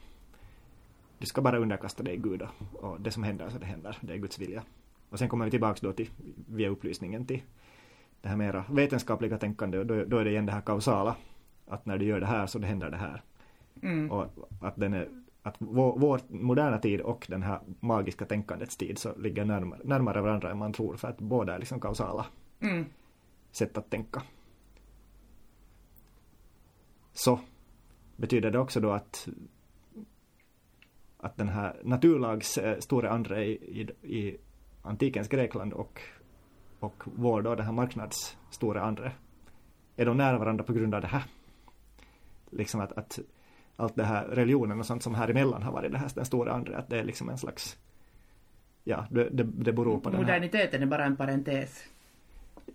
du 1.18 1.26
ska 1.26 1.42
bara 1.42 1.58
underkasta 1.58 2.02
dig 2.02 2.16
Gud 2.16 2.42
och, 2.42 2.84
och 2.84 3.00
det 3.00 3.10
som 3.10 3.22
händer 3.22 3.48
så 3.50 3.58
det 3.58 3.66
händer, 3.66 3.96
det 4.00 4.12
är 4.12 4.16
Guds 4.16 4.38
vilja. 4.38 4.62
Och 5.10 5.18
sen 5.18 5.28
kommer 5.28 5.44
vi 5.44 5.50
tillbaks 5.50 5.80
då 5.80 5.92
till, 5.92 6.10
via 6.48 6.68
upplysningen 6.68 7.26
till 7.26 7.42
det 8.20 8.28
här 8.28 8.36
mera 8.36 8.64
vetenskapliga 8.70 9.38
tänkande 9.38 9.78
och 9.78 9.86
då, 9.86 10.04
då 10.04 10.18
är 10.18 10.24
det 10.24 10.30
igen 10.30 10.46
det 10.46 10.52
här 10.52 10.60
kausala. 10.60 11.16
Att 11.66 11.86
när 11.86 11.98
du 11.98 12.04
gör 12.04 12.20
det 12.20 12.26
här 12.26 12.46
så 12.46 12.58
det 12.58 12.66
händer 12.66 12.90
det 12.90 12.96
här. 12.96 13.22
Mm. 13.82 14.10
Och 14.10 14.26
att, 14.60 14.76
den 14.76 14.94
är, 14.94 15.08
att 15.42 15.56
vår, 15.58 15.98
vår 15.98 16.20
moderna 16.28 16.78
tid 16.78 17.00
och 17.00 17.26
den 17.28 17.42
här 17.42 17.60
magiska 17.80 18.24
tänkandets 18.24 18.76
tid 18.76 18.98
så 18.98 19.18
ligger 19.18 19.44
närmare, 19.44 19.80
närmare 19.84 20.20
varandra 20.20 20.50
än 20.50 20.58
man 20.58 20.72
tror 20.72 20.96
för 20.96 21.08
att 21.08 21.18
båda 21.18 21.54
är 21.54 21.58
liksom 21.58 21.80
kausala 21.80 22.26
Mm. 22.60 22.84
sätt 23.50 23.78
att 23.78 23.90
tänka. 23.90 24.22
Så 27.12 27.40
betyder 28.16 28.50
det 28.50 28.58
också 28.58 28.80
då 28.80 28.90
att 28.90 29.28
att 31.22 31.36
den 31.36 31.48
här 31.48 31.80
naturlags 31.84 32.58
eh, 32.58 32.78
stora 32.78 33.10
andra 33.10 33.44
i, 33.44 33.50
i, 33.52 33.80
i 34.16 34.38
antikens 34.82 35.28
Grekland 35.28 35.72
och, 35.72 36.00
och 36.80 37.02
vår 37.04 37.42
då 37.42 37.54
den 37.54 37.66
här 37.66 37.72
marknads 37.72 38.36
stora 38.50 38.82
andra 38.82 39.12
är 39.96 40.06
de 40.06 40.16
nära 40.16 40.38
varandra 40.38 40.64
på 40.64 40.72
grund 40.72 40.94
av 40.94 41.00
det 41.00 41.06
här. 41.06 41.24
Liksom 42.50 42.80
att, 42.80 42.92
att 42.92 43.18
allt 43.80 43.96
det 43.96 44.04
här 44.04 44.24
religionen 44.24 44.80
och 44.80 44.86
sånt 44.86 45.02
som 45.02 45.14
här 45.14 45.28
emellan 45.28 45.62
har 45.62 45.72
varit 45.72 45.92
det 45.92 45.98
här 45.98 46.10
den 46.14 46.24
stora 46.24 46.52
andra 46.52 46.78
att 46.78 46.88
det 46.88 46.98
är 46.98 47.04
liksom 47.04 47.28
en 47.28 47.38
slags 47.38 47.78
ja, 48.84 49.06
det, 49.10 49.28
det, 49.30 49.44
det 49.44 49.72
beror 49.72 50.00
på 50.00 50.10
Moderniteten 50.10 50.82
är 50.82 50.86
bara 50.86 51.04
en 51.04 51.16
parentes. 51.16 51.84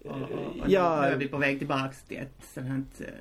Och, 0.05 0.11
och, 0.11 0.21
och 0.31 0.69
Ja. 0.69 1.01
nu 1.01 1.07
är 1.07 1.17
vi 1.17 1.27
på 1.27 1.37
väg 1.37 1.57
tillbaks 1.59 2.03
till 2.03 2.17
ett 2.17 2.43
sånt 2.53 2.67
här 2.67 3.07
eh, 3.07 3.13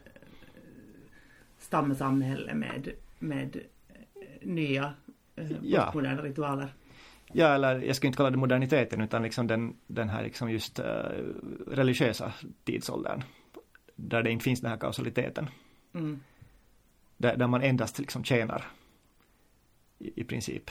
stamsamhälle 1.58 2.54
med, 2.54 2.88
med 3.18 3.56
eh, 3.56 4.48
nya 4.48 4.94
eh, 5.36 5.50
Ja. 5.62 5.84
postmoderna 5.84 6.22
ritualer. 6.22 6.74
Ja, 7.32 7.54
eller 7.54 7.80
jag 7.80 7.96
skulle 7.96 8.08
inte 8.08 8.16
kalla 8.16 8.30
det 8.30 8.36
moderniteten 8.36 9.00
utan 9.00 9.22
liksom 9.22 9.46
den, 9.46 9.76
den 9.86 10.08
här 10.08 10.22
liksom 10.22 10.50
just 10.50 10.80
uh, 10.80 10.84
religiösa 11.66 12.32
tidsåldern. 12.64 13.22
Där 13.96 14.22
det 14.22 14.30
inte 14.30 14.44
finns 14.44 14.60
den 14.60 14.70
här 14.70 14.78
kausaliteten. 14.78 15.46
Mm. 15.94 16.20
Där, 17.16 17.36
där 17.36 17.46
man 17.46 17.62
endast 17.62 17.98
liksom 17.98 18.24
tjänar 18.24 18.70
i, 19.98 20.20
i 20.20 20.24
princip 20.24 20.70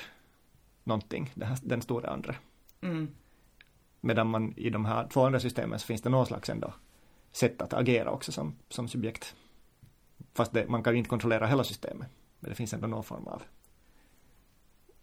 någonting, 0.83 1.31
den, 1.35 1.47
här, 1.47 1.57
den 1.63 1.81
stora 1.81 2.09
andra. 2.09 2.35
Mm. 2.81 3.07
Medan 4.01 4.27
man 4.27 4.53
i 4.57 4.69
de 4.69 4.85
här 4.85 5.07
två 5.07 5.25
andra 5.25 5.39
systemen 5.39 5.79
så 5.79 5.85
finns 5.85 6.01
det 6.01 6.09
någon 6.09 6.25
slags 6.25 6.49
ändå 6.49 6.73
sätt 7.31 7.61
att 7.61 7.73
agera 7.73 8.11
också 8.11 8.31
som, 8.31 8.55
som 8.69 8.87
subjekt. 8.87 9.35
Fast 10.33 10.53
det, 10.53 10.67
man 10.69 10.83
kan 10.83 10.93
ju 10.93 10.97
inte 10.97 11.09
kontrollera 11.09 11.47
hela 11.47 11.63
systemet. 11.63 12.07
Men 12.39 12.49
det 12.49 12.55
finns 12.55 12.73
ändå 12.73 12.87
någon 12.87 13.03
form 13.03 13.27
av, 13.27 13.43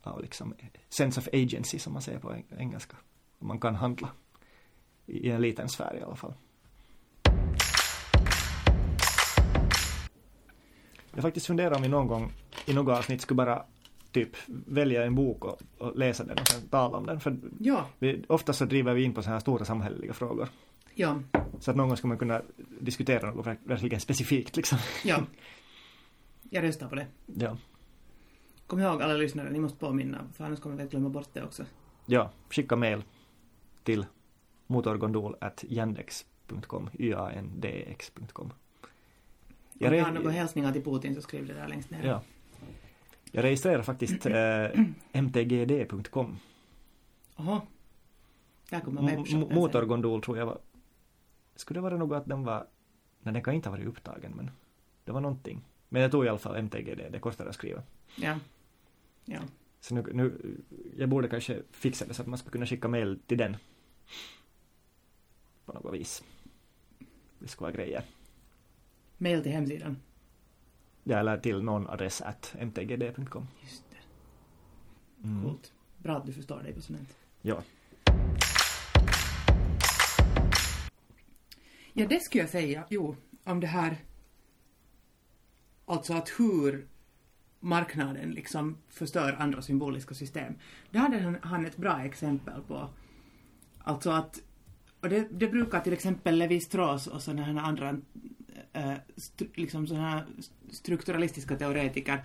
av 0.02 0.22
liksom 0.22 0.54
sense 0.88 1.20
of 1.20 1.28
agency 1.32 1.78
som 1.78 1.92
man 1.92 2.02
säger 2.02 2.18
på 2.18 2.32
eng- 2.32 2.58
engelska. 2.58 2.96
Man 3.38 3.60
kan 3.60 3.74
handla 3.74 4.08
i 5.06 5.30
en 5.30 5.40
liten 5.40 5.68
sfär 5.68 5.96
i 5.96 6.02
alla 6.02 6.16
fall. 6.16 6.34
Jag 11.14 11.22
faktiskt 11.22 11.46
funderar 11.46 11.76
om 11.76 11.82
vi 11.82 11.88
någon 11.88 12.06
gång 12.06 12.32
i 12.66 12.74
något 12.74 12.98
avsnitt 12.98 13.20
skulle 13.20 13.36
bara 13.36 13.64
typ 14.12 14.36
välja 14.46 15.04
en 15.04 15.14
bok 15.14 15.44
och, 15.44 15.60
och 15.78 15.96
läsa 15.96 16.24
den 16.24 16.38
och 16.38 16.48
sen 16.48 16.68
tala 16.68 16.96
om 16.98 17.06
den. 17.06 17.20
För 17.20 17.36
Ja, 17.58 17.86
vi, 17.98 18.24
ofta 18.28 18.52
så 18.52 18.64
driver 18.64 18.94
vi 18.94 19.02
in 19.04 19.14
på 19.14 19.22
så 19.22 19.30
här 19.30 19.38
stora 19.40 19.64
samhälleliga 19.64 20.12
frågor. 20.12 20.48
ja, 20.94 21.20
Så 21.60 21.70
att 21.70 21.76
någon 21.76 21.88
gång 21.88 21.96
ska 21.96 22.08
man 22.08 22.18
kunna 22.18 22.42
diskutera 22.80 23.30
något 23.30 23.46
verk- 23.46 23.58
verkligen 23.64 24.00
specifikt 24.00 24.56
liksom. 24.56 24.78
ja. 25.04 25.18
Jag 26.52 26.64
röstar 26.64 26.88
på 26.88 26.94
det. 26.94 27.06
Ja. 27.26 27.56
Kom 28.66 28.80
ihåg 28.80 29.02
alla 29.02 29.14
lyssnare, 29.14 29.50
ni 29.50 29.60
måste 29.60 29.78
påminna, 29.78 30.24
för 30.36 30.44
annars 30.44 30.60
kommer 30.60 30.76
vi 30.76 30.82
att 30.82 30.90
glömma 30.90 31.08
bort 31.08 31.28
det 31.32 31.42
också. 31.42 31.64
ja, 32.06 32.30
skicka 32.50 32.76
mail 32.76 33.02
till 33.84 34.06
motorgondol.yandex.com 34.66 36.90
yandex.com 36.92 38.52
Re- 39.88 40.00
har 40.02 40.12
några 40.12 40.30
hälsningar 40.30 40.72
till 40.72 40.84
Putin 40.84 41.14
så 41.14 41.22
skriv 41.22 41.46
det 41.46 41.54
där 41.54 41.68
längst 41.68 41.90
ner. 41.90 42.04
Ja. 42.06 42.22
Jag 43.32 43.44
registrerar 43.44 43.82
faktiskt 43.82 44.26
eh, 44.26 44.66
mtgd.com. 45.12 46.38
Jaha. 47.36 47.60
Där 48.70 48.80
kommer 48.80 49.02
Mo- 49.02 49.16
webbshoppen. 49.16 49.54
Motorgondol 49.54 50.22
tror 50.22 50.38
jag 50.38 50.46
var... 50.46 50.58
Skulle 51.56 51.78
det 51.78 51.82
vara 51.82 51.96
något 51.96 52.16
att 52.16 52.26
den 52.26 52.44
var... 52.44 52.66
Nej, 53.22 53.32
den 53.34 53.42
kan 53.42 53.54
inte 53.54 53.68
ha 53.68 53.76
varit 53.76 53.86
upptagen, 53.88 54.32
men 54.36 54.50
det 55.04 55.12
var 55.12 55.20
någonting. 55.20 55.64
Men 55.88 56.02
jag 56.02 56.10
tog 56.10 56.24
i 56.24 56.28
alla 56.28 56.38
fall 56.38 56.56
MTGD, 56.56 57.00
det 57.12 57.18
kostar 57.18 57.46
att 57.46 57.54
skriva. 57.54 57.82
Ja. 58.16 58.38
Ja. 59.24 59.40
Så 59.80 59.94
nu, 59.94 60.04
nu, 60.12 60.56
jag 60.96 61.08
borde 61.08 61.28
kanske 61.28 61.62
fixa 61.70 62.06
det 62.06 62.14
så 62.14 62.22
att 62.22 62.28
man 62.28 62.38
ska 62.38 62.50
kunna 62.50 62.66
skicka 62.66 62.88
mail 62.88 63.18
till 63.26 63.38
den. 63.38 63.56
På 65.64 65.72
något 65.72 65.94
vis. 65.94 66.24
Det 67.38 67.48
ska 67.48 67.60
vara 67.64 67.72
grejer. 67.72 68.02
Mail 69.20 69.42
till 69.42 69.52
hemsidan. 69.52 69.96
Ja, 71.04 71.18
eller 71.18 71.38
till 71.38 71.62
någon 71.62 71.88
adress 71.88 72.22
at 72.22 72.54
mtgd.com. 72.58 73.46
Just 73.62 73.84
det. 73.90 73.96
Mm. 75.28 75.42
Coolt. 75.42 75.72
Bra 75.98 76.16
att 76.16 76.26
du 76.26 76.32
förstår 76.32 76.62
dig 76.62 76.72
på 76.72 76.80
sånt. 76.80 77.16
Ja. 77.42 77.62
Ja, 81.92 82.06
det 82.06 82.20
skulle 82.22 82.42
jag 82.42 82.50
säga. 82.50 82.84
Jo, 82.88 83.16
om 83.44 83.60
det 83.60 83.66
här... 83.66 83.96
Alltså 85.84 86.14
att 86.14 86.28
hur 86.38 86.88
marknaden 87.60 88.30
liksom 88.30 88.76
förstör 88.88 89.36
andra 89.38 89.62
symboliska 89.62 90.14
system. 90.14 90.54
Det 90.90 90.98
hade 90.98 91.38
han, 91.42 91.66
ett 91.66 91.76
bra 91.76 92.04
exempel 92.04 92.62
på. 92.62 92.88
Alltså 93.78 94.10
att... 94.10 94.42
Och 95.00 95.08
det, 95.08 95.28
det 95.30 95.48
brukar 95.48 95.80
till 95.80 95.92
exempel 95.92 96.38
Levi 96.38 96.60
Strauss 96.60 97.06
och 97.06 97.22
sådana 97.22 97.42
här 97.42 97.56
andra 97.56 98.00
Eh, 98.72 98.92
liksom 98.92 99.00
st, 99.16 99.46
liksom 99.54 99.86
sådana 99.86 100.08
här 100.08 100.26
strukturalistiska 100.70 101.56
teoretiker 101.56 102.22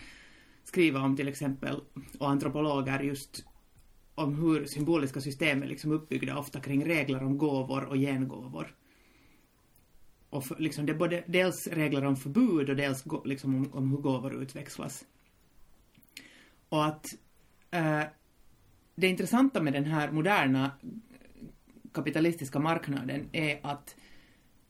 skriva 0.63 0.99
om 0.99 1.15
till 1.15 1.27
exempel, 1.27 1.81
och 2.19 2.29
antropologer 2.29 2.99
just 2.99 3.45
om 4.15 4.35
hur 4.35 4.65
symboliska 4.65 5.21
system 5.21 5.63
är 5.63 5.67
liksom 5.67 5.91
uppbyggda 5.91 6.37
ofta 6.37 6.59
kring 6.59 6.85
regler 6.85 7.23
om 7.23 7.37
gåvor 7.37 7.85
och 7.85 7.97
gengåvor. 7.97 8.75
Och 10.29 10.45
för, 10.45 10.55
liksom 10.59 10.85
det 10.85 10.91
är 10.91 10.97
både 10.97 11.23
dels 11.27 11.67
regler 11.67 12.05
om 12.05 12.15
förbud 12.15 12.69
och 12.69 12.75
dels 12.75 13.03
liksom 13.25 13.55
om, 13.55 13.73
om 13.73 13.91
hur 13.91 13.97
gåvor 13.97 14.41
utväxlas. 14.41 15.05
Och 16.69 16.85
att 16.85 17.05
eh, 17.71 18.03
det 18.95 19.07
intressanta 19.07 19.61
med 19.61 19.73
den 19.73 19.85
här 19.85 20.11
moderna 20.11 20.71
kapitalistiska 21.93 22.59
marknaden 22.59 23.29
är 23.31 23.59
att 23.63 23.95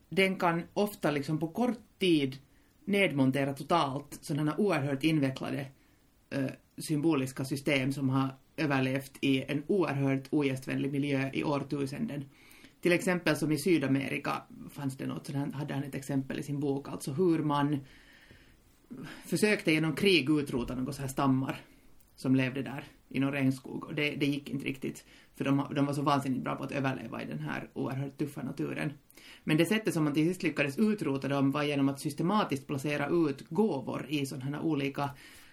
den 0.10 0.40
kan 0.40 0.64
ofta 0.74 1.12
liksom 1.12 1.40
på 1.40 1.48
kort 1.48 2.00
tid 2.00 2.38
nedmontera 2.86 3.54
totalt 3.54 4.18
sådana 4.22 4.58
oerhört 4.58 5.04
invecklade 5.04 5.66
uh, 6.36 6.50
symboliska 6.78 7.46
system 7.46 7.94
som 7.94 8.10
har 8.10 8.30
överlevt 8.58 9.12
i 9.22 9.44
en 9.48 9.64
oerhört 9.68 10.28
ogästvänlig 10.30 10.92
miljö 10.92 11.30
i 11.34 11.44
årtusenden. 11.44 12.26
Till 12.82 12.92
exempel 12.92 13.36
som 13.36 13.52
i 13.52 13.58
Sydamerika 13.58 14.44
fanns 14.70 14.98
det 14.98 15.06
något, 15.06 15.26
sådant, 15.26 15.56
hade 15.56 15.74
han 15.74 15.84
ett 15.84 15.96
exempel 15.96 16.40
i 16.40 16.44
sin 16.44 16.60
bok, 16.60 16.88
alltså 16.88 17.12
hur 17.12 17.40
man 17.40 17.80
försökte 19.26 19.72
genom 19.72 19.96
krig 19.96 20.30
utrota 20.30 20.76
några 20.76 20.94
så 20.94 21.02
här 21.02 21.10
stammar 21.10 21.62
som 22.16 22.36
levde 22.36 22.62
där 22.62 22.84
i 23.10 23.20
någon 23.20 23.32
regnskog 23.32 23.84
och 23.84 23.96
det, 23.96 24.16
det 24.16 24.26
gick 24.26 24.50
inte 24.50 24.66
riktigt 24.66 25.06
för 25.36 25.46
de, 25.46 25.68
de 25.76 25.86
var 25.86 25.94
så 25.94 26.02
vansinnigt 26.02 26.44
bra 26.44 26.56
på 26.56 26.64
att 26.64 26.72
överleva 26.72 27.22
i 27.22 27.26
den 27.26 27.40
här 27.40 27.70
oerhört 27.74 28.18
tuffa 28.18 28.44
naturen. 28.44 28.94
Men 29.44 29.58
det 29.58 29.66
sättet 29.66 29.94
som 29.94 30.04
man 30.04 30.14
till 30.14 30.28
sist 30.28 30.44
lyckades 30.44 30.78
utrota 30.78 31.28
dem 31.28 31.52
var 31.52 31.64
genom 31.64 31.90
att 31.90 32.00
systematiskt 32.00 32.68
placera 32.68 33.08
ut 33.08 33.50
gåvor 33.50 34.06
i 34.10 34.26
sådana 34.26 34.46
här 34.58 34.66
olika 34.66 35.10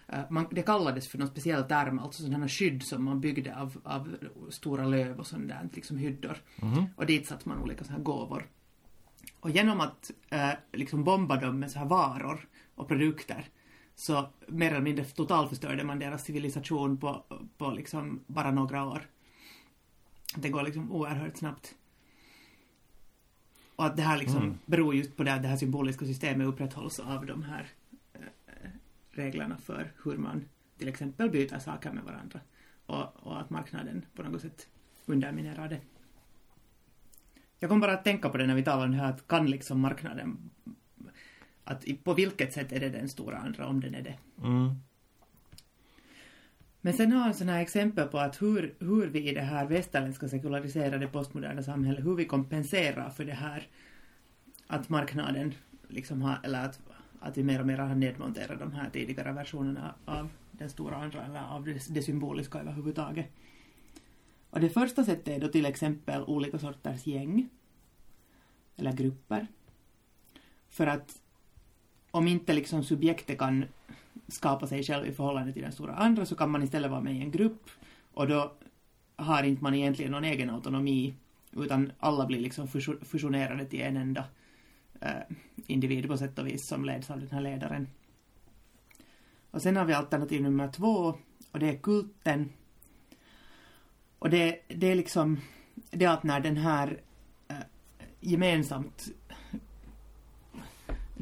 eh, 0.07 0.19
man, 0.29 0.45
det 0.51 0.61
kallades 0.61 1.07
för 1.07 1.17
någon 1.17 1.27
speciell 1.27 1.63
term, 1.63 1.99
alltså 1.99 2.23
sådana 2.23 2.47
skydd 2.47 2.83
som 2.83 3.03
man 3.03 3.21
byggde 3.21 3.55
av, 3.55 3.81
av 3.83 4.15
stora 4.49 4.85
löv 4.85 5.19
och 5.19 5.27
sånt 5.27 5.47
där, 5.47 5.69
liksom 5.73 5.97
hyddor. 5.97 6.37
Och 6.95 7.05
dit 7.05 7.27
satte 7.27 7.49
man 7.49 7.61
olika 7.61 7.83
sådana 7.83 7.97
här 7.97 8.03
gåvor. 8.03 8.47
Och 9.39 9.49
genom 9.49 9.81
att 9.81 10.11
eh, 10.29 10.51
liksom 10.73 11.03
bomba 11.03 11.35
dem 11.35 11.59
med 11.59 11.71
så 11.71 11.79
här 11.79 11.85
varor 11.85 12.47
och 12.75 12.87
produkter 12.87 13.47
så 13.95 14.29
mer 14.47 14.71
eller 14.71 14.81
mindre 14.81 15.05
totalförstörde 15.05 15.83
man 15.83 15.99
deras 15.99 16.23
civilisation 16.23 16.97
på, 16.97 17.23
på 17.57 17.71
liksom 17.71 18.23
bara 18.27 18.51
några 18.51 18.85
år. 18.85 19.07
Det 20.35 20.49
går 20.49 20.63
liksom 20.63 20.91
oerhört 20.91 21.37
snabbt. 21.37 21.75
Och 23.75 23.85
att 23.85 23.95
det 23.95 24.01
här 24.01 24.17
liksom 24.17 24.41
Mm. 24.43 24.57
beror 24.65 24.95
just 24.95 25.17
på 25.17 25.23
det 25.23 25.33
att 25.33 25.41
det 25.41 25.47
här 25.47 25.57
symboliska 25.57 26.05
systemet 26.05 26.47
upprätthålls 26.47 26.99
av 26.99 27.25
de 27.25 27.43
här 27.43 27.67
eh, 28.13 28.69
reglerna 29.11 29.57
för 29.57 29.91
hur 30.03 30.17
man 30.17 30.45
till 30.77 30.87
exempel 30.87 31.29
byter 31.29 31.59
saker 31.59 31.91
med 31.91 32.03
varandra. 32.03 32.39
Och, 32.85 33.27
och 33.27 33.39
att 33.41 33.49
marknaden 33.49 34.05
på 34.15 34.23
något 34.23 34.41
sätt 34.41 34.67
underminerar 35.05 35.69
det. 35.69 35.81
Jag 37.59 37.69
kom 37.69 37.79
bara 37.79 37.93
att 37.93 38.03
tänka 38.03 38.29
på 38.29 38.37
det 38.37 38.47
när 38.47 38.55
vi 38.55 38.63
talade 38.63 38.85
om 38.85 38.91
det 38.91 38.97
här 38.97 39.09
att 39.09 39.27
kan 39.27 39.49
liksom 39.49 39.79
marknaden 39.79 40.49
att 41.63 41.85
på 42.03 42.13
vilket 42.13 42.53
sätt 42.53 42.71
är 42.71 42.79
det 42.79 42.89
den 42.89 43.09
stora 43.09 43.37
andra 43.37 43.67
om 43.67 43.79
den 43.79 43.95
är 43.95 44.01
det. 44.01 44.17
Mm. 44.43 44.75
Men 46.81 46.93
sen 46.93 47.11
har 47.11 47.19
han 47.19 47.33
sådana 47.33 47.51
här 47.51 47.61
exempel 47.61 48.07
på 48.07 48.19
att 48.19 48.41
hur, 48.41 48.73
hur 48.79 49.07
vi 49.07 49.29
i 49.29 49.33
det 49.33 49.41
här 49.41 49.65
västerländska 49.65 50.27
sekulariserade 50.27 51.07
postmoderna 51.07 51.63
samhället, 51.63 52.05
hur 52.05 52.15
vi 52.15 52.25
kompenserar 52.25 53.09
för 53.09 53.25
det 53.25 53.33
här 53.33 53.67
att 54.67 54.89
marknaden 54.89 55.53
liksom 55.87 56.21
har, 56.21 56.39
eller 56.43 56.65
att, 56.65 56.79
att 57.19 57.37
vi 57.37 57.43
mer 57.43 57.59
och 57.59 57.67
mer 57.67 57.77
har 57.77 57.95
nedmonterat 57.95 58.59
de 58.59 58.71
här 58.71 58.89
tidigare 58.89 59.31
versionerna 59.31 59.95
av 60.05 60.29
den 60.51 60.69
stora 60.69 60.95
andra, 60.95 61.25
eller 61.25 61.43
av 61.43 61.65
det, 61.65 61.87
det 61.89 62.01
symboliska 62.01 62.59
överhuvudtaget. 62.59 63.27
Och 64.49 64.59
det 64.59 64.69
första 64.69 65.03
sättet 65.03 65.27
är 65.27 65.39
då 65.39 65.47
till 65.47 65.65
exempel 65.65 66.23
olika 66.23 66.59
sorters 66.59 67.07
gäng, 67.07 67.49
eller 68.75 68.91
grupper. 68.91 69.47
För 70.69 70.87
att 70.87 71.21
om 72.13 72.27
inte 72.27 72.53
liksom 72.53 72.83
subjektet 72.83 73.37
kan 73.37 73.65
skapa 74.27 74.67
sig 74.67 74.83
själv 74.83 75.07
i 75.07 75.13
förhållande 75.13 75.53
till 75.53 75.61
den 75.61 75.71
stora 75.71 75.93
andra 75.93 76.25
så 76.25 76.35
kan 76.35 76.51
man 76.51 76.63
istället 76.63 76.91
vara 76.91 77.01
med 77.01 77.15
i 77.15 77.21
en 77.21 77.31
grupp 77.31 77.69
och 78.13 78.27
då 78.27 78.53
har 79.15 79.43
inte 79.43 79.63
man 79.63 79.75
egentligen 79.75 80.11
någon 80.11 80.23
egen 80.23 80.49
autonomi 80.49 81.13
utan 81.51 81.91
alla 81.99 82.25
blir 82.25 82.39
liksom 82.39 82.67
fusionerade 83.01 83.65
till 83.65 83.81
en 83.81 83.97
enda 83.97 84.25
eh, 85.01 85.35
individ 85.67 86.07
på 86.07 86.17
sätt 86.17 86.39
och 86.39 86.47
vis 86.47 86.67
som 86.67 86.85
leds 86.85 87.11
av 87.11 87.19
den 87.19 87.31
här 87.31 87.41
ledaren. 87.41 87.87
Och 89.51 89.61
sen 89.61 89.75
har 89.75 89.85
vi 89.85 89.93
alternativ 89.93 90.41
nummer 90.41 90.71
två 90.71 91.15
och 91.51 91.59
det 91.59 91.69
är 91.69 91.77
kulten. 91.77 92.49
Och 94.19 94.29
det, 94.29 94.59
det 94.67 94.91
är 94.91 94.95
liksom 94.95 95.39
det 95.91 96.05
att 96.05 96.23
när 96.23 96.39
den 96.39 96.57
här 96.57 97.01
eh, 97.47 97.55
gemensamt 98.19 99.07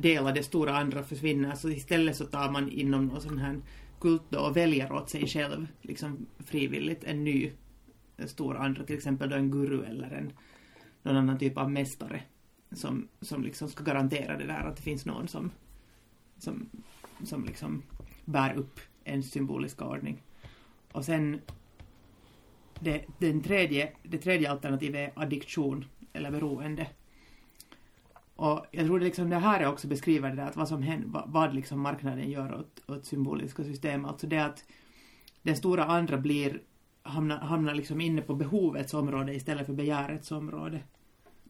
del 0.01 0.27
av 0.27 0.33
det 0.33 0.43
stora 0.43 0.77
andra 0.77 1.03
försvinner 1.03 1.47
så 1.47 1.51
alltså, 1.51 1.69
istället 1.69 2.15
så 2.15 2.25
tar 2.25 2.51
man 2.51 2.71
inom 2.71 3.05
någon 3.05 3.21
sån 3.21 3.37
här 3.37 3.61
kult 3.99 4.23
då 4.29 4.39
och 4.39 4.57
väljer 4.57 4.91
åt 4.91 5.09
sig 5.09 5.27
själv 5.27 5.67
liksom 5.81 6.25
frivilligt 6.39 7.03
en 7.03 7.23
ny 7.23 7.51
en 8.17 8.27
stor 8.27 8.57
andra, 8.57 8.83
till 8.83 8.95
exempel 8.95 9.29
då 9.29 9.35
en 9.35 9.51
guru 9.51 9.83
eller 9.83 10.11
en 10.11 10.33
någon 11.03 11.17
annan 11.17 11.37
typ 11.37 11.57
av 11.57 11.71
mästare 11.71 12.21
som, 12.71 13.07
som 13.21 13.43
liksom 13.43 13.69
ska 13.69 13.83
garantera 13.83 14.37
det 14.37 14.45
där 14.45 14.67
att 14.67 14.75
det 14.75 14.83
finns 14.83 15.05
någon 15.05 15.27
som 15.27 15.51
som, 16.37 16.69
som 17.23 17.45
liksom 17.45 17.83
bär 18.25 18.53
upp 18.53 18.79
en 19.03 19.23
symboliska 19.23 19.85
ordning. 19.85 20.23
Och 20.91 21.05
sen 21.05 21.41
det, 22.79 23.05
den 23.17 23.41
tredje, 23.41 23.91
det 24.03 24.17
tredje 24.17 24.51
alternativet 24.51 25.17
är 25.17 25.23
addiktion 25.23 25.85
eller 26.13 26.31
beroende. 26.31 26.87
Och 28.41 28.65
jag 28.71 28.85
tror 28.85 28.99
det, 28.99 29.05
liksom, 29.05 29.29
det 29.29 29.37
här 29.37 29.59
är 29.59 29.67
också 29.67 29.87
beskriver 29.87 30.29
det 30.29 30.35
där 30.35 30.45
att 30.45 30.55
vad 30.55 30.67
som 30.67 30.81
händer, 30.83 31.07
vad, 31.07 31.31
vad 31.31 31.55
liksom 31.55 31.79
marknaden 31.79 32.29
gör 32.29 32.55
åt, 32.55 32.81
åt 32.87 33.05
symboliska 33.05 33.63
system. 33.63 34.05
Alltså 34.05 34.27
det 34.27 34.37
att 34.37 34.65
den 35.41 35.55
stora 35.55 35.85
andra 35.85 36.17
blir, 36.17 36.61
hamnar, 37.03 37.37
hamnar 37.37 37.75
liksom 37.75 38.01
inne 38.01 38.21
på 38.21 38.35
behovets 38.35 38.93
område 38.93 39.33
istället 39.33 39.65
för 39.65 39.73
begärets 39.73 40.31
område. 40.31 40.79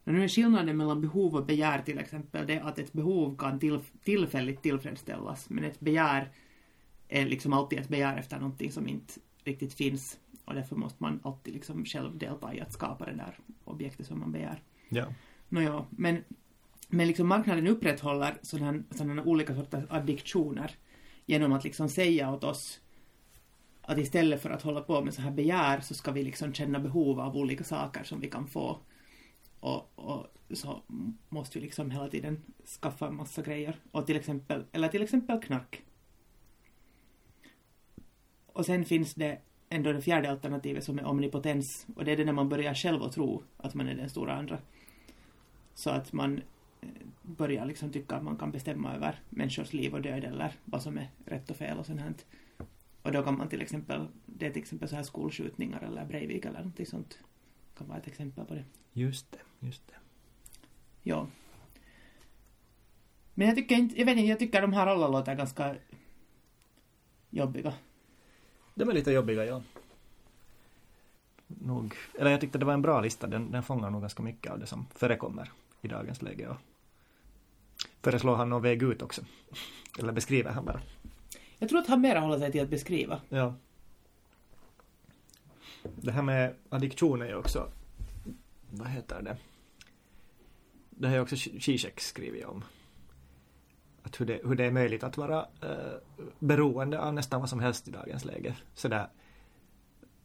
Och 0.03 0.13
nu 0.13 0.23
är 0.23 0.27
skillnaden 0.27 0.77
mellan 0.77 1.01
behov 1.01 1.35
och 1.35 1.45
begär 1.45 1.81
till 1.81 1.99
exempel 1.99 2.47
det 2.47 2.59
att 2.59 2.79
ett 2.79 2.93
behov 2.93 3.37
kan 3.37 3.59
till, 3.59 3.79
tillfälligt 4.03 4.61
tillfredsställas 4.61 5.49
men 5.49 5.63
ett 5.63 5.79
begär 5.79 6.31
är 7.07 7.25
liksom 7.25 7.53
alltid 7.53 7.79
ett 7.79 7.89
begär 7.89 8.17
efter 8.17 8.39
någonting 8.39 8.71
som 8.71 8.87
inte 8.87 9.13
riktigt 9.43 9.73
finns 9.73 10.19
och 10.45 10.53
därför 10.53 10.75
måste 10.75 11.03
man 11.03 11.19
alltid 11.23 11.53
liksom 11.53 11.85
själv 11.85 12.17
delta 12.17 12.53
i 12.53 12.61
att 12.61 12.73
skapa 12.73 13.05
det 13.05 13.15
där 13.15 13.39
objektet 13.63 14.07
som 14.07 14.19
man 14.19 14.31
begär. 14.31 14.61
Ja. 14.89 15.05
Nåja, 15.49 15.85
men, 15.89 16.23
men 16.91 17.07
liksom 17.07 17.27
marknaden 17.27 17.67
upprätthåller 17.67 18.37
sådana, 18.41 18.83
sådana 18.91 19.23
olika 19.23 19.55
sorters 19.55 19.83
addiktioner 19.89 20.75
genom 21.25 21.53
att 21.53 21.63
liksom 21.63 21.89
säga 21.89 22.33
åt 22.33 22.43
oss 22.43 22.79
att 23.81 23.97
istället 23.97 24.41
för 24.41 24.49
att 24.49 24.61
hålla 24.61 24.81
på 24.81 25.01
med 25.01 25.13
så 25.13 25.21
här 25.21 25.31
begär 25.31 25.79
så 25.79 25.93
ska 25.93 26.11
vi 26.11 26.23
liksom 26.23 26.53
känna 26.53 26.79
behov 26.79 27.19
av 27.19 27.37
olika 27.37 27.63
saker 27.63 28.03
som 28.03 28.19
vi 28.19 28.29
kan 28.29 28.47
få. 28.47 28.79
Och, 29.59 29.91
och 29.95 30.27
så 30.53 30.81
måste 31.29 31.59
vi 31.59 31.65
liksom 31.65 31.91
hela 31.91 32.07
tiden 32.07 32.41
skaffa 32.81 33.07
en 33.07 33.15
massa 33.15 33.41
grejer. 33.41 33.75
Och 33.91 34.05
till 34.05 34.15
exempel, 34.15 34.65
eller 34.71 34.87
till 34.87 35.01
exempel 35.01 35.41
knark. 35.41 35.83
Och 38.45 38.65
sen 38.65 38.85
finns 38.85 39.13
det 39.13 39.41
ändå 39.69 39.91
det 39.91 40.01
fjärde 40.01 40.31
alternativet 40.31 40.83
som 40.83 40.99
är 40.99 41.05
omnipotens. 41.05 41.87
Och 41.95 42.05
det 42.05 42.11
är 42.11 42.17
det 42.17 42.25
när 42.25 42.33
man 42.33 42.49
börjar 42.49 42.73
själv 42.73 43.03
att 43.03 43.11
tro 43.13 43.43
att 43.57 43.73
man 43.73 43.87
är 43.87 43.95
den 43.95 44.09
stora 44.09 44.33
andra. 44.33 44.57
Så 45.73 45.89
att 45.89 46.13
man 46.13 46.41
börjar 47.21 47.65
liksom 47.65 47.91
tycka 47.91 48.15
att 48.15 48.23
man 48.23 48.37
kan 48.37 48.51
bestämma 48.51 48.95
över 48.95 49.19
människors 49.29 49.73
liv 49.73 49.93
och 49.93 50.01
död 50.01 50.23
eller 50.23 50.53
vad 50.65 50.81
som 50.81 50.97
är 50.97 51.09
rätt 51.25 51.49
och 51.49 51.55
fel 51.55 51.77
och 51.77 51.85
sånt 51.85 51.99
här. 51.99 52.13
Och 53.01 53.11
då 53.11 53.23
kan 53.23 53.37
man 53.37 53.49
till 53.49 53.61
exempel, 53.61 54.07
det 54.25 54.45
är 54.45 54.51
till 54.51 54.61
exempel 54.61 54.89
så 54.89 54.95
här 54.95 55.03
skolskjutningar 55.03 55.81
eller 55.81 56.05
Breivik 56.05 56.45
eller 56.45 56.57
någonting 56.57 56.85
sånt. 56.85 57.19
Kan 57.77 57.87
vara 57.87 57.97
ett 57.97 58.07
exempel 58.07 58.45
på 58.45 58.53
det. 58.53 58.63
Just 58.93 59.31
det, 59.31 59.67
just 59.67 59.87
det. 59.87 59.93
Ja. 61.03 61.27
Men 63.33 63.47
jag 63.47 63.55
tycker 63.55 63.75
inte, 63.75 63.99
jag 63.99 64.05
vet 64.05 64.17
inte, 64.17 64.29
jag 64.29 64.39
tycker 64.39 64.61
de 64.61 64.73
här 64.73 64.87
alla 64.87 65.07
låter 65.07 65.35
ganska 65.35 65.75
jobbiga. 67.29 67.73
De 68.75 68.89
är 68.89 68.93
lite 68.93 69.11
jobbiga, 69.11 69.45
ja. 69.45 69.63
Nog, 71.47 71.95
eller 72.19 72.31
jag 72.31 72.41
tyckte 72.41 72.57
det 72.57 72.65
var 72.65 72.73
en 72.73 72.81
bra 72.81 73.01
lista, 73.01 73.27
den, 73.27 73.51
den 73.51 73.63
fångar 73.63 73.89
nog 73.89 74.01
ganska 74.01 74.23
mycket 74.23 74.51
av 74.51 74.59
det 74.59 74.65
som 74.65 74.85
förekommer 74.95 75.51
i 75.81 75.87
dagens 75.87 76.21
läge. 76.21 76.47
Och 76.47 76.57
föreslår 78.01 78.35
han 78.35 78.49
någon 78.49 78.61
väg 78.61 78.83
ut 78.83 79.01
också? 79.01 79.21
Eller 79.99 80.13
beskriver 80.13 80.51
han 80.51 80.65
bara? 80.65 80.81
Jag 81.59 81.69
tror 81.69 81.79
att 81.79 81.87
han 81.87 82.01
mera 82.01 82.19
håller 82.19 82.39
sig 82.39 82.51
till 82.51 82.61
att 82.61 82.69
beskriva. 82.69 83.21
Ja. 83.29 83.55
Det 85.83 86.11
här 86.11 86.21
med 86.21 86.55
addiktion 86.69 87.21
är 87.21 87.25
ju 87.25 87.35
också, 87.35 87.71
vad 88.69 88.87
heter 88.87 89.21
det? 89.21 89.37
Det 90.89 91.07
har 91.07 91.15
ju 91.15 91.21
också 91.21 91.35
Zizek 91.35 91.99
skrivit 91.99 92.45
om. 92.45 92.63
Att 94.03 94.21
hur 94.21 94.25
det, 94.25 94.41
hur 94.43 94.55
det 94.55 94.65
är 94.65 94.71
möjligt 94.71 95.03
att 95.03 95.17
vara 95.17 95.47
eh, 95.61 96.23
beroende 96.39 96.99
av 97.01 97.13
nästan 97.13 97.39
vad 97.39 97.49
som 97.49 97.59
helst 97.59 97.87
i 97.87 97.91
dagens 97.91 98.25
läge. 98.25 98.55
Sådär, 98.73 99.07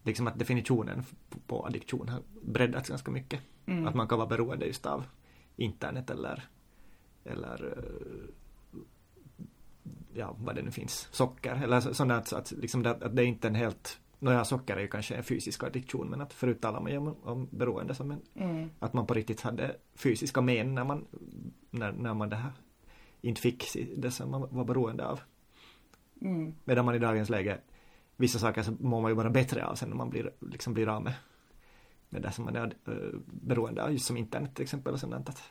liksom 0.03 0.27
att 0.27 0.39
definitionen 0.39 1.05
på, 1.29 1.39
på 1.47 1.66
addiktion 1.66 2.09
har 2.09 2.22
breddats 2.43 2.89
ganska 2.89 3.11
mycket. 3.11 3.41
Mm. 3.66 3.87
Att 3.87 3.95
man 3.95 4.09
kan 4.09 4.18
vara 4.18 4.29
beroende 4.29 4.66
just 4.66 4.87
av 4.87 5.05
internet 5.57 6.11
eller, 6.11 6.49
eller 7.27 7.79
eh, 7.79 8.81
ja, 10.14 10.37
vad 10.39 10.55
det 10.55 10.62
nu 10.62 10.70
finns, 10.70 11.09
socker 11.12 11.61
eller 11.64 11.81
så- 11.81 11.95
sånt 11.95 12.09
där, 12.09 12.22
så 12.22 12.37
att, 12.37 12.51
liksom 12.53 12.83
det, 12.83 12.91
att 12.91 13.16
det 13.16 13.22
är 13.22 13.27
inte 13.27 13.49
en 13.49 13.55
helt 13.55 14.01
Nåja, 14.18 14.45
socker 14.45 14.77
är 14.77 14.81
ju 14.81 14.89
kanske 14.89 15.14
en 15.14 15.22
fysisk 15.22 15.62
addiktion 15.64 16.09
men 16.11 16.20
att 16.20 16.33
förut 16.33 16.61
talade 16.61 16.83
man 16.83 16.93
ju 16.93 16.99
om, 16.99 17.16
om 17.22 17.49
beroende 17.51 17.95
som 17.95 18.11
en, 18.11 18.20
Mm. 18.35 18.70
att 18.79 18.93
man 18.93 19.07
på 19.07 19.14
riktigt 19.14 19.41
hade 19.41 19.77
fysiska 19.95 20.41
men 20.41 20.74
när 20.74 20.85
man, 20.85 21.07
när, 21.70 21.93
när 21.93 22.14
man 22.14 22.29
det 22.29 22.37
här 22.37 22.53
inte 23.20 23.41
fick 23.41 23.64
det 23.97 24.11
som 24.11 24.31
man 24.31 24.49
var 24.51 24.64
beroende 24.64 25.07
av. 25.07 25.20
Mm. 26.20 26.55
Medan 26.64 26.85
man 26.85 26.95
i 26.95 26.99
dagens 26.99 27.29
läge, 27.31 27.59
vissa 28.16 28.39
saker 28.39 28.62
så 28.62 28.72
mår 28.81 29.01
man 29.01 29.11
ju 29.11 29.14
bara 29.14 29.31
bättre 29.31 29.66
av 29.66 29.74
sen 29.74 29.89
när 29.89 29.97
man 29.97 30.11
blir, 30.11 30.31
liksom 30.41 30.74
blir 30.74 30.89
av 30.89 31.03
med, 31.03 31.14
med 32.09 32.22
det 32.22 32.33
som 32.33 32.45
man 32.45 32.57
är 32.57 32.74
eh, 32.87 33.18
beroende 33.27 33.85
av, 33.85 33.93
just 33.93 34.07
som 34.07 34.16
internet 34.16 34.55
till 34.55 34.62
exempel 34.62 34.93
och 34.93 35.01
sånt 35.01 35.29
att, 35.29 35.43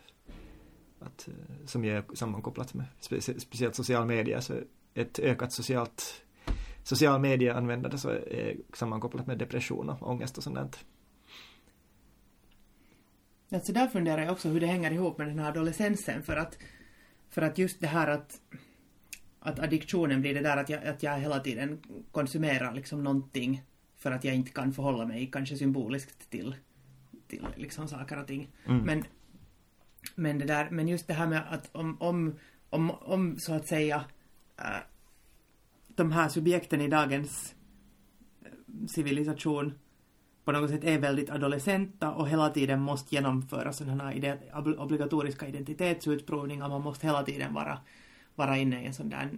att, 1.05 1.27
eh, 1.27 1.65
som 1.65 1.85
ju 1.85 1.97
är 1.97 2.03
sammankopplat 2.13 2.73
med 2.73 2.85
specie, 2.99 3.39
speciellt 3.39 3.75
social 3.75 4.05
media 4.05 4.41
så 4.41 4.53
ett 4.93 5.19
ökat 5.19 5.53
socialt 5.53 6.25
social 6.83 7.21
medieanvändande 7.21 7.97
så 7.97 8.09
är 8.09 8.55
sammankopplat 8.73 9.27
med 9.27 9.37
depression 9.37 9.89
och 9.89 10.09
ångest 10.09 10.37
och 10.37 10.43
sånt 10.43 10.55
där. 10.55 10.69
Alltså 13.51 13.73
där 13.73 13.87
funderar 13.87 14.21
jag 14.21 14.31
också 14.31 14.49
hur 14.49 14.59
det 14.59 14.67
hänger 14.67 14.91
ihop 14.91 15.17
med 15.17 15.27
den 15.27 15.39
här 15.39 15.49
adolescensen 15.49 16.23
för 16.23 16.35
att, 16.35 16.57
för 17.29 17.41
att 17.41 17.57
just 17.57 17.81
det 17.81 17.87
här 17.87 18.07
att, 18.07 18.41
att 19.39 19.59
addiktionen 19.59 20.21
blir 20.21 20.33
det 20.33 20.41
där 20.41 20.57
att 20.57 20.69
jag, 20.69 20.85
att 20.85 21.03
jag 21.03 21.19
hela 21.19 21.39
tiden 21.39 21.81
konsumerar 22.11 22.73
liksom 22.73 23.03
någonting 23.03 23.63
för 23.95 24.11
att 24.11 24.23
jag 24.23 24.35
inte 24.35 24.51
kan 24.51 24.73
förhålla 24.73 25.05
mig 25.05 25.29
kanske 25.31 25.57
symboliskt 25.57 26.29
till, 26.29 26.55
till 27.27 27.47
liksom 27.55 27.87
saker 27.87 28.19
och 28.19 28.27
ting. 28.27 28.47
Mm. 28.65 28.83
Men, 28.85 29.03
men 30.15 30.39
det 30.39 30.45
där, 30.45 30.69
men 30.69 30.87
just 30.87 31.07
det 31.07 31.13
här 31.13 31.27
med 31.27 31.43
att 31.49 31.69
om, 31.75 32.01
om, 32.01 32.35
om, 32.69 32.91
om 32.91 33.39
så 33.39 33.53
att 33.53 33.67
säga 33.67 34.05
äh, 34.57 34.65
de 35.87 36.11
här 36.11 36.29
subjekten 36.29 36.81
i 36.81 36.87
dagens 36.87 37.55
äh, 38.41 38.87
civilisation 38.87 39.73
på 40.45 40.51
något 40.51 40.69
sätt 40.69 40.83
är 40.83 40.99
väldigt 40.99 41.29
adolescenta 41.29 42.11
och 42.11 42.29
hela 42.29 42.49
tiden 42.49 42.81
måste 42.81 43.15
genomföra 43.15 43.73
sådana 43.73 44.13
ide- 44.13 44.77
obligatoriska 44.77 45.47
identitetsutprovningar. 45.47 46.69
Man 46.69 46.81
måste 46.81 47.07
hela 47.07 47.23
tiden 47.23 47.53
vara, 47.53 47.77
vara 48.35 48.57
inne 48.57 48.83
i 48.83 48.85
en 48.85 48.93
sån 48.93 49.09
där 49.09 49.29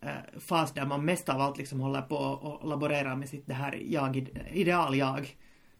äh, 0.00 0.10
äh, 0.10 0.38
fas 0.38 0.72
där 0.72 0.86
man 0.86 1.04
mest 1.04 1.28
av 1.28 1.40
allt 1.40 1.58
liksom 1.58 1.80
håller 1.80 2.02
på 2.02 2.16
och 2.16 2.68
laborerar 2.68 3.16
med 3.16 3.28
sitt 3.28 3.46
det 3.46 3.54
här 3.54 3.82
jag, 3.88 4.16
ideal-jag. 4.52 5.36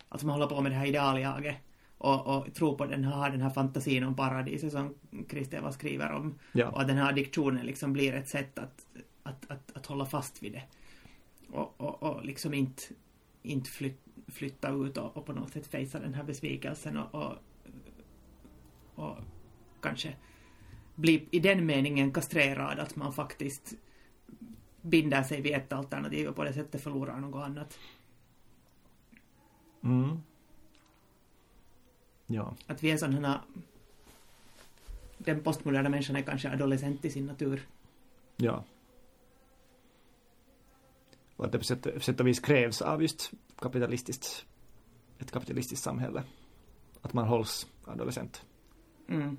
Alltså 0.09 0.27
man 0.27 0.35
håller 0.35 0.55
på 0.55 0.61
med 0.61 0.73
det 0.73 0.77
här 0.77 0.87
idealjaget 0.87 1.57
och, 2.05 2.37
och 2.37 2.55
tror 2.55 2.77
på 2.77 2.87
den 2.87 3.05
här, 3.05 3.31
den 3.31 3.41
här 3.41 3.51
fantasin 3.51 4.05
om 4.05 4.15
paradiset 4.15 4.73
som 4.73 4.95
Kristeva 5.29 5.73
skriver 5.73 6.13
om. 6.13 6.39
Ja. 6.53 6.69
Och 6.69 6.81
att 6.81 6.89
den 6.89 6.97
här 6.97 7.09
addiktionen 7.09 7.67
liksom 7.67 7.93
blir 7.93 8.13
ett 8.13 8.29
sätt 8.29 8.59
att, 8.59 8.87
att, 9.23 9.51
att, 9.51 9.77
att 9.77 9.87
hålla 9.87 10.07
fast 10.07 10.43
vid 10.43 10.53
det. 10.53 10.63
Och, 11.51 11.81
och, 11.81 12.03
och 12.03 12.25
liksom 12.25 12.55
inte, 12.55 12.83
inte 13.43 13.71
flyt, 13.71 14.01
flytta 14.29 14.71
ut 14.71 14.97
och, 14.97 15.17
och 15.17 15.27
på 15.27 15.33
något 15.33 15.53
sätt 15.53 15.67
fejsa 15.67 16.01
den 16.01 16.15
här 16.15 16.25
besvikelsen 16.25 16.97
och, 16.97 17.15
och, 17.15 17.35
och 18.95 19.17
kanske 19.81 20.17
bli 20.95 21.29
i 21.31 21.41
den 21.41 21.67
meningen 21.67 22.13
kastrerad 22.13 22.79
att 22.79 22.97
man 22.97 23.13
faktiskt 23.13 23.75
binder 24.83 25.23
sig 25.23 25.41
vid 25.41 25.55
ett 25.55 25.73
alternativ 25.73 26.29
och 26.29 26.37
på 26.37 26.45
det 26.45 26.53
sättet 26.53 26.83
förlorar 26.83 27.21
något 27.21 27.45
annat. 27.45 27.79
Mm. 29.85 30.19
Ja. 32.27 32.55
Att 32.67 32.83
vi 32.83 32.91
är 32.91 32.97
sådana 32.97 33.45
den 35.19 35.41
postmoderna 35.43 35.89
människan 35.89 36.17
är 36.17 36.23
kanske 36.23 36.51
adolescent 36.51 37.05
i 37.05 37.11
sin 37.11 37.27
natur. 37.27 37.67
Ja. 38.37 38.65
Och 41.37 41.45
att 41.45 41.53
det 41.53 41.59
på 41.59 41.65
sätt, 41.65 41.95
på 41.95 42.01
sätt 42.01 42.21
och 42.21 42.27
vis 42.27 42.41
krävs 42.41 42.83
av 42.83 43.03
just 43.03 43.31
kapitalistiskt, 43.57 44.47
ett 45.19 45.31
kapitalistiskt 45.33 45.85
samhälle. 45.85 46.23
Att 47.03 47.13
man 47.13 47.27
hålls 47.29 47.67
adolescent. 47.85 48.45
Mm. 49.09 49.37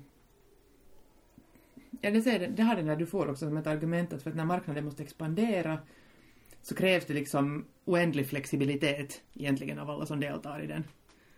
Ja, 2.00 2.10
det, 2.10 2.22
säger, 2.22 2.38
det- 2.38 2.46
det 2.46 2.62
har 2.62 2.76
den 2.76 2.86
där 2.86 2.96
du 2.96 3.06
får 3.06 3.28
också 3.30 3.46
som 3.48 3.56
ett 3.56 3.66
argument 3.66 4.12
att 4.12 4.22
för 4.22 4.30
att 4.30 4.36
när 4.36 4.44
marknaden 4.44 4.84
måste 4.84 5.02
expandera 5.02 5.78
så 6.62 6.74
krävs 6.74 7.06
det 7.06 7.14
liksom 7.14 7.64
oändlig 7.84 8.26
flexibilitet 8.28 9.22
egentligen 9.34 9.78
av 9.78 9.90
alla 9.90 10.06
som 10.06 10.20
deltar 10.20 10.60
i 10.62 10.66
den. 10.66 10.84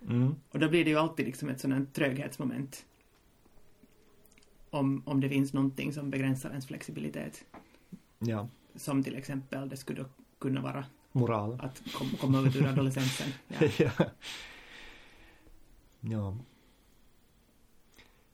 Mm. 0.07 0.35
Och 0.51 0.59
då 0.59 0.69
blir 0.69 0.85
det 0.85 0.91
ju 0.91 0.97
alltid 0.97 1.27
liksom 1.27 1.49
ett 1.49 1.61
sådant 1.61 1.95
tröghetsmoment. 1.95 2.87
Om, 4.71 5.03
om 5.07 5.21
det 5.21 5.29
finns 5.29 5.53
någonting 5.53 5.93
som 5.93 6.11
begränsar 6.11 6.51
ens 6.51 6.67
flexibilitet. 6.67 7.45
Ja. 8.19 8.49
Som 8.75 9.03
till 9.05 9.17
exempel 9.17 9.69
det 9.69 9.77
skulle 9.77 10.05
kunna 10.39 10.61
vara 10.61 10.85
Moral. 11.13 11.61
att 11.63 11.93
kom, 11.93 12.11
komma 12.11 12.41
ut 12.41 12.57
ur 12.57 12.67
adolescensen. 12.67 13.29
Ja. 13.59 13.69
ja. 13.79 14.05
ja. 16.01 16.37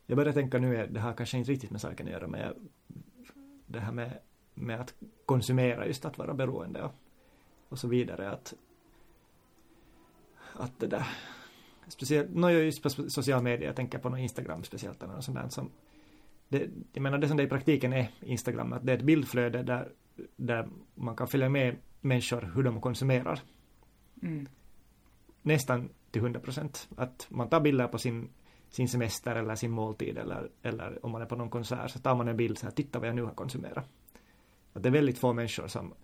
Jag 0.07 0.17
börjar 0.17 0.33
tänka 0.33 0.59
nu, 0.59 0.87
det 0.87 1.01
har 1.01 1.13
kanske 1.13 1.39
inte 1.39 1.51
riktigt 1.51 1.71
med 1.71 1.81
saken 1.81 2.07
att 2.07 2.13
göra 2.13 2.27
med 2.27 2.55
det 3.67 3.81
här 3.81 3.93
med, 3.93 4.19
med 4.55 4.81
att 4.81 4.95
konsumera, 5.27 5.87
just 5.87 6.05
att 6.05 6.19
vara 6.19 6.35
beroende 6.35 6.83
och, 6.83 6.93
och 7.69 7.79
så 7.79 7.89
vidare. 7.89 8.31
Att, 8.31 8.55
att 10.53 10.81
det 10.81 10.87
där, 10.87 11.07
speciellt, 11.89 12.35
no, 12.35 12.51
just 12.51 12.83
på 12.83 12.91
social 12.91 13.43
media, 13.43 13.67
jag 13.67 13.77
tänker 13.77 13.99
på 13.99 14.09
någon 14.09 14.19
Instagram 14.19 14.65
speciellt 14.65 15.03
eller 15.03 15.15
något 15.15 15.25
sånt 15.25 15.39
där 15.39 15.49
som 15.49 15.71
det, 16.49 16.71
jag 16.93 17.03
menar 17.03 17.19
det 17.19 17.29
som 17.29 17.37
det 17.37 17.43
i 17.43 17.47
praktiken 17.47 17.93
är 17.93 18.11
Instagram, 18.21 18.73
att 18.73 18.87
det 18.87 18.93
är 18.93 18.97
ett 18.97 19.05
bildflöde 19.05 19.63
där, 19.63 19.89
där 20.37 20.69
man 20.95 21.17
kan 21.17 21.29
följa 21.29 21.49
med 21.49 21.77
människor 22.01 22.53
hur 22.55 22.63
de 22.63 22.81
konsumerar 22.81 23.41
Mm. 24.23 24.49
nästan 25.43 25.89
till 26.11 26.23
100 26.23 26.41
procent. 26.41 26.89
Att 26.97 27.27
man 27.31 27.49
tar 27.49 27.61
bilder 27.61 27.89
på 27.89 27.99
sin, 27.99 28.29
sin 28.71 28.89
semester 28.89 29.37
eller 29.37 29.55
sin 29.55 29.71
måltid 29.71 30.19
eller, 30.19 30.51
eller 30.63 31.05
om 31.05 31.11
man 31.13 31.23
är 31.23 31.27
på 31.27 31.37
någon 31.37 31.51
konsert 31.51 31.91
så 31.91 31.99
tar 31.99 32.15
man 32.15 32.29
en 32.29 32.37
bild 32.37 32.59
så 32.59 32.67
här, 32.67 32.73
titta 32.73 32.99
vad 32.99 33.09
jag 33.09 33.17
nu 33.17 33.23
har 33.23 33.35
konsumerat. 33.35 33.89
Att 34.73 34.83
det 34.83 34.89
är 34.89 34.93
väldigt 34.93 35.19
få 35.19 35.33
människor 35.33 35.67
som, 35.67 35.95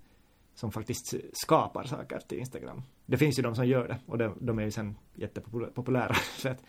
som 0.54 0.72
faktiskt 0.72 1.14
skapar 1.32 1.84
saker 1.84 2.20
till 2.20 2.38
Instagram. 2.38 2.82
Det 3.10 3.16
finns 3.16 3.38
ju 3.38 3.42
de 3.42 3.54
som 3.54 3.66
gör 3.66 3.88
det 3.88 3.98
och 4.06 4.18
de, 4.18 4.34
de 4.40 4.58
är 4.58 4.62
ju 4.62 4.70
sen 4.70 4.96
jättepopulära 5.14 6.14
så 6.36 6.48
att, 6.48 6.62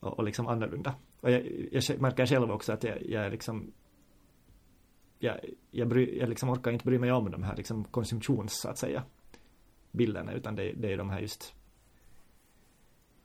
och, 0.00 0.18
och 0.18 0.24
liksom 0.24 0.46
annorlunda. 0.46 0.94
Och 1.20 1.30
jag, 1.30 1.42
jag 1.72 2.00
märker 2.00 2.26
själv 2.26 2.50
också 2.50 2.72
att 2.72 2.84
jag, 2.84 3.02
jag 3.02 3.26
är 3.26 3.30
liksom 3.30 3.72
jag, 5.18 5.40
jag, 5.70 5.88
bry, 5.88 6.18
jag 6.18 6.28
liksom 6.28 6.50
orkar 6.50 6.70
inte 6.70 6.84
bry 6.84 6.98
mig 6.98 7.12
om 7.12 7.30
de 7.30 7.42
här 7.42 7.56
liksom 7.56 7.84
konsumtions, 7.84 8.60
så 8.60 8.68
att 8.68 8.78
säga, 8.78 9.02
bilderna, 9.92 10.32
utan 10.32 10.56
det, 10.56 10.72
det 10.72 10.92
är 10.92 10.96
de 10.96 11.10
här 11.10 11.20
just 11.20 11.54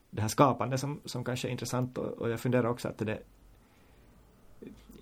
det 0.09 0.21
här 0.21 0.27
skapande 0.27 0.77
som, 0.77 1.01
som 1.05 1.23
kanske 1.23 1.47
är 1.47 1.51
intressant 1.51 1.97
och, 1.97 2.05
och 2.05 2.29
jag 2.29 2.39
funderar 2.39 2.69
också 2.69 2.87
att 2.87 2.97
det 2.97 3.23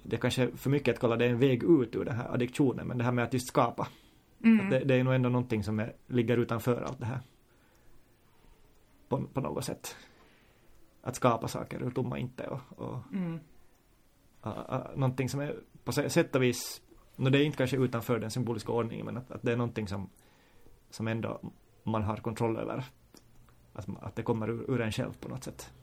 det 0.03 0.15
är 0.15 0.19
kanske 0.19 0.51
för 0.57 0.69
mycket 0.69 0.93
att 0.93 0.99
kolla 0.99 1.15
det 1.15 1.25
är 1.25 1.29
en 1.29 1.39
väg 1.39 1.63
ut 1.63 1.95
ur 1.95 2.05
den 2.05 2.15
här 2.15 2.33
addiktionen 2.33 2.87
men 2.87 2.97
det 2.97 3.03
här 3.03 3.11
med 3.11 3.23
att 3.23 3.33
just 3.33 3.47
skapa 3.47 3.87
Mm. 4.43 4.69
det, 4.69 4.79
det 4.79 4.95
är 4.95 5.03
nog 5.03 5.13
ändå 5.13 5.29
någonting 5.29 5.63
som 5.63 5.79
är, 5.79 5.93
ligger 6.07 6.37
utanför 6.37 6.81
allt 6.81 6.99
det 6.99 7.05
här 7.05 7.19
på, 9.09 9.23
på 9.33 9.41
något 9.41 9.65
sätt 9.65 9.95
att 11.01 11.15
skapa 11.15 11.47
saker 11.47 11.83
ur 11.83 11.91
tomma 11.91 12.17
inte 12.19 12.47
och, 12.47 12.59
och 12.75 12.97
Mm. 13.13 13.39
uh, 14.45 14.51
uh, 14.71 14.85
någonting 14.95 15.29
som 15.29 15.39
är 15.39 15.55
på 15.83 15.91
sä- 15.91 16.09
sätt 16.09 16.35
och 16.35 16.43
vis, 16.43 16.81
no, 17.15 17.29
det 17.29 17.37
är 17.39 17.43
inte 17.43 17.57
kanske 17.57 17.77
utanför 17.77 18.19
den 18.19 18.31
symboliska 18.31 18.71
ordningen 18.71 19.05
men 19.05 19.17
att, 19.17 19.31
att 19.31 19.41
det 19.41 19.51
är 19.51 19.57
någonting 19.57 19.87
som, 19.87 20.09
som 20.89 21.07
ändå 21.07 21.41
man 21.83 22.03
har 22.03 22.17
kontroll 22.17 22.57
över. 22.57 22.83
Att, 23.73 23.87
att 24.01 24.15
det 24.15 24.23
kommer 24.23 24.49
ur, 24.49 24.71
ur 24.71 24.81
en 24.81 24.91
själv 24.91 25.13
på 25.19 25.29
något 25.29 25.43
sätt. 25.43 25.73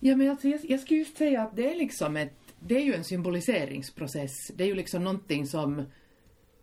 Ja, 0.00 0.16
men 0.16 0.30
alltså, 0.30 0.48
jag, 0.48 0.60
jag 0.64 0.80
skulle 0.80 0.98
just 0.98 1.16
säga 1.16 1.42
att 1.42 1.56
det 1.56 1.72
är 1.72 1.78
liksom 1.78 2.16
ett, 2.16 2.54
det 2.60 2.76
är 2.76 2.84
ju 2.84 2.94
en 2.94 3.04
symboliseringsprocess. 3.04 4.48
Det 4.54 4.64
är 4.64 4.68
ju 4.68 4.74
liksom 4.74 5.04
någonting 5.04 5.46
som 5.46 5.82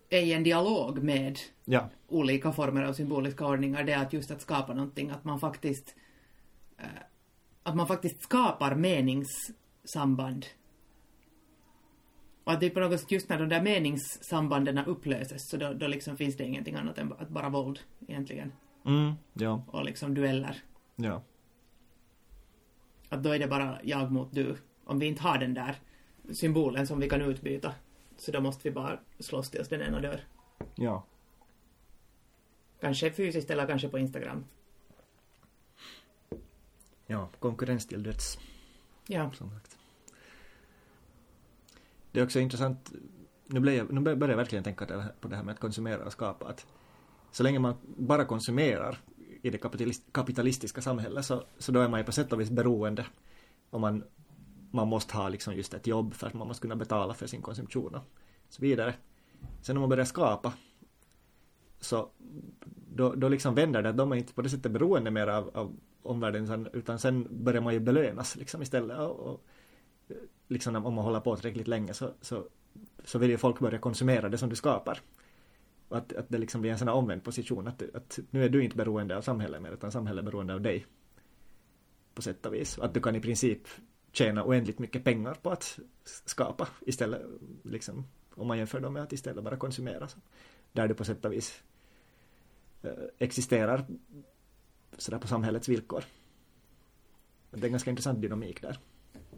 är 0.10 0.22
i 0.22 0.34
en 0.34 0.44
dialog 0.44 1.04
med 1.04 1.40
Ja, 1.66 1.90
olika 2.08 2.52
former 2.52 2.84
av 2.84 2.94
symboliska 2.94 3.46
ordningar. 3.48 3.84
Det 3.84 3.94
är 3.94 4.02
att 4.02 4.14
just 4.14 4.32
att 4.32 4.42
skapa 4.42 4.74
någonting, 4.74 5.10
att 5.10 5.24
man 5.24 5.40
faktiskt 5.40 5.96
eh, 6.78 6.86
att 7.64 7.76
man 7.76 7.88
faktiskt 7.88 8.22
skapar 8.24 8.76
meningssamband. 8.76 10.46
Och 12.44 12.52
att 12.54 12.60
det 12.60 12.66
är 12.66 12.70
på 12.70 12.80
något 12.80 13.00
sätt 13.00 13.12
just 13.12 13.30
när 13.30 13.40
de 13.40 13.50
där 13.50 13.62
meningssambanden 13.62 14.78
upplöses 14.78 15.50
så 15.50 15.58
då, 15.58 15.74
då 15.74 15.88
liksom 15.88 16.18
finns 16.18 16.38
det 16.38 16.44
ingenting 16.44 16.76
annat 16.76 16.98
än 16.98 17.14
att 17.20 17.30
bara 17.30 17.50
våld 17.50 17.80
egentligen. 18.08 18.52
mm, 18.86 19.14
ja, 19.34 19.64
Och 19.68 19.84
liksom 19.86 20.14
dueller. 20.14 20.58
ja, 20.96 21.22
Att 23.10 23.24
då 23.24 23.30
är 23.32 23.40
det 23.40 23.48
bara 23.48 23.80
jag 23.84 24.12
mot 24.12 24.32
du. 24.34 24.56
Om 24.86 25.00
vi 25.00 25.06
inte 25.06 25.22
har 25.22 25.38
den 25.38 25.54
där 25.54 25.76
symbolen 26.34 26.88
som 26.88 27.00
vi 27.00 27.10
kan 27.10 27.22
utbyta 27.22 27.74
så 28.20 28.32
då 28.32 28.42
måste 28.42 28.70
vi 28.70 28.72
bara 28.72 29.00
slåss 29.20 29.50
tills 29.50 29.68
den 29.68 29.82
ena 29.82 30.00
dör. 30.00 30.22
ja. 30.76 31.06
Kanske 32.82 33.12
fysiskt 33.12 33.50
eller 33.50 33.68
kanske 33.68 33.90
på 33.90 34.00
Instagram. 34.00 34.46
Ja, 37.06 37.30
konkurrens 37.40 37.88
till 37.88 38.04
döds. 38.04 38.40
Ja. 39.08 39.32
som 39.32 39.50
sagt. 39.50 39.78
Det 42.12 42.20
är 42.20 42.24
också 42.24 42.40
intressant, 42.40 42.92
nu, 43.46 43.60
blev 43.60 43.76
jag, 43.76 43.92
nu 43.94 44.02
börjar 44.02 44.30
jag 44.30 44.38
verkligen 44.38 44.64
tänka 44.64 45.12
på 45.20 45.28
det 45.28 45.36
här 45.36 45.44
med 45.44 45.54
att 45.54 45.60
konsumera 45.60 46.06
och 46.06 46.12
skapa. 46.12 46.48
Att 46.48 46.68
så 47.32 47.44
länge 47.44 47.60
man 47.60 47.76
bara 47.84 48.26
konsumerar 48.26 48.98
i 49.42 49.50
det 49.50 49.58
kapitalist, 49.58 50.04
kapitalistiska 50.12 50.82
samhället 50.82 51.26
så, 51.26 51.44
så 51.58 51.72
då 51.72 51.80
är 51.80 51.88
man 51.88 52.00
ju 52.00 52.04
på 52.04 52.12
sätt 52.12 52.34
och 52.34 52.42
vis 52.42 52.50
beroende. 52.50 53.06
Och 53.70 53.82
man, 53.82 54.04
man 54.72 54.88
måste 54.88 55.18
ha 55.18 55.30
liksom 55.30 55.56
just 55.56 55.74
ett 55.74 55.88
jobb 55.88 56.14
för 56.14 56.28
att 56.28 56.34
man 56.34 56.48
måste 56.48 56.62
kunna 56.62 56.76
betala 56.76 57.14
för 57.14 57.28
sin 57.28 57.42
konsumtion 57.42 57.96
och 57.96 58.04
så 58.50 58.62
vidare. 58.62 58.94
Sen 59.62 59.76
när 59.76 59.80
man 59.80 59.90
börjar 59.90 60.06
skapa 60.06 60.54
så 61.80 62.10
då, 62.96 63.16
då 63.16 63.30
liksom 63.30 63.56
vänder 63.56 63.82
det, 63.82 63.92
de 63.92 64.12
är 64.12 64.16
inte 64.16 64.34
på 64.34 64.42
det 64.42 64.50
sättet 64.50 64.72
beroende 64.72 65.12
mer 65.12 65.28
av, 65.28 65.52
av 65.54 65.76
omvärlden 66.02 66.44
utan, 66.44 66.68
utan 66.74 67.00
sen 67.00 67.28
börjar 67.44 67.62
man 67.62 67.74
ju 67.74 67.80
belönas 67.80 68.36
liksom 68.36 68.62
istället 68.62 68.98
och, 68.98 69.20
och 69.20 69.46
liksom 70.48 70.86
om 70.86 70.94
man 70.94 71.06
håller 71.06 71.20
på 71.20 71.36
tillräckligt 71.36 71.68
länge 71.68 71.94
så, 71.94 72.12
så, 72.22 72.48
så 73.04 73.20
vill 73.20 73.30
ju 73.30 73.38
folk 73.38 73.60
börja 73.60 73.80
konsumera 73.80 74.30
det 74.30 74.38
som 74.38 74.50
du 74.50 74.56
skapar. 74.56 75.02
Och 75.88 75.98
att, 75.98 76.14
att 76.14 76.30
det 76.30 76.38
liksom 76.38 76.62
blir 76.62 76.72
en 76.72 76.78
sån 76.78 76.88
här 76.88 76.96
omvänd 76.96 77.24
position 77.24 77.68
att, 77.68 77.96
att 77.96 78.20
nu 78.30 78.46
är 78.46 78.50
du 78.50 78.64
inte 78.64 78.78
beroende 78.78 79.18
av 79.18 79.22
samhället 79.22 79.62
mer 79.62 79.72
utan 79.72 79.92
samhället 79.92 80.22
är 80.22 80.26
beroende 80.26 80.54
av 80.54 80.62
dig. 80.62 80.86
På 82.14 82.22
sätt 82.22 82.46
och 82.46 82.54
vis. 82.54 82.78
Och 82.78 82.86
att 82.86 82.94
du 82.94 83.00
kan 83.00 83.16
i 83.16 83.22
princip 83.22 83.68
tjäna 84.12 84.46
oändligt 84.46 84.80
mycket 84.80 85.04
pengar 85.04 85.34
på 85.34 85.52
att 85.52 85.80
skapa 86.04 86.68
istället 86.82 87.22
liksom 87.64 88.06
om 88.40 88.48
man 88.48 88.58
jämför 88.58 88.80
dem 88.80 88.94
med 88.94 89.04
att 89.04 89.14
istället 89.14 89.44
bara 89.44 89.58
konsumera. 89.58 90.08
Så, 90.08 90.18
där 90.72 90.88
det 90.88 90.94
på 90.94 91.04
sätt 91.04 91.26
och 91.26 91.34
vis 91.34 91.64
eh, 92.82 92.92
existerar 93.18 93.86
sådär 94.98 95.20
på 95.20 95.28
samhällets 95.28 95.70
villkor. 95.70 96.04
Det 97.52 97.60
är 97.60 97.66
en 97.66 97.72
ganska 97.72 97.90
intressant 97.90 98.22
dynamik 98.22 98.62
där. 98.62 98.80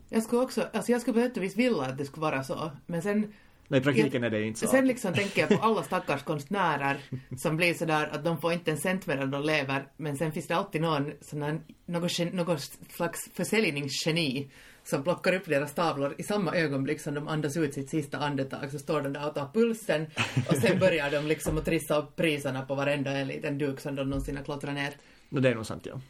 Jag 0.09 0.23
skulle 0.23 0.41
också, 0.41 0.61
alltså 0.73 0.91
jag 0.91 1.01
skulle 1.01 1.13
på 1.21 1.27
sätt 1.27 1.37
och 1.37 1.43
vis 1.43 1.55
vilja 1.55 1.81
att 1.81 1.97
det 1.97 2.05
skulle 2.05 2.21
vara 2.21 2.43
så, 2.43 2.71
men 2.85 3.01
sen 3.01 3.33
Nej, 3.67 3.79
i 3.79 3.83
praktiken 3.83 4.23
är 4.23 4.29
det 4.29 4.43
inte 4.43 4.59
så. 4.59 4.67
Sen 4.67 4.87
liksom 4.87 5.13
tänker 5.13 5.41
jag 5.41 5.49
på 5.49 5.65
alla 5.65 5.83
stackars 5.83 6.23
konstnärer 6.23 6.97
som 7.37 7.57
blir 7.57 7.73
sådär 7.73 8.09
att 8.11 8.23
de 8.23 8.41
får 8.41 8.53
inte 8.53 8.71
en 8.71 8.77
cent 8.77 9.07
medan 9.07 9.31
de 9.31 9.43
lever, 9.43 9.87
men 9.97 10.17
sen 10.17 10.31
finns 10.31 10.47
det 10.47 10.55
alltid 10.55 10.81
någon 10.81 11.11
sån 11.21 11.41
här, 11.41 11.61
något, 11.85 12.61
slags 12.89 13.19
försäljningsgeni 13.33 14.51
som 14.83 15.03
plockar 15.03 15.33
upp 15.33 15.45
deras 15.45 15.73
tavlor 15.73 16.15
i 16.17 16.23
samma 16.23 16.55
ögonblick 16.55 17.01
som 17.01 17.13
de 17.13 17.27
andas 17.27 17.57
ut 17.57 17.73
sitt 17.73 17.89
sista 17.89 18.17
andetag 18.17 18.71
så 18.71 18.79
står 18.79 19.01
de 19.01 19.13
där 19.13 19.27
och 19.27 19.35
tar 19.35 19.49
pulsen 19.53 20.05
och 20.49 20.55
sen 20.55 20.79
börjar 20.79 21.11
de 21.11 21.27
liksom 21.27 21.57
att 21.57 21.65
trissa 21.65 21.97
upp 21.97 22.15
priserna 22.15 22.61
på 22.61 22.75
varenda 22.75 23.11
en 23.11 23.27
liten 23.27 23.57
duk 23.57 23.79
som 23.79 23.95
de 23.95 24.09
någonsin 24.09 24.37
har 24.37 24.43
klottrat 24.43 24.73
ner. 24.73 24.93
No, 25.29 25.39
det 25.39 25.49
är 25.49 25.55
nog 25.55 25.65
sant, 25.65 25.85
ja. 25.85 26.01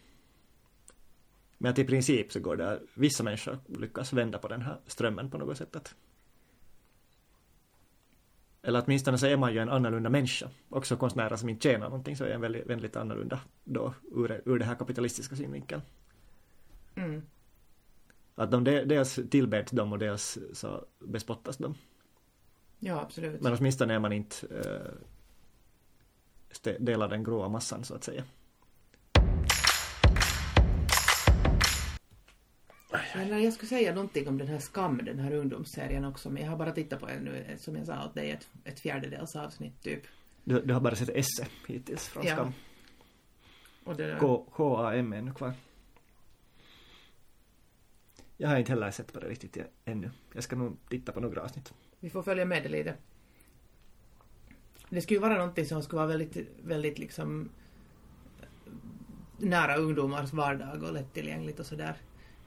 Men 1.57 1.71
att 1.71 1.79
i 1.79 1.83
princip 1.83 2.31
så 2.31 2.39
går 2.39 2.55
det, 2.55 2.79
vissa 2.93 3.23
människor 3.23 3.59
lyckas 3.67 4.13
vända 4.13 4.37
på 4.37 4.47
den 4.47 4.61
här 4.61 4.77
strömmen 4.87 5.29
på 5.29 5.37
något 5.37 5.57
sätt. 5.57 5.75
Att, 5.75 5.95
eller 8.63 8.83
åtminstone 8.85 9.17
så 9.17 9.25
är 9.25 9.37
man 9.37 9.53
ju 9.53 9.59
en 9.59 9.69
annorlunda 9.69 10.09
människa. 10.09 10.49
Också 10.69 10.97
konstnärer 10.97 11.35
som 11.35 11.49
inte 11.49 11.69
tjänar 11.69 11.89
någonting 11.89 12.17
så 12.17 12.23
är 12.23 12.29
en 12.29 12.41
väldigt, 12.41 12.65
väldigt 12.65 12.95
annorlunda 12.95 13.39
då 13.63 13.93
ur, 14.11 14.41
ur 14.45 14.59
det 14.59 14.65
här 14.65 14.75
kapitalistiska 14.75 15.35
synvinkeln. 15.35 15.81
Mm. 16.95 17.21
Att 18.35 18.51
de 18.51 18.63
de- 18.63 18.85
dels 18.85 19.19
tillbeds 19.29 19.71
dem 19.71 19.93
och 19.93 19.99
dels 19.99 20.37
så 20.53 20.85
bespottas 20.99 21.57
de. 21.57 21.75
Ja, 22.79 23.01
absolut. 23.01 23.41
Men 23.41 23.53
åtminstone 23.53 23.93
är 23.93 23.99
man 23.99 24.13
inte 24.13 24.35
eh, 26.63 26.75
del 26.79 27.01
av 27.01 27.09
den 27.09 27.23
gråa 27.23 27.49
massan 27.49 27.83
så 27.83 27.95
att 27.95 28.03
säga. 28.03 28.23
När 33.15 33.39
jag 33.39 33.53
skulle 33.53 33.69
säga 33.69 33.93
någonting 33.95 34.27
om 34.27 34.37
den 34.37 34.47
här 34.47 34.59
Skam, 34.59 34.97
den 35.05 35.19
här 35.19 35.31
ungdomsserien 35.33 36.05
också, 36.05 36.29
men 36.29 36.43
jag 36.43 36.49
har 36.49 36.57
bara 36.57 36.71
tittat 36.71 36.99
på 36.99 37.05
den 37.07 37.23
nu, 37.23 37.55
som 37.59 37.75
jag 37.75 37.85
sa 37.85 38.05
åt 38.05 38.13
dig, 38.15 38.31
ett, 38.31 38.49
ett 38.63 38.79
fjärdedels 38.79 39.35
avsnitt 39.35 39.81
typ. 39.81 40.01
Du, 40.43 40.61
du 40.61 40.73
har 40.73 40.81
bara 40.81 40.95
sett 40.95 41.09
esse 41.09 41.47
hittills 41.67 42.07
från 42.07 42.25
Ja. 42.25 42.33
Skam. 42.35 42.53
Och 43.83 43.95
det, 43.95 44.17
K- 44.19 44.45
KAM 44.55 45.13
ännu 45.13 45.33
kvar. 45.33 45.53
Jag 48.37 48.49
har 48.49 48.57
inte 48.57 48.71
heller 48.71 48.91
sett 48.91 49.13
på 49.13 49.19
det 49.19 49.27
riktigt 49.29 49.57
ännu. 49.85 50.11
Jag 50.33 50.43
ska 50.43 50.55
nog 50.55 50.77
titta 50.89 51.11
på 51.11 51.19
några 51.19 51.41
avsnitt. 51.41 51.73
Vi 51.99 52.09
får 52.09 52.23
följa 52.23 52.45
med 52.45 52.63
det 52.63 52.69
lite. 52.69 52.93
Det 54.89 55.01
skulle 55.01 55.15
ju 55.17 55.21
vara 55.21 55.37
någonting 55.37 55.65
som 55.65 55.83
skulle 55.83 55.97
vara 55.97 56.07
väldigt, 56.07 56.37
väldigt 56.63 56.99
liksom 56.99 57.49
nära 59.37 59.75
ungdomars 59.75 60.33
vardag 60.33 60.83
och 60.83 60.93
lättillgängligt 60.93 61.59
och 61.59 61.65
sådär. 61.65 61.95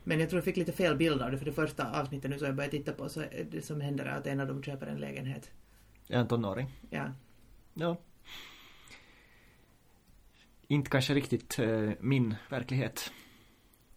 Men 0.05 0.21
jag 0.21 0.31
tror 0.31 0.39
jag 0.39 0.45
fick 0.45 0.57
lite 0.57 0.73
fel 0.73 0.97
bild 0.97 1.23
av 1.23 1.31
det 1.31 1.39
för 1.39 1.45
det 1.45 1.53
första 1.53 2.01
avsnittet 2.01 2.31
nu 2.31 2.39
som 2.39 2.47
jag 2.47 2.57
började 2.57 2.79
titta 2.79 2.93
på 2.93 3.09
så 3.09 3.25
det 3.51 3.65
som 3.65 3.81
händer 3.81 4.05
är 4.05 4.17
att 4.17 4.27
en 4.27 4.41
av 4.41 4.47
dem 4.47 4.63
köper 4.63 4.87
en 4.87 4.99
lägenhet. 4.99 5.51
En 6.09 6.29
tonåring. 6.29 6.71
Ja. 6.91 7.13
Ja. 7.75 7.97
Inte 10.69 10.91
kanske 10.91 11.15
riktigt 11.15 11.59
eh, 11.59 11.91
min 12.01 12.35
verklighet 12.51 13.13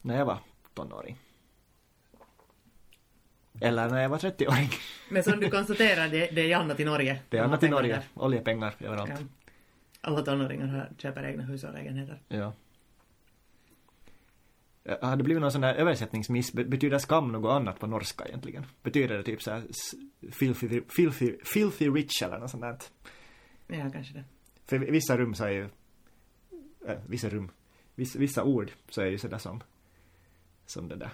när 0.02 0.18
jag 0.18 0.26
var 0.26 0.40
tonåring. 0.74 1.18
Eller 3.62 3.90
när 3.90 4.02
jag 4.02 4.10
var 4.10 4.18
30-åring. 4.18 4.70
Men 5.10 5.24
som 5.24 5.40
du 5.40 5.50
konstaterar, 5.50 6.08
det, 6.10 6.32
det 6.36 6.52
är 6.52 6.58
annat 6.58 6.80
i 6.80 6.86
Norge. 6.86 7.20
Det 7.30 7.38
är 7.38 7.44
annat 7.44 7.64
i 7.64 7.70
Norge. 7.70 7.94
där. 7.94 8.04
Oljepengar 8.24 8.76
överallt. 8.80 9.10
Ja. 9.10 9.18
Alla 10.02 10.22
tonåringar 10.22 10.68
har, 10.68 10.90
köper 10.98 11.26
egna 11.26 11.44
hus 11.44 11.64
och 11.64 11.74
lägenheter. 11.74 12.22
Ja. 12.28 12.54
Eh, 14.88 14.98
Har 15.10 15.16
det 15.16 15.24
blivit 15.24 15.42
någon 15.42 15.52
sån 15.52 15.62
där 15.62 15.74
översättningsmiss? 15.76 16.54
Be- 16.54 16.66
Betyder 16.66 16.98
skam 17.00 17.32
något 17.32 17.52
annat 17.52 17.80
på 17.80 17.88
norska 17.88 18.26
egentligen? 18.26 18.66
Betyder 18.84 19.18
det 19.18 19.24
typ 19.24 19.42
så 19.42 19.52
här 19.52 19.64
s- 19.70 19.94
filthy, 20.32 20.82
filthy, 20.90 21.38
filthy 21.54 21.90
rich 21.90 22.22
eller 22.24 22.40
något 22.40 22.52
sånt 22.52 22.62
där? 22.64 22.78
Ja, 23.68 23.90
kanske 23.94 24.14
det. 24.14 24.24
För 24.66 24.78
vissa 24.80 25.18
rum 25.18 25.36
så 25.36 25.44
är 25.46 25.50
ju, 25.50 25.64
äh, 26.88 26.98
vissa 27.08 27.30
rum, 27.30 27.52
vissa, 27.96 28.20
vissa 28.20 28.44
ord 28.44 28.72
så 28.90 29.02
är 29.02 29.06
ju 29.06 29.18
sådär 29.18 29.38
som 29.38 29.64
som 30.66 30.88
det 30.88 30.96
där. 30.96 31.10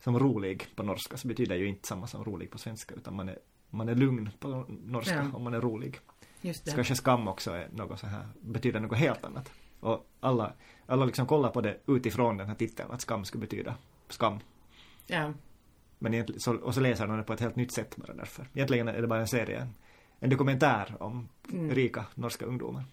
Som 0.00 0.18
rolig 0.18 0.66
på 0.76 0.82
norska 0.82 1.16
så 1.16 1.28
betyder 1.28 1.56
ju 1.56 1.66
inte 1.68 1.88
samma 1.88 2.06
som 2.06 2.24
rolig 2.24 2.50
på 2.50 2.58
svenska 2.58 2.94
utan 2.94 3.14
man 3.16 3.28
är, 3.28 3.38
man 3.70 3.88
är 3.88 3.94
lugn 3.94 4.30
på 4.40 4.64
norska 4.68 5.14
Ja. 5.14 5.30
och 5.36 5.40
man 5.40 5.54
är 5.54 5.60
rolig. 5.60 5.98
Just 6.40 6.64
det. 6.64 6.70
Så 6.70 6.74
kanske 6.76 6.94
skam 6.94 7.28
också 7.28 7.50
är 7.50 7.68
något 7.72 8.00
så 8.00 8.06
här, 8.06 8.28
betyder 8.40 8.80
något 8.80 8.98
helt 8.98 9.24
annat. 9.24 9.50
Och 9.84 10.06
alla, 10.20 10.52
alla 10.86 11.04
liksom 11.04 11.26
kollar 11.26 11.50
på 11.50 11.60
det 11.60 11.76
utifrån 11.86 12.36
den 12.36 12.48
här 12.48 12.54
titeln, 12.54 12.90
att 12.90 13.00
skam 13.00 13.24
skulle 13.24 13.40
betyda 13.40 13.76
skam. 14.08 14.38
Ja. 15.06 15.32
Men 15.98 16.14
egentligen, 16.14 16.40
så, 16.40 16.54
och 16.56 16.74
så 16.74 16.80
läser 16.80 17.06
de 17.06 17.16
det 17.16 17.22
på 17.22 17.32
ett 17.32 17.40
helt 17.40 17.56
nytt 17.56 17.72
sätt 17.72 17.96
bara 17.96 18.14
därför. 18.14 18.48
Egentligen 18.54 18.88
är 18.88 19.00
det 19.00 19.06
bara 19.06 19.20
en 19.20 19.28
serie, 19.28 19.60
en, 19.60 19.74
en 20.20 20.30
dokumentär 20.30 20.96
om 21.00 21.28
Mm. 21.52 21.74
rika 21.74 22.04
norska 22.14 22.44
ungdomar. 22.44 22.84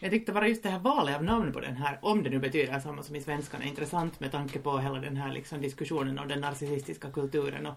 Jag 0.00 0.10
tyckte 0.10 0.32
bara 0.32 0.48
just 0.48 0.62
det 0.62 0.68
här 0.68 0.78
valet 0.78 1.16
av 1.16 1.24
namn 1.24 1.52
på 1.52 1.60
den 1.60 1.76
här, 1.76 1.98
om 2.02 2.22
det 2.22 2.30
nu 2.30 2.38
betyder 2.38 2.80
samma 2.80 3.02
som 3.02 3.16
i 3.16 3.20
svenskan, 3.20 3.62
är 3.62 3.66
intressant 3.66 4.20
med 4.20 4.32
tanke 4.32 4.58
på 4.58 4.78
hela 4.78 4.98
den 4.98 5.16
här 5.16 5.32
liksom 5.32 5.60
diskussionen 5.60 6.18
om 6.18 6.28
den 6.28 6.40
narcissistiska 6.40 7.10
kulturen 7.10 7.66
och, 7.66 7.74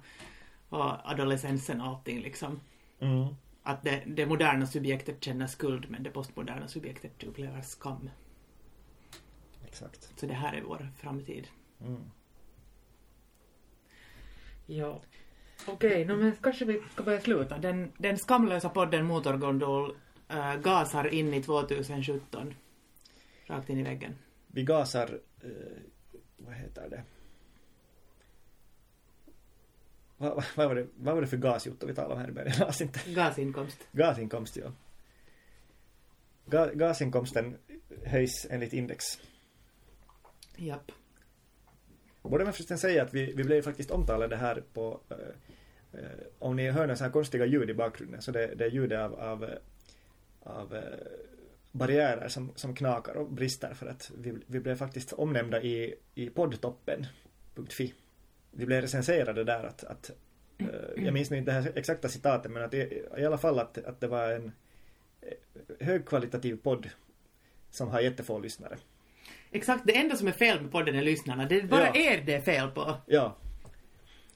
och 0.70 1.12
adolescensen 1.12 1.82
och 1.82 1.88
allting 1.88 2.20
liksom. 2.20 2.60
Att 3.64 3.84
det, 3.84 4.04
det 4.06 4.26
moderna 4.26 4.68
subjektet 4.68 5.24
känner 5.24 5.48
skuld 5.48 5.86
men 5.90 6.04
det 6.04 6.10
postmoderna 6.10 6.68
subjektet 6.68 7.24
upplever 7.24 7.62
skam. 7.62 8.10
Exakt. 9.76 10.20
Så 10.20 10.26
det 10.26 10.34
här 10.34 10.54
är 10.54 10.62
vår 10.62 10.88
framtid. 10.98 11.48
Mm. 11.82 12.12
Ja. 14.66 15.02
Okej, 15.68 16.06
no, 16.06 16.16
men 16.16 16.36
kanske 16.42 16.66
vi 16.66 16.82
ska 16.94 17.04
börja 17.04 17.22
sluta. 17.22 17.58
Den, 17.58 17.92
den 17.98 18.18
skamlösa 18.18 18.70
podden 18.70 19.06
Motorgondol 19.06 19.96
äh, 20.28 20.56
gasar 20.56 21.14
in 21.14 21.34
i 21.34 21.44
2017. 21.44 22.54
Rakt 23.46 23.70
in 23.70 23.80
i 23.80 23.84
väggen. 23.84 24.16
Vi 24.48 24.64
gasar, 24.64 25.20
eh, 25.44 25.50
vad 26.38 26.54
heter 26.56 26.90
det? 26.90 27.04
Vad, 30.18 30.36
vad, 30.36 30.46
vad, 30.56 30.68
var 30.68 30.76
det, 30.76 30.88
vad 30.96 31.16
var 31.16 31.22
det 31.22 31.28
för 31.28 31.38
gasjutto 31.38 31.88
vi 31.88 31.96
talade 31.96 32.14
om 32.14 32.20
här 32.20 32.30
i 32.30 32.32
början? 32.32 32.74
Inte. 32.82 33.00
Gasinkomst. 33.14 33.88
Gasinkomst, 33.92 34.58
ja. 34.58 34.72
Ga, 36.46 36.66
gasinkomsten 36.74 37.58
höjs 38.06 38.48
enligt 38.50 38.74
index. 38.74 39.06
Japp. 40.58 40.92
Borde 42.22 42.44
man 42.44 42.54
förresten 42.54 42.78
säga 42.78 43.04
att 43.04 43.14
vi, 43.14 43.34
vi 43.34 43.44
blev 43.44 43.62
faktiskt 43.62 43.92
omtalade 43.92 44.36
här 44.36 44.64
på 44.74 45.00
eh, 45.10 46.00
eh, 46.00 46.10
om 46.40 46.56
ni 46.56 46.72
hör 46.72 46.82
några 46.82 46.96
så 46.96 47.04
här 47.04 47.12
konstiga 47.12 47.46
ljud 47.46 47.70
i 47.70 47.74
bakgrunden 47.74 48.22
så 48.22 48.32
det, 48.32 48.56
det 48.56 48.66
är 48.66 48.70
ljudet 48.70 49.00
av, 49.00 49.14
av, 49.14 49.50
av 50.44 50.76
eh, 50.76 50.82
barriärer 51.72 52.28
som, 52.28 52.52
som 52.56 52.76
knakar 52.76 53.16
och 53.16 53.32
brister 53.32 53.74
för 53.74 53.88
att 53.88 54.12
vi, 54.18 54.34
vi 54.48 54.60
blev 54.60 54.76
faktiskt 54.76 55.14
omnämnda 55.14 55.62
i, 55.62 55.96
i 56.16 56.30
poddtoppen.fi. 56.30 57.94
Vi 58.52 58.66
blev 58.66 58.82
recenserade 58.82 59.44
där 59.44 59.64
att, 59.64 59.84
att 59.84 60.12
eh, 60.58 61.04
jag 61.04 61.14
minns 61.14 61.30
nu 61.30 61.38
inte 61.38 61.52
det 61.52 61.62
här 61.62 61.72
exakta 61.76 62.10
citatet 62.10 62.52
men 62.52 62.64
att 62.64 62.74
i, 62.74 63.04
i 63.18 63.26
alla 63.26 63.38
fall 63.38 63.60
att, 63.60 63.78
att 63.78 64.00
det 64.00 64.08
var 64.08 64.32
en 64.32 64.52
eh, 65.22 65.86
högkvalitativ 65.88 66.58
podd 66.64 66.90
som 67.72 67.90
har 67.90 68.02
jättefå 68.02 68.40
lyssnare. 68.40 68.78
Exakt, 69.52 69.84
det 69.88 69.98
enda 69.98 70.16
som 70.16 70.28
är 70.28 70.32
fel 70.32 70.62
med 70.62 70.72
podden 70.72 70.96
är 70.96 71.02
lyssnarna. 71.02 71.46
Det 71.46 71.60
är 71.60 71.64
bara 71.68 71.88
Ja. 71.88 71.96
er 71.96 72.24
det 72.26 72.34
är 72.34 72.42
fel 72.42 72.72
på. 72.72 72.98
Ja. 73.06 73.38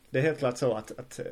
Det 0.10 0.20
är 0.20 0.24
helt 0.24 0.40
klart 0.40 0.58
så 0.58 0.74
att, 0.74 1.00
att 1.00 1.20
eh, 1.20 1.26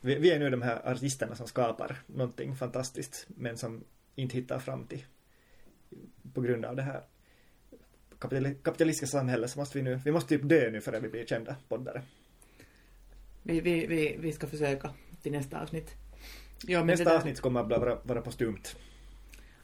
vi, 0.00 0.14
vi 0.14 0.30
är 0.30 0.38
nu 0.38 0.50
de 0.50 0.62
här 0.62 0.88
artisterna 0.92 1.34
som 1.34 1.46
skapar 1.46 1.96
någonting 2.06 2.56
fantastiskt 2.56 3.26
men 3.28 3.56
som 3.56 3.84
inte 4.14 4.36
hittar 4.36 4.58
fram 4.58 4.86
till 4.86 5.04
på 6.34 6.40
grund 6.40 6.64
av 6.64 6.76
det 6.76 6.82
här 6.82 7.02
kapitali- 8.18 8.62
kapitalistiska 8.62 9.06
samhället 9.18 9.50
så 9.50 9.58
måste 9.58 9.78
vi 9.78 9.82
nu, 9.84 10.00
vi 10.04 10.12
måste 10.12 10.28
typ 10.28 10.48
dö 10.48 10.70
nu 10.70 10.80
för 10.80 10.92
att 10.92 11.02
vi 11.02 11.08
blir 11.08 11.26
kända 11.26 11.56
poddare. 11.68 12.02
Vi, 13.42 13.60
vi, 13.60 13.86
vi, 13.86 14.16
vi 14.20 14.32
ska 14.32 14.46
försöka 14.46 14.90
till 15.22 15.32
nästa 15.32 15.60
avsnitt. 15.62 15.90
Ja, 16.66 16.84
Nästa 16.84 17.04
där- 17.04 17.16
avsnitt 17.16 17.40
kommer 17.40 17.60
att 17.60 17.68
vara, 17.68 17.98
vara 18.02 18.20
postumt. 18.20 18.76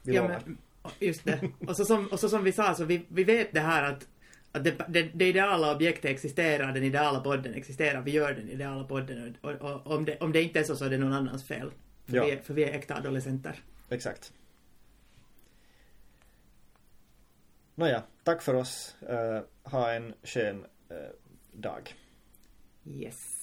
Vi 0.01 0.15
ja, 0.15 0.21
lovar. 0.21 0.41
men, 0.45 0.57
just 0.99 1.25
det. 1.25 1.39
Och 1.67 1.75
så 1.77 1.85
som, 1.85 2.07
och 2.07 2.19
så 2.19 2.29
som 2.29 2.43
vi 2.43 2.51
sa, 2.51 2.75
så 2.75 2.85
vi, 2.85 3.05
vi 3.07 3.23
vet 3.23 3.53
det 3.53 3.59
här 3.59 3.83
att, 3.83 4.07
att 4.51 4.63
det, 4.63 4.75
det, 4.87 5.03
det 5.13 5.27
ideala 5.27 5.75
objektet 5.75 6.11
existerar, 6.11 6.73
den 6.73 6.83
ideala 6.83 7.19
podden 7.19 7.53
existerar, 7.53 8.01
vi 8.01 8.11
gör 8.11 8.33
den 8.33 8.49
ideala 8.49 8.83
podden 8.83 9.37
och, 9.41 9.49
och, 9.51 9.61
och 9.61 9.91
om, 9.95 10.05
det, 10.05 10.17
om 10.19 10.31
det 10.31 10.41
inte 10.41 10.59
är 10.59 10.63
så 10.63 10.75
så 10.75 10.85
är 10.85 10.89
det 10.89 10.97
någon 10.97 11.13
annans 11.13 11.47
fel. 11.47 11.71
För, 12.05 12.15
Ja. 12.15 12.25
vi, 12.25 12.31
är, 12.31 12.37
för 12.41 12.53
vi 12.53 12.63
är 12.63 12.73
äkta 12.73 12.95
adolescenter. 12.95 13.59
Exakt. 13.89 14.33
Nåja, 17.75 18.03
tack 18.23 18.41
för 18.41 18.53
oss. 18.53 18.95
Eh, 19.09 19.41
ha 19.63 19.91
en 19.91 20.13
skön 20.23 20.65
eh, 20.89 20.95
dag. 21.51 21.95
Yes. 22.85 23.38